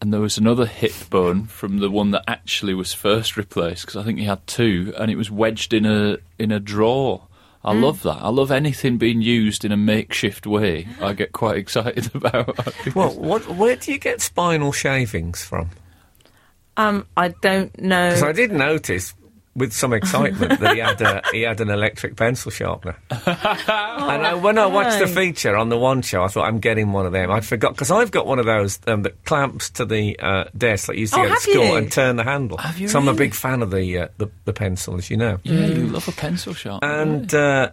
And 0.00 0.12
there 0.12 0.20
was 0.20 0.36
another 0.38 0.66
hip 0.66 0.92
bone 1.08 1.44
from 1.46 1.78
the 1.78 1.90
one 1.90 2.10
that 2.10 2.24
actually 2.28 2.74
was 2.74 2.92
first 2.92 3.36
replaced 3.36 3.86
because 3.86 3.96
I 3.96 4.04
think 4.04 4.18
he 4.18 4.24
had 4.26 4.46
two, 4.46 4.92
and 4.98 5.10
it 5.10 5.16
was 5.16 5.30
wedged 5.30 5.72
in 5.72 5.86
a 5.86 6.18
in 6.38 6.52
a 6.52 6.60
drawer. 6.60 7.26
I 7.66 7.72
love 7.72 8.02
that. 8.02 8.18
I 8.20 8.28
love 8.28 8.50
anything 8.50 8.98
being 8.98 9.22
used 9.22 9.64
in 9.64 9.72
a 9.72 9.76
makeshift 9.78 10.46
way. 10.46 10.86
I 11.00 11.14
get 11.14 11.32
quite 11.32 11.56
excited 11.64 12.14
about. 12.14 12.94
Well, 12.94 13.14
what, 13.18 13.48
where 13.48 13.76
do 13.76 13.90
you 13.90 13.98
get 13.98 14.20
spinal 14.20 14.70
shavings 14.72 15.42
from? 15.42 15.70
Um, 16.76 17.06
I 17.16 17.28
don't 17.28 17.80
know. 17.80 18.10
Because 18.10 18.22
I 18.22 18.32
did 18.32 18.52
notice 18.52 19.14
with 19.56 19.72
some 19.72 19.92
excitement 19.92 20.58
that 20.60 20.74
he 20.74 20.80
had 20.80 21.00
a, 21.00 21.22
he 21.32 21.42
had 21.42 21.60
an 21.60 21.70
electric 21.70 22.16
pencil 22.16 22.50
sharpener. 22.50 22.96
and 23.10 24.26
I, 24.26 24.34
when 24.34 24.58
I 24.58 24.66
watched 24.66 24.98
the 24.98 25.06
feature 25.06 25.56
on 25.56 25.68
the 25.68 25.78
one 25.78 26.02
show, 26.02 26.22
I 26.24 26.28
thought 26.28 26.46
I'm 26.48 26.58
getting 26.58 26.92
one 26.92 27.06
of 27.06 27.12
them. 27.12 27.30
I 27.30 27.40
forgot 27.40 27.72
because 27.74 27.90
I've 27.90 28.10
got 28.10 28.26
one 28.26 28.38
of 28.38 28.46
those 28.46 28.80
um, 28.86 29.02
that 29.02 29.24
clamps 29.24 29.70
to 29.70 29.84
the 29.84 30.18
uh, 30.18 30.44
desk 30.56 30.86
that 30.88 30.94
you 30.96 31.02
used 31.02 31.14
to 31.14 31.20
Oh, 31.20 31.22
get 31.24 31.32
at 31.32 31.38
school 31.40 31.64
you? 31.64 31.76
and 31.76 31.92
turn 31.92 32.16
the 32.16 32.24
handle. 32.24 32.58
Have 32.58 32.78
you 32.78 32.88
so 32.88 32.98
I'm 32.98 33.08
a 33.08 33.14
big 33.14 33.34
fan 33.34 33.62
of 33.62 33.70
the, 33.70 33.98
uh, 33.98 34.08
the 34.18 34.28
the 34.44 34.52
pencil, 34.52 34.96
as 34.96 35.08
you 35.10 35.16
know. 35.16 35.38
yeah, 35.44 35.66
you 35.66 35.86
love 35.86 36.08
a 36.08 36.12
pencil 36.12 36.52
sharpener. 36.54 36.92
And 36.92 37.32
uh, 37.34 37.70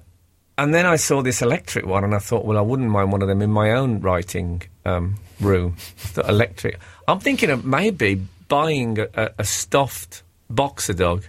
and 0.57 0.73
then 0.75 0.85
I 0.85 0.97
saw 0.97 1.23
this 1.23 1.41
electric 1.41 1.85
one, 1.87 2.03
and 2.03 2.13
I 2.13 2.19
thought, 2.19 2.45
well, 2.45 2.57
I 2.57 2.61
wouldn't 2.61 2.89
mind 2.89 3.11
one 3.11 3.21
of 3.23 3.27
them 3.27 3.41
in 3.41 3.49
my 3.51 3.71
own 3.71 4.01
writing 4.01 4.61
um, 4.85 5.15
room. 5.39 5.77
The 6.13 6.27
electric. 6.27 6.79
I'm 7.07 7.19
thinking 7.19 7.49
of 7.49 7.65
maybe 7.65 8.21
buying 8.47 8.99
a, 8.99 9.07
a, 9.15 9.29
a 9.39 9.43
stuffed 9.45 10.21
boxer 10.49 10.93
dog 10.93 11.23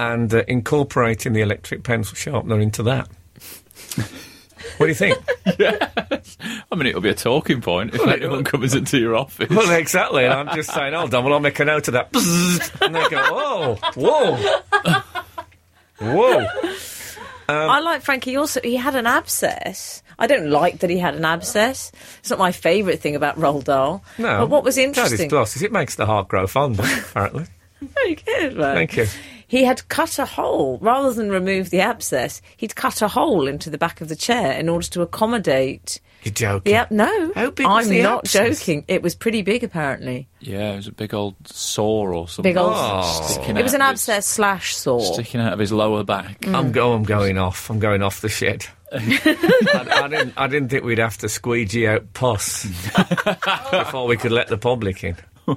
and 0.00 0.32
uh, 0.32 0.42
incorporating 0.48 1.34
the 1.34 1.42
electric 1.42 1.82
pencil 1.82 2.14
sharpener 2.14 2.58
into 2.58 2.82
that. 2.84 3.06
what 4.78 4.86
do 4.86 4.88
you 4.88 4.94
think? 4.94 5.18
I 5.46 6.74
mean, 6.74 6.86
it'll 6.86 7.02
be 7.02 7.10
a 7.10 7.14
talking 7.14 7.60
point 7.60 7.94
if 7.94 8.06
anyone 8.06 8.44
comes 8.44 8.74
into 8.74 8.98
your 8.98 9.14
office. 9.14 9.50
well, 9.50 9.70
exactly. 9.72 10.24
And 10.24 10.32
I'm 10.32 10.56
just 10.56 10.72
saying, 10.72 10.94
hold 10.94 11.14
on, 11.14 11.24
well, 11.24 11.34
I'll 11.34 11.40
make 11.40 11.60
a 11.60 11.64
note 11.66 11.88
of 11.88 11.94
that. 11.94 12.08
And 12.80 12.94
they 12.94 13.08
go, 13.10 13.22
oh, 13.22 13.74
whoa, 13.94 14.36
whoa. 15.98 16.46
I 17.48 17.80
like 17.80 18.02
Frankie. 18.02 18.36
Also, 18.36 18.60
he 18.62 18.76
had 18.76 18.94
an 18.94 19.06
abscess. 19.06 20.02
I 20.18 20.26
don't 20.26 20.50
like 20.50 20.78
that 20.80 20.90
he 20.90 20.98
had 20.98 21.14
an 21.14 21.24
abscess. 21.24 21.92
It's 22.20 22.30
not 22.30 22.38
my 22.38 22.52
favourite 22.52 23.00
thing 23.00 23.16
about 23.16 23.36
Roald 23.36 23.64
Dahl. 23.64 24.02
No. 24.18 24.40
But 24.40 24.50
what 24.50 24.64
was 24.64 24.76
That 24.76 24.82
is 24.82 24.86
interesting? 24.98 25.28
plus, 25.28 25.56
is 25.56 25.62
it 25.62 25.72
makes 25.72 25.96
the 25.96 26.06
heart 26.06 26.28
grow 26.28 26.46
fonder, 26.46 26.84
apparently. 26.84 27.46
Very 27.80 28.14
good, 28.14 28.56
man. 28.56 28.74
Thank 28.76 28.96
you. 28.96 29.06
He 29.50 29.64
had 29.64 29.88
cut 29.88 30.16
a 30.20 30.26
hole 30.26 30.78
rather 30.80 31.12
than 31.12 31.28
remove 31.28 31.70
the 31.70 31.80
abscess. 31.80 32.40
He'd 32.56 32.76
cut 32.76 33.02
a 33.02 33.08
hole 33.08 33.48
into 33.48 33.68
the 33.68 33.78
back 33.78 34.00
of 34.00 34.08
the 34.08 34.14
chair 34.14 34.52
in 34.52 34.68
order 34.68 34.86
to 34.86 35.02
accommodate 35.02 36.00
You're 36.22 36.32
joking. 36.32 36.70
the 36.72 36.78
ab- 36.78 36.92
No, 36.92 37.32
How 37.34 37.50
big 37.50 37.66
was 37.66 37.86
I'm 37.86 37.90
the 37.92 38.02
not 38.02 38.20
abscess? 38.26 38.60
joking. 38.60 38.84
It 38.86 39.02
was 39.02 39.16
pretty 39.16 39.42
big, 39.42 39.64
apparently. 39.64 40.28
Yeah, 40.38 40.74
it 40.74 40.76
was 40.76 40.86
a 40.86 40.92
big 40.92 41.12
old 41.14 41.34
sore 41.48 42.14
or 42.14 42.28
something. 42.28 42.48
Big 42.48 42.56
old. 42.58 42.74
Oh. 42.76 43.26
Sticking 43.28 43.56
It 43.56 43.64
was 43.64 43.74
an 43.74 43.82
of 43.82 43.90
his- 43.90 44.08
abscess 44.08 44.26
slash 44.26 44.76
sore. 44.76 45.14
Sticking 45.14 45.40
out 45.40 45.52
of 45.52 45.58
his 45.58 45.72
lower 45.72 46.04
back. 46.04 46.46
I'm, 46.46 46.70
go, 46.70 46.92
I'm 46.92 47.02
going 47.02 47.36
off. 47.36 47.70
I'm 47.70 47.80
going 47.80 48.02
off 48.04 48.20
the 48.20 48.28
shed. 48.28 48.66
I, 48.92 49.86
I 50.04 50.08
didn't. 50.08 50.34
I 50.36 50.46
didn't 50.46 50.68
think 50.68 50.84
we'd 50.84 50.98
have 50.98 51.18
to 51.18 51.28
squeegee 51.28 51.88
out 51.88 52.12
pus 52.12 52.64
before 53.72 54.06
we 54.06 54.16
could 54.16 54.32
let 54.32 54.46
the 54.46 54.58
public 54.58 55.02
in. 55.04 55.16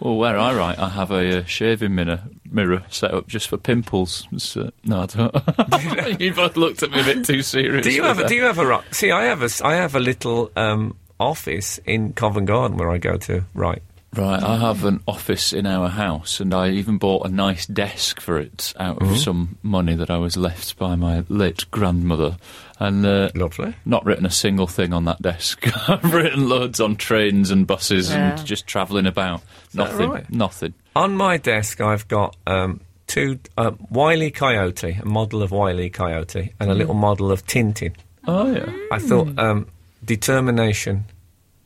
Well, 0.00 0.16
where 0.16 0.38
I 0.38 0.54
write, 0.54 0.78
I 0.78 0.88
have 0.90 1.10
a 1.10 1.38
uh, 1.40 1.44
shaving 1.44 1.94
mirror, 1.94 2.22
mirror 2.48 2.84
set 2.88 3.12
up 3.12 3.26
just 3.26 3.48
for 3.48 3.56
pimples. 3.56 4.28
Uh, 4.56 4.70
no, 4.84 5.00
I 5.02 5.06
don't. 5.06 6.20
you 6.20 6.32
both 6.32 6.56
looked 6.56 6.82
at 6.84 6.90
me 6.92 7.00
a 7.00 7.04
bit 7.04 7.24
too 7.24 7.42
seriously. 7.42 7.90
Do 7.90 7.96
you 7.96 8.04
have? 8.04 8.20
a- 8.20 8.28
Do 8.28 8.34
you 8.34 8.44
have 8.44 8.58
a? 8.58 8.66
ro- 8.66 8.82
See, 8.92 9.10
I 9.10 9.24
have 9.24 9.42
a. 9.42 9.48
I 9.64 9.74
have 9.74 9.94
a 9.96 10.00
little 10.00 10.50
um, 10.54 10.96
office 11.18 11.78
in 11.84 12.12
Covent 12.12 12.46
Garden 12.46 12.76
where 12.78 12.90
I 12.90 12.98
go 12.98 13.16
to 13.16 13.44
write. 13.54 13.82
Right, 14.16 14.42
I 14.42 14.56
have 14.56 14.84
an 14.86 15.00
office 15.06 15.52
in 15.52 15.66
our 15.66 15.88
house, 15.88 16.40
and 16.40 16.54
I 16.54 16.70
even 16.70 16.96
bought 16.96 17.26
a 17.26 17.28
nice 17.30 17.66
desk 17.66 18.20
for 18.20 18.38
it 18.38 18.72
out 18.80 18.98
Mm-hmm. 18.98 19.12
of 19.12 19.18
some 19.18 19.58
money 19.62 19.94
that 19.94 20.08
I 20.10 20.16
was 20.16 20.36
left 20.36 20.78
by 20.78 20.94
my 20.96 21.24
late 21.28 21.70
grandmother. 21.70 22.38
And 22.80 23.04
uh, 23.04 23.28
Lovely. 23.34 23.74
not 23.84 24.04
written 24.06 24.24
a 24.24 24.30
single 24.30 24.66
thing 24.66 24.92
on 24.94 25.04
that 25.04 25.20
desk. 25.20 25.66
I've 25.88 26.12
written 26.14 26.48
loads 26.48 26.80
on 26.80 26.96
trains 26.96 27.50
and 27.50 27.66
buses 27.66 28.10
Yeah. 28.10 28.38
and 28.38 28.46
just 28.46 28.66
travelling 28.66 29.06
about. 29.06 29.42
that 29.74 29.90
Nothing. 29.90 30.10
right? 30.10 30.30
Nothing. 30.30 30.74
On 30.96 31.14
my 31.16 31.36
desk, 31.36 31.80
I've 31.80 32.08
got 32.08 32.34
um, 32.46 32.80
two 33.08 33.38
uh, 33.58 33.72
Wiley 33.90 34.30
Coyote, 34.30 34.98
a 35.02 35.04
model 35.04 35.42
of 35.42 35.50
Wiley 35.50 35.90
Coyote, 35.90 36.54
and 36.58 36.70
a 36.70 36.74
little 36.74 36.94
model 36.94 37.30
of 37.30 37.44
Tintin. 37.46 37.94
Oh 38.26 38.50
yeah. 38.52 38.72
I 38.92 38.98
thought 39.00 39.38
um, 39.38 39.66
determination 40.04 41.04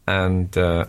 and 0.09 0.57
uh, 0.59 0.87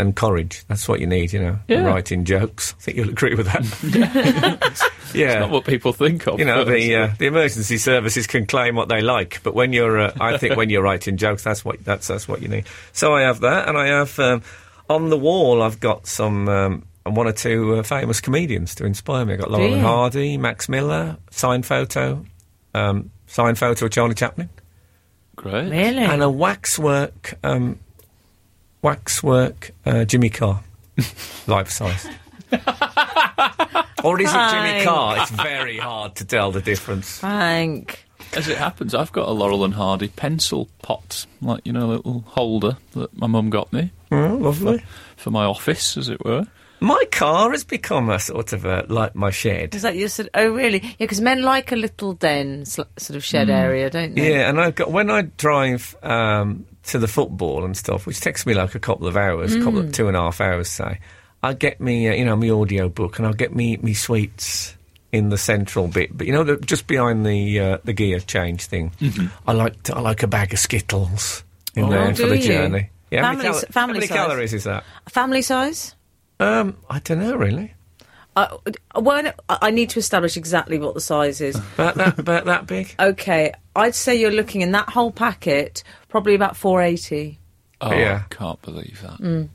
and 0.00 0.16
courage. 0.16 0.64
That's 0.66 0.88
what 0.88 1.00
you 1.00 1.06
need, 1.06 1.32
you 1.32 1.40
know. 1.40 1.58
Yeah. 1.68 1.82
Writing 1.82 2.24
jokes. 2.24 2.74
I 2.78 2.82
think 2.82 2.96
you'll 2.96 3.10
agree 3.10 3.34
with 3.34 3.46
that. 3.46 4.90
yeah. 5.14 5.38
Not 5.40 5.50
what 5.50 5.64
people 5.64 5.92
think 5.92 6.26
of. 6.26 6.38
you 6.38 6.44
know 6.44 6.64
the 6.64 6.96
uh, 6.96 7.10
the 7.18 7.26
emergency 7.26 7.76
services 7.78 8.26
can 8.26 8.46
claim 8.46 8.74
what 8.74 8.88
they 8.88 9.02
like, 9.02 9.40
but 9.42 9.54
when 9.54 9.72
you're, 9.72 9.98
uh, 10.00 10.12
I 10.20 10.38
think 10.38 10.56
when 10.56 10.70
you're 10.70 10.82
writing 10.82 11.16
jokes, 11.16 11.44
that's 11.44 11.64
what 11.64 11.84
that's 11.84 12.08
that's 12.08 12.26
what 12.26 12.42
you 12.42 12.48
need. 12.48 12.64
So 12.92 13.14
I 13.14 13.22
have 13.22 13.40
that, 13.40 13.68
and 13.68 13.76
I 13.76 13.86
have 13.86 14.18
um, 14.18 14.42
on 14.88 15.10
the 15.10 15.18
wall. 15.18 15.62
I've 15.62 15.80
got 15.80 16.06
some 16.06 16.48
um, 16.48 16.86
one 17.04 17.26
or 17.26 17.32
two 17.32 17.74
uh, 17.74 17.82
famous 17.82 18.20
comedians 18.20 18.74
to 18.76 18.86
inspire 18.86 19.24
me. 19.24 19.34
I've 19.34 19.40
got 19.40 19.50
Laurel 19.50 19.74
and? 19.74 19.82
Hardy, 19.82 20.36
Max 20.38 20.68
Miller, 20.68 21.18
signed 21.30 21.66
photo, 21.66 22.24
um, 22.74 23.10
signed 23.26 23.58
photo 23.58 23.86
of 23.86 23.92
Charlie 23.92 24.14
Chaplin 24.14 24.48
Great. 25.40 25.70
Really? 25.70 25.98
and 25.98 26.22
a 26.22 26.28
waxwork, 26.30 27.38
um, 27.42 27.78
waxwork 28.82 29.72
uh, 29.84 30.04
Jimmy 30.04 30.30
Carr, 30.30 30.62
life 31.46 31.70
size. 31.70 32.06
or 34.04 34.20
is 34.20 34.30
it 34.30 34.50
Jimmy 34.50 34.72
Fine. 34.72 34.84
Carr? 34.84 35.18
It's 35.22 35.30
very 35.30 35.78
hard 35.78 36.16
to 36.16 36.24
tell 36.24 36.50
the 36.52 36.60
difference. 36.60 37.18
Frank. 37.18 38.04
As 38.32 38.46
it 38.48 38.58
happens, 38.58 38.94
I've 38.94 39.10
got 39.12 39.28
a 39.28 39.32
Laurel 39.32 39.64
and 39.64 39.74
Hardy 39.74 40.08
pencil 40.08 40.68
pot, 40.82 41.26
like 41.42 41.66
you 41.66 41.72
know, 41.72 41.86
a 41.86 41.92
little 41.96 42.20
holder 42.28 42.76
that 42.92 43.16
my 43.16 43.26
mum 43.26 43.50
got 43.50 43.72
me 43.72 43.90
Oh, 44.12 44.36
lovely. 44.40 44.84
for 45.16 45.30
my 45.30 45.44
office, 45.44 45.96
as 45.96 46.08
it 46.08 46.24
were. 46.24 46.46
My 46.82 47.02
car 47.12 47.50
has 47.50 47.62
become 47.64 48.08
a 48.08 48.18
sort 48.18 48.52
of 48.54 48.64
a, 48.64 48.86
like 48.88 49.14
my 49.14 49.30
shed. 49.30 49.74
Is 49.74 49.82
that 49.82 49.96
you 49.96 50.08
said? 50.08 50.30
Oh, 50.32 50.48
really? 50.50 50.78
Yeah, 50.80 50.94
because 51.00 51.20
men 51.20 51.42
like 51.42 51.72
a 51.72 51.76
little 51.76 52.14
den, 52.14 52.64
sl- 52.64 52.82
sort 52.96 53.16
of 53.16 53.24
shed 53.24 53.50
area, 53.50 53.90
don't 53.90 54.14
they? 54.14 54.30
Yeah, 54.32 54.48
and 54.48 54.58
I've 54.60 54.76
got 54.76 54.90
when 54.92 55.10
I 55.10 55.22
drive 55.22 55.94
um, 56.02 56.64
to 56.84 56.98
the 56.98 57.08
football 57.08 57.64
and 57.64 57.76
stuff, 57.76 58.06
which 58.06 58.20
takes 58.20 58.46
me 58.46 58.54
like 58.54 58.74
a 58.74 58.80
couple 58.80 59.06
of 59.06 59.16
hours, 59.16 59.54
a 59.54 59.62
couple 59.62 59.80
of 59.80 59.92
two 59.92 60.08
and 60.08 60.16
a 60.16 60.20
half 60.20 60.40
hours, 60.40 60.68
say. 60.68 60.98
I 61.42 61.54
get 61.54 61.80
me, 61.80 62.08
uh, 62.08 62.14
you 62.14 62.24
know, 62.24 62.36
my 62.36 62.50
audio 62.50 62.88
book, 62.88 63.18
and 63.18 63.26
I'll 63.26 63.32
get 63.34 63.54
me 63.54 63.76
me 63.78 63.94
sweets 63.94 64.76
in 65.12 65.28
the 65.30 65.38
central 65.38 65.88
bit, 65.88 66.16
but 66.16 66.26
you 66.26 66.32
know, 66.32 66.44
the, 66.44 66.56
just 66.58 66.86
behind 66.86 67.26
the 67.26 67.58
uh, 67.60 67.78
the 67.84 67.92
gear 67.92 68.20
change 68.20 68.66
thing. 68.66 68.92
I 69.46 69.52
like 69.52 69.82
to, 69.84 69.96
I 69.96 70.00
like 70.00 70.22
a 70.22 70.26
bag 70.28 70.52
of 70.52 70.58
Skittles 70.58 71.42
in 71.74 71.84
Oh, 71.84 71.90
there 71.90 72.14
for 72.14 72.26
the 72.26 72.36
you? 72.38 72.42
journey. 72.46 72.90
Yeah, 73.10 73.22
how 73.24 73.32
many, 73.32 73.42
Family 73.42 73.58
s- 73.58 73.64
family 73.64 73.74
how 73.74 73.86
many 73.94 74.06
size? 74.06 74.16
calories 74.16 74.54
is 74.54 74.64
that? 74.64 74.84
Family 75.08 75.42
size? 75.42 75.94
Um, 76.38 76.76
I 76.88 77.00
don't 77.00 77.18
know 77.20 77.34
really. 77.36 77.74
Uh, 78.48 79.00
well, 79.00 79.32
I 79.48 79.58
I 79.62 79.70
need 79.70 79.90
to 79.90 79.98
establish 79.98 80.36
exactly 80.36 80.78
what 80.78 80.94
the 80.94 81.00
size 81.00 81.40
is. 81.40 81.56
About 81.74 81.94
that 81.96 82.18
about 82.18 82.44
that 82.46 82.66
big. 82.66 82.94
Okay, 82.98 83.52
I'd 83.76 83.94
say 83.94 84.14
you're 84.18 84.30
looking 84.30 84.60
in 84.62 84.72
that 84.72 84.88
whole 84.88 85.10
packet 85.12 85.82
probably 86.08 86.34
about 86.34 86.56
480. 86.56 87.38
Oh, 87.80 87.92
Yeah. 87.92 88.22
I 88.30 88.34
can't 88.34 88.60
believe 88.62 89.00
that. 89.02 89.48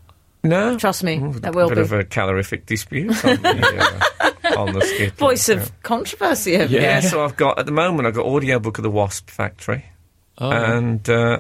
No, 0.44 0.78
Trust 0.78 1.04
me, 1.04 1.18
Ooh, 1.18 1.34
there 1.34 1.52
will 1.52 1.70
bit 1.70 1.76
be. 1.76 1.82
of 1.82 1.92
a 1.92 2.04
calorific 2.04 2.66
dispute 2.68 3.10
on 3.26 3.42
the, 3.42 4.02
uh, 4.20 4.32
on 4.58 4.74
the 4.74 4.82
skit. 4.82 5.14
Voice 5.14 5.50
Yeah. 5.50 5.56
of 5.56 5.82
controversy. 5.84 6.54
have 6.56 6.70
you? 6.72 6.80
Yeah, 6.80 7.00
so 7.00 7.24
I've 7.24 7.36
got 7.36 7.58
at 7.60 7.66
the 7.66 7.72
moment 7.72 8.08
I've 8.08 8.14
got 8.14 8.26
audiobook 8.28 8.78
of 8.78 8.84
the 8.84 8.92
Wasp 8.92 9.30
Factory, 9.32 9.86
Oh, 10.38 10.52
and 10.52 11.08
uh, 11.10 11.40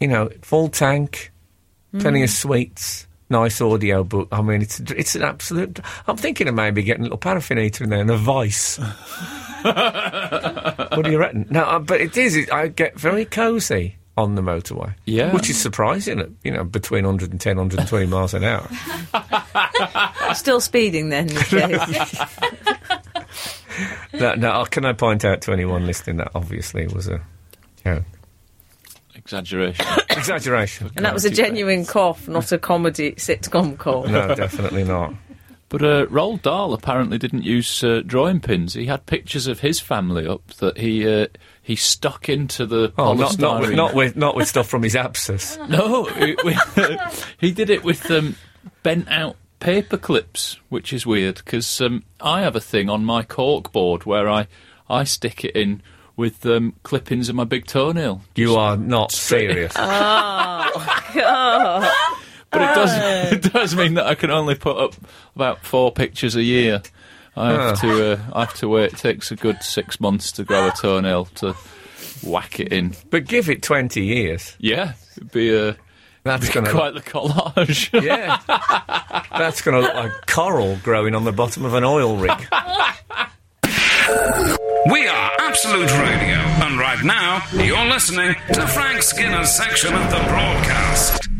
you 0.00 0.08
know, 0.08 0.28
full 0.42 0.68
tank, 0.68 1.32
plenty 1.98 2.20
Mm. 2.20 2.24
of 2.24 2.30
sweets, 2.30 3.06
nice 3.34 3.60
audio 3.60 4.04
book. 4.04 4.28
I 4.30 4.40
mean, 4.42 4.62
it's 4.62 4.78
it's 4.80 5.16
an 5.16 5.22
absolute. 5.22 5.80
I'm 6.06 6.16
thinking 6.16 6.46
of 6.46 6.54
maybe 6.54 6.82
getting 6.84 7.02
a 7.02 7.04
little 7.04 7.18
paraffin 7.18 7.58
heater 7.58 7.82
in 7.84 7.90
there 7.90 8.00
and 8.00 8.10
a 8.10 8.16
vice. 8.16 8.78
what 9.62 11.02
do 11.02 11.10
you 11.10 11.18
reckon? 11.18 11.46
No, 11.50 11.64
uh, 11.64 11.78
but 11.80 12.00
it 12.00 12.16
is. 12.16 12.36
It, 12.36 12.52
I 12.52 12.68
get 12.68 12.98
very 12.98 13.24
cosy 13.24 13.96
on 14.16 14.36
the 14.36 14.42
motorway. 14.42 14.94
Yeah. 15.06 15.32
which 15.32 15.50
is 15.50 15.60
surprising. 15.60 16.20
At, 16.20 16.28
you 16.44 16.52
know, 16.52 16.62
between 16.62 17.04
110, 17.04 17.56
120 17.56 18.06
miles 18.06 18.34
an 18.34 18.44
hour. 18.44 18.68
Still 20.34 20.60
speeding 20.60 21.08
then. 21.08 21.26
no, 24.12 24.34
no. 24.36 24.64
Can 24.66 24.84
I 24.84 24.92
point 24.92 25.24
out 25.24 25.40
to 25.42 25.52
anyone 25.52 25.86
listening 25.86 26.18
that 26.18 26.30
obviously 26.34 26.86
was 26.86 27.08
a. 27.08 27.20
You 27.84 27.94
know, 27.94 28.04
exaggeration. 29.14 29.86
exaggeration. 30.10 30.90
and 30.96 31.04
that 31.04 31.14
was 31.14 31.24
a 31.24 31.30
genuine 31.30 31.84
cough, 31.84 32.28
not 32.28 32.52
a 32.52 32.58
comedy 32.58 33.12
sitcom 33.12 33.76
cough. 33.78 34.06
No, 34.08 34.34
definitely 34.34 34.84
not. 34.84 35.14
But 35.70 35.82
uh, 35.82 36.06
Roald 36.06 36.42
Dahl 36.42 36.72
apparently 36.72 37.18
didn't 37.18 37.42
use 37.42 37.82
uh, 37.82 38.02
drawing 38.06 38.38
pins. 38.40 38.74
He 38.74 38.86
had 38.86 39.06
pictures 39.06 39.48
of 39.48 39.58
his 39.60 39.80
family 39.80 40.24
up 40.26 40.46
that 40.58 40.78
he 40.78 41.08
uh, 41.08 41.26
he 41.62 41.74
stuck 41.74 42.28
into 42.28 42.64
the 42.66 42.92
Oh, 42.96 43.14
not, 43.14 43.38
not, 43.40 43.60
with, 43.62 43.72
not 43.72 43.94
with 43.94 44.14
not 44.16 44.36
with 44.36 44.46
stuff 44.46 44.68
from 44.68 44.82
his 44.84 44.94
abscess. 44.94 45.58
No, 45.68 46.06
it- 46.10 46.44
with- 46.44 47.34
he 47.40 47.50
did 47.50 47.70
it 47.70 47.82
with 47.82 48.08
um, 48.10 48.36
bent 48.84 49.08
out 49.10 49.36
paper 49.58 49.96
clips, 49.96 50.60
which 50.68 50.92
is 50.92 51.06
weird 51.06 51.36
because 51.36 51.80
um, 51.80 52.04
I 52.20 52.42
have 52.42 52.54
a 52.54 52.60
thing 52.60 52.88
on 52.88 53.04
my 53.04 53.22
cork 53.24 53.72
board 53.72 54.04
where 54.04 54.28
I 54.28 54.46
I 54.88 55.02
stick 55.04 55.44
it 55.44 55.56
in 55.56 55.82
with 56.16 56.44
um, 56.46 56.74
clippings 56.82 57.28
of 57.28 57.34
my 57.34 57.44
big 57.44 57.66
toenail. 57.66 58.22
You 58.34 58.56
are 58.56 58.76
not 58.76 59.12
serious. 59.12 59.74
But 62.54 62.62
it 62.62 62.74
does 62.74 63.32
it 63.32 63.52
does 63.52 63.74
mean 63.76 63.94
that 63.94 64.06
I 64.06 64.14
can 64.14 64.30
only 64.30 64.54
put 64.54 64.76
up 64.78 64.94
about 65.34 65.64
four 65.66 65.90
pictures 65.90 66.36
a 66.36 66.42
year. 66.42 66.82
I 67.36 67.50
have 67.52 67.80
to 67.80 68.12
uh, 68.12 68.20
I 68.32 68.40
have 68.44 68.54
to 68.54 68.68
wait. 68.68 68.92
It 68.92 68.98
takes 68.98 69.32
a 69.32 69.36
good 69.36 69.60
six 69.62 69.98
months 69.98 70.30
to 70.32 70.44
grow 70.44 70.68
a 70.68 70.70
toenail 70.70 71.24
to 71.36 71.56
whack 72.22 72.60
it 72.60 72.72
in. 72.72 72.94
but 73.10 73.24
give 73.26 73.50
it 73.50 73.60
twenty 73.62 74.04
years. 74.04 74.56
Yeah, 74.60 74.92
it'd 75.16 75.32
be 75.32 75.52
uh, 75.56 75.74
That's 76.22 76.48
going 76.48 76.66
to 76.66 76.70
quite 76.72 76.94
the 76.94 77.00
collage. 77.00 77.90
yeah. 78.04 78.38
That's 79.36 79.60
going 79.62 79.74
to 79.74 79.80
look 79.80 79.94
like 79.94 80.12
coral 80.28 80.78
growing 80.84 81.16
on 81.16 81.24
the 81.24 81.32
bottom 81.32 81.64
of 81.64 81.74
an 81.74 81.82
oil 81.82 82.16
rig. 82.16 82.46
We 84.90 85.06
are 85.08 85.30
Absolute 85.40 85.90
Radio, 85.92 86.36
and 86.66 86.78
right 86.78 87.02
now 87.02 87.42
you're 87.54 87.86
listening 87.86 88.34
to 88.52 88.66
Frank 88.66 89.02
Skinner's 89.02 89.50
section 89.50 89.94
of 89.94 90.10
the 90.10 90.18
broadcast. 90.28 91.33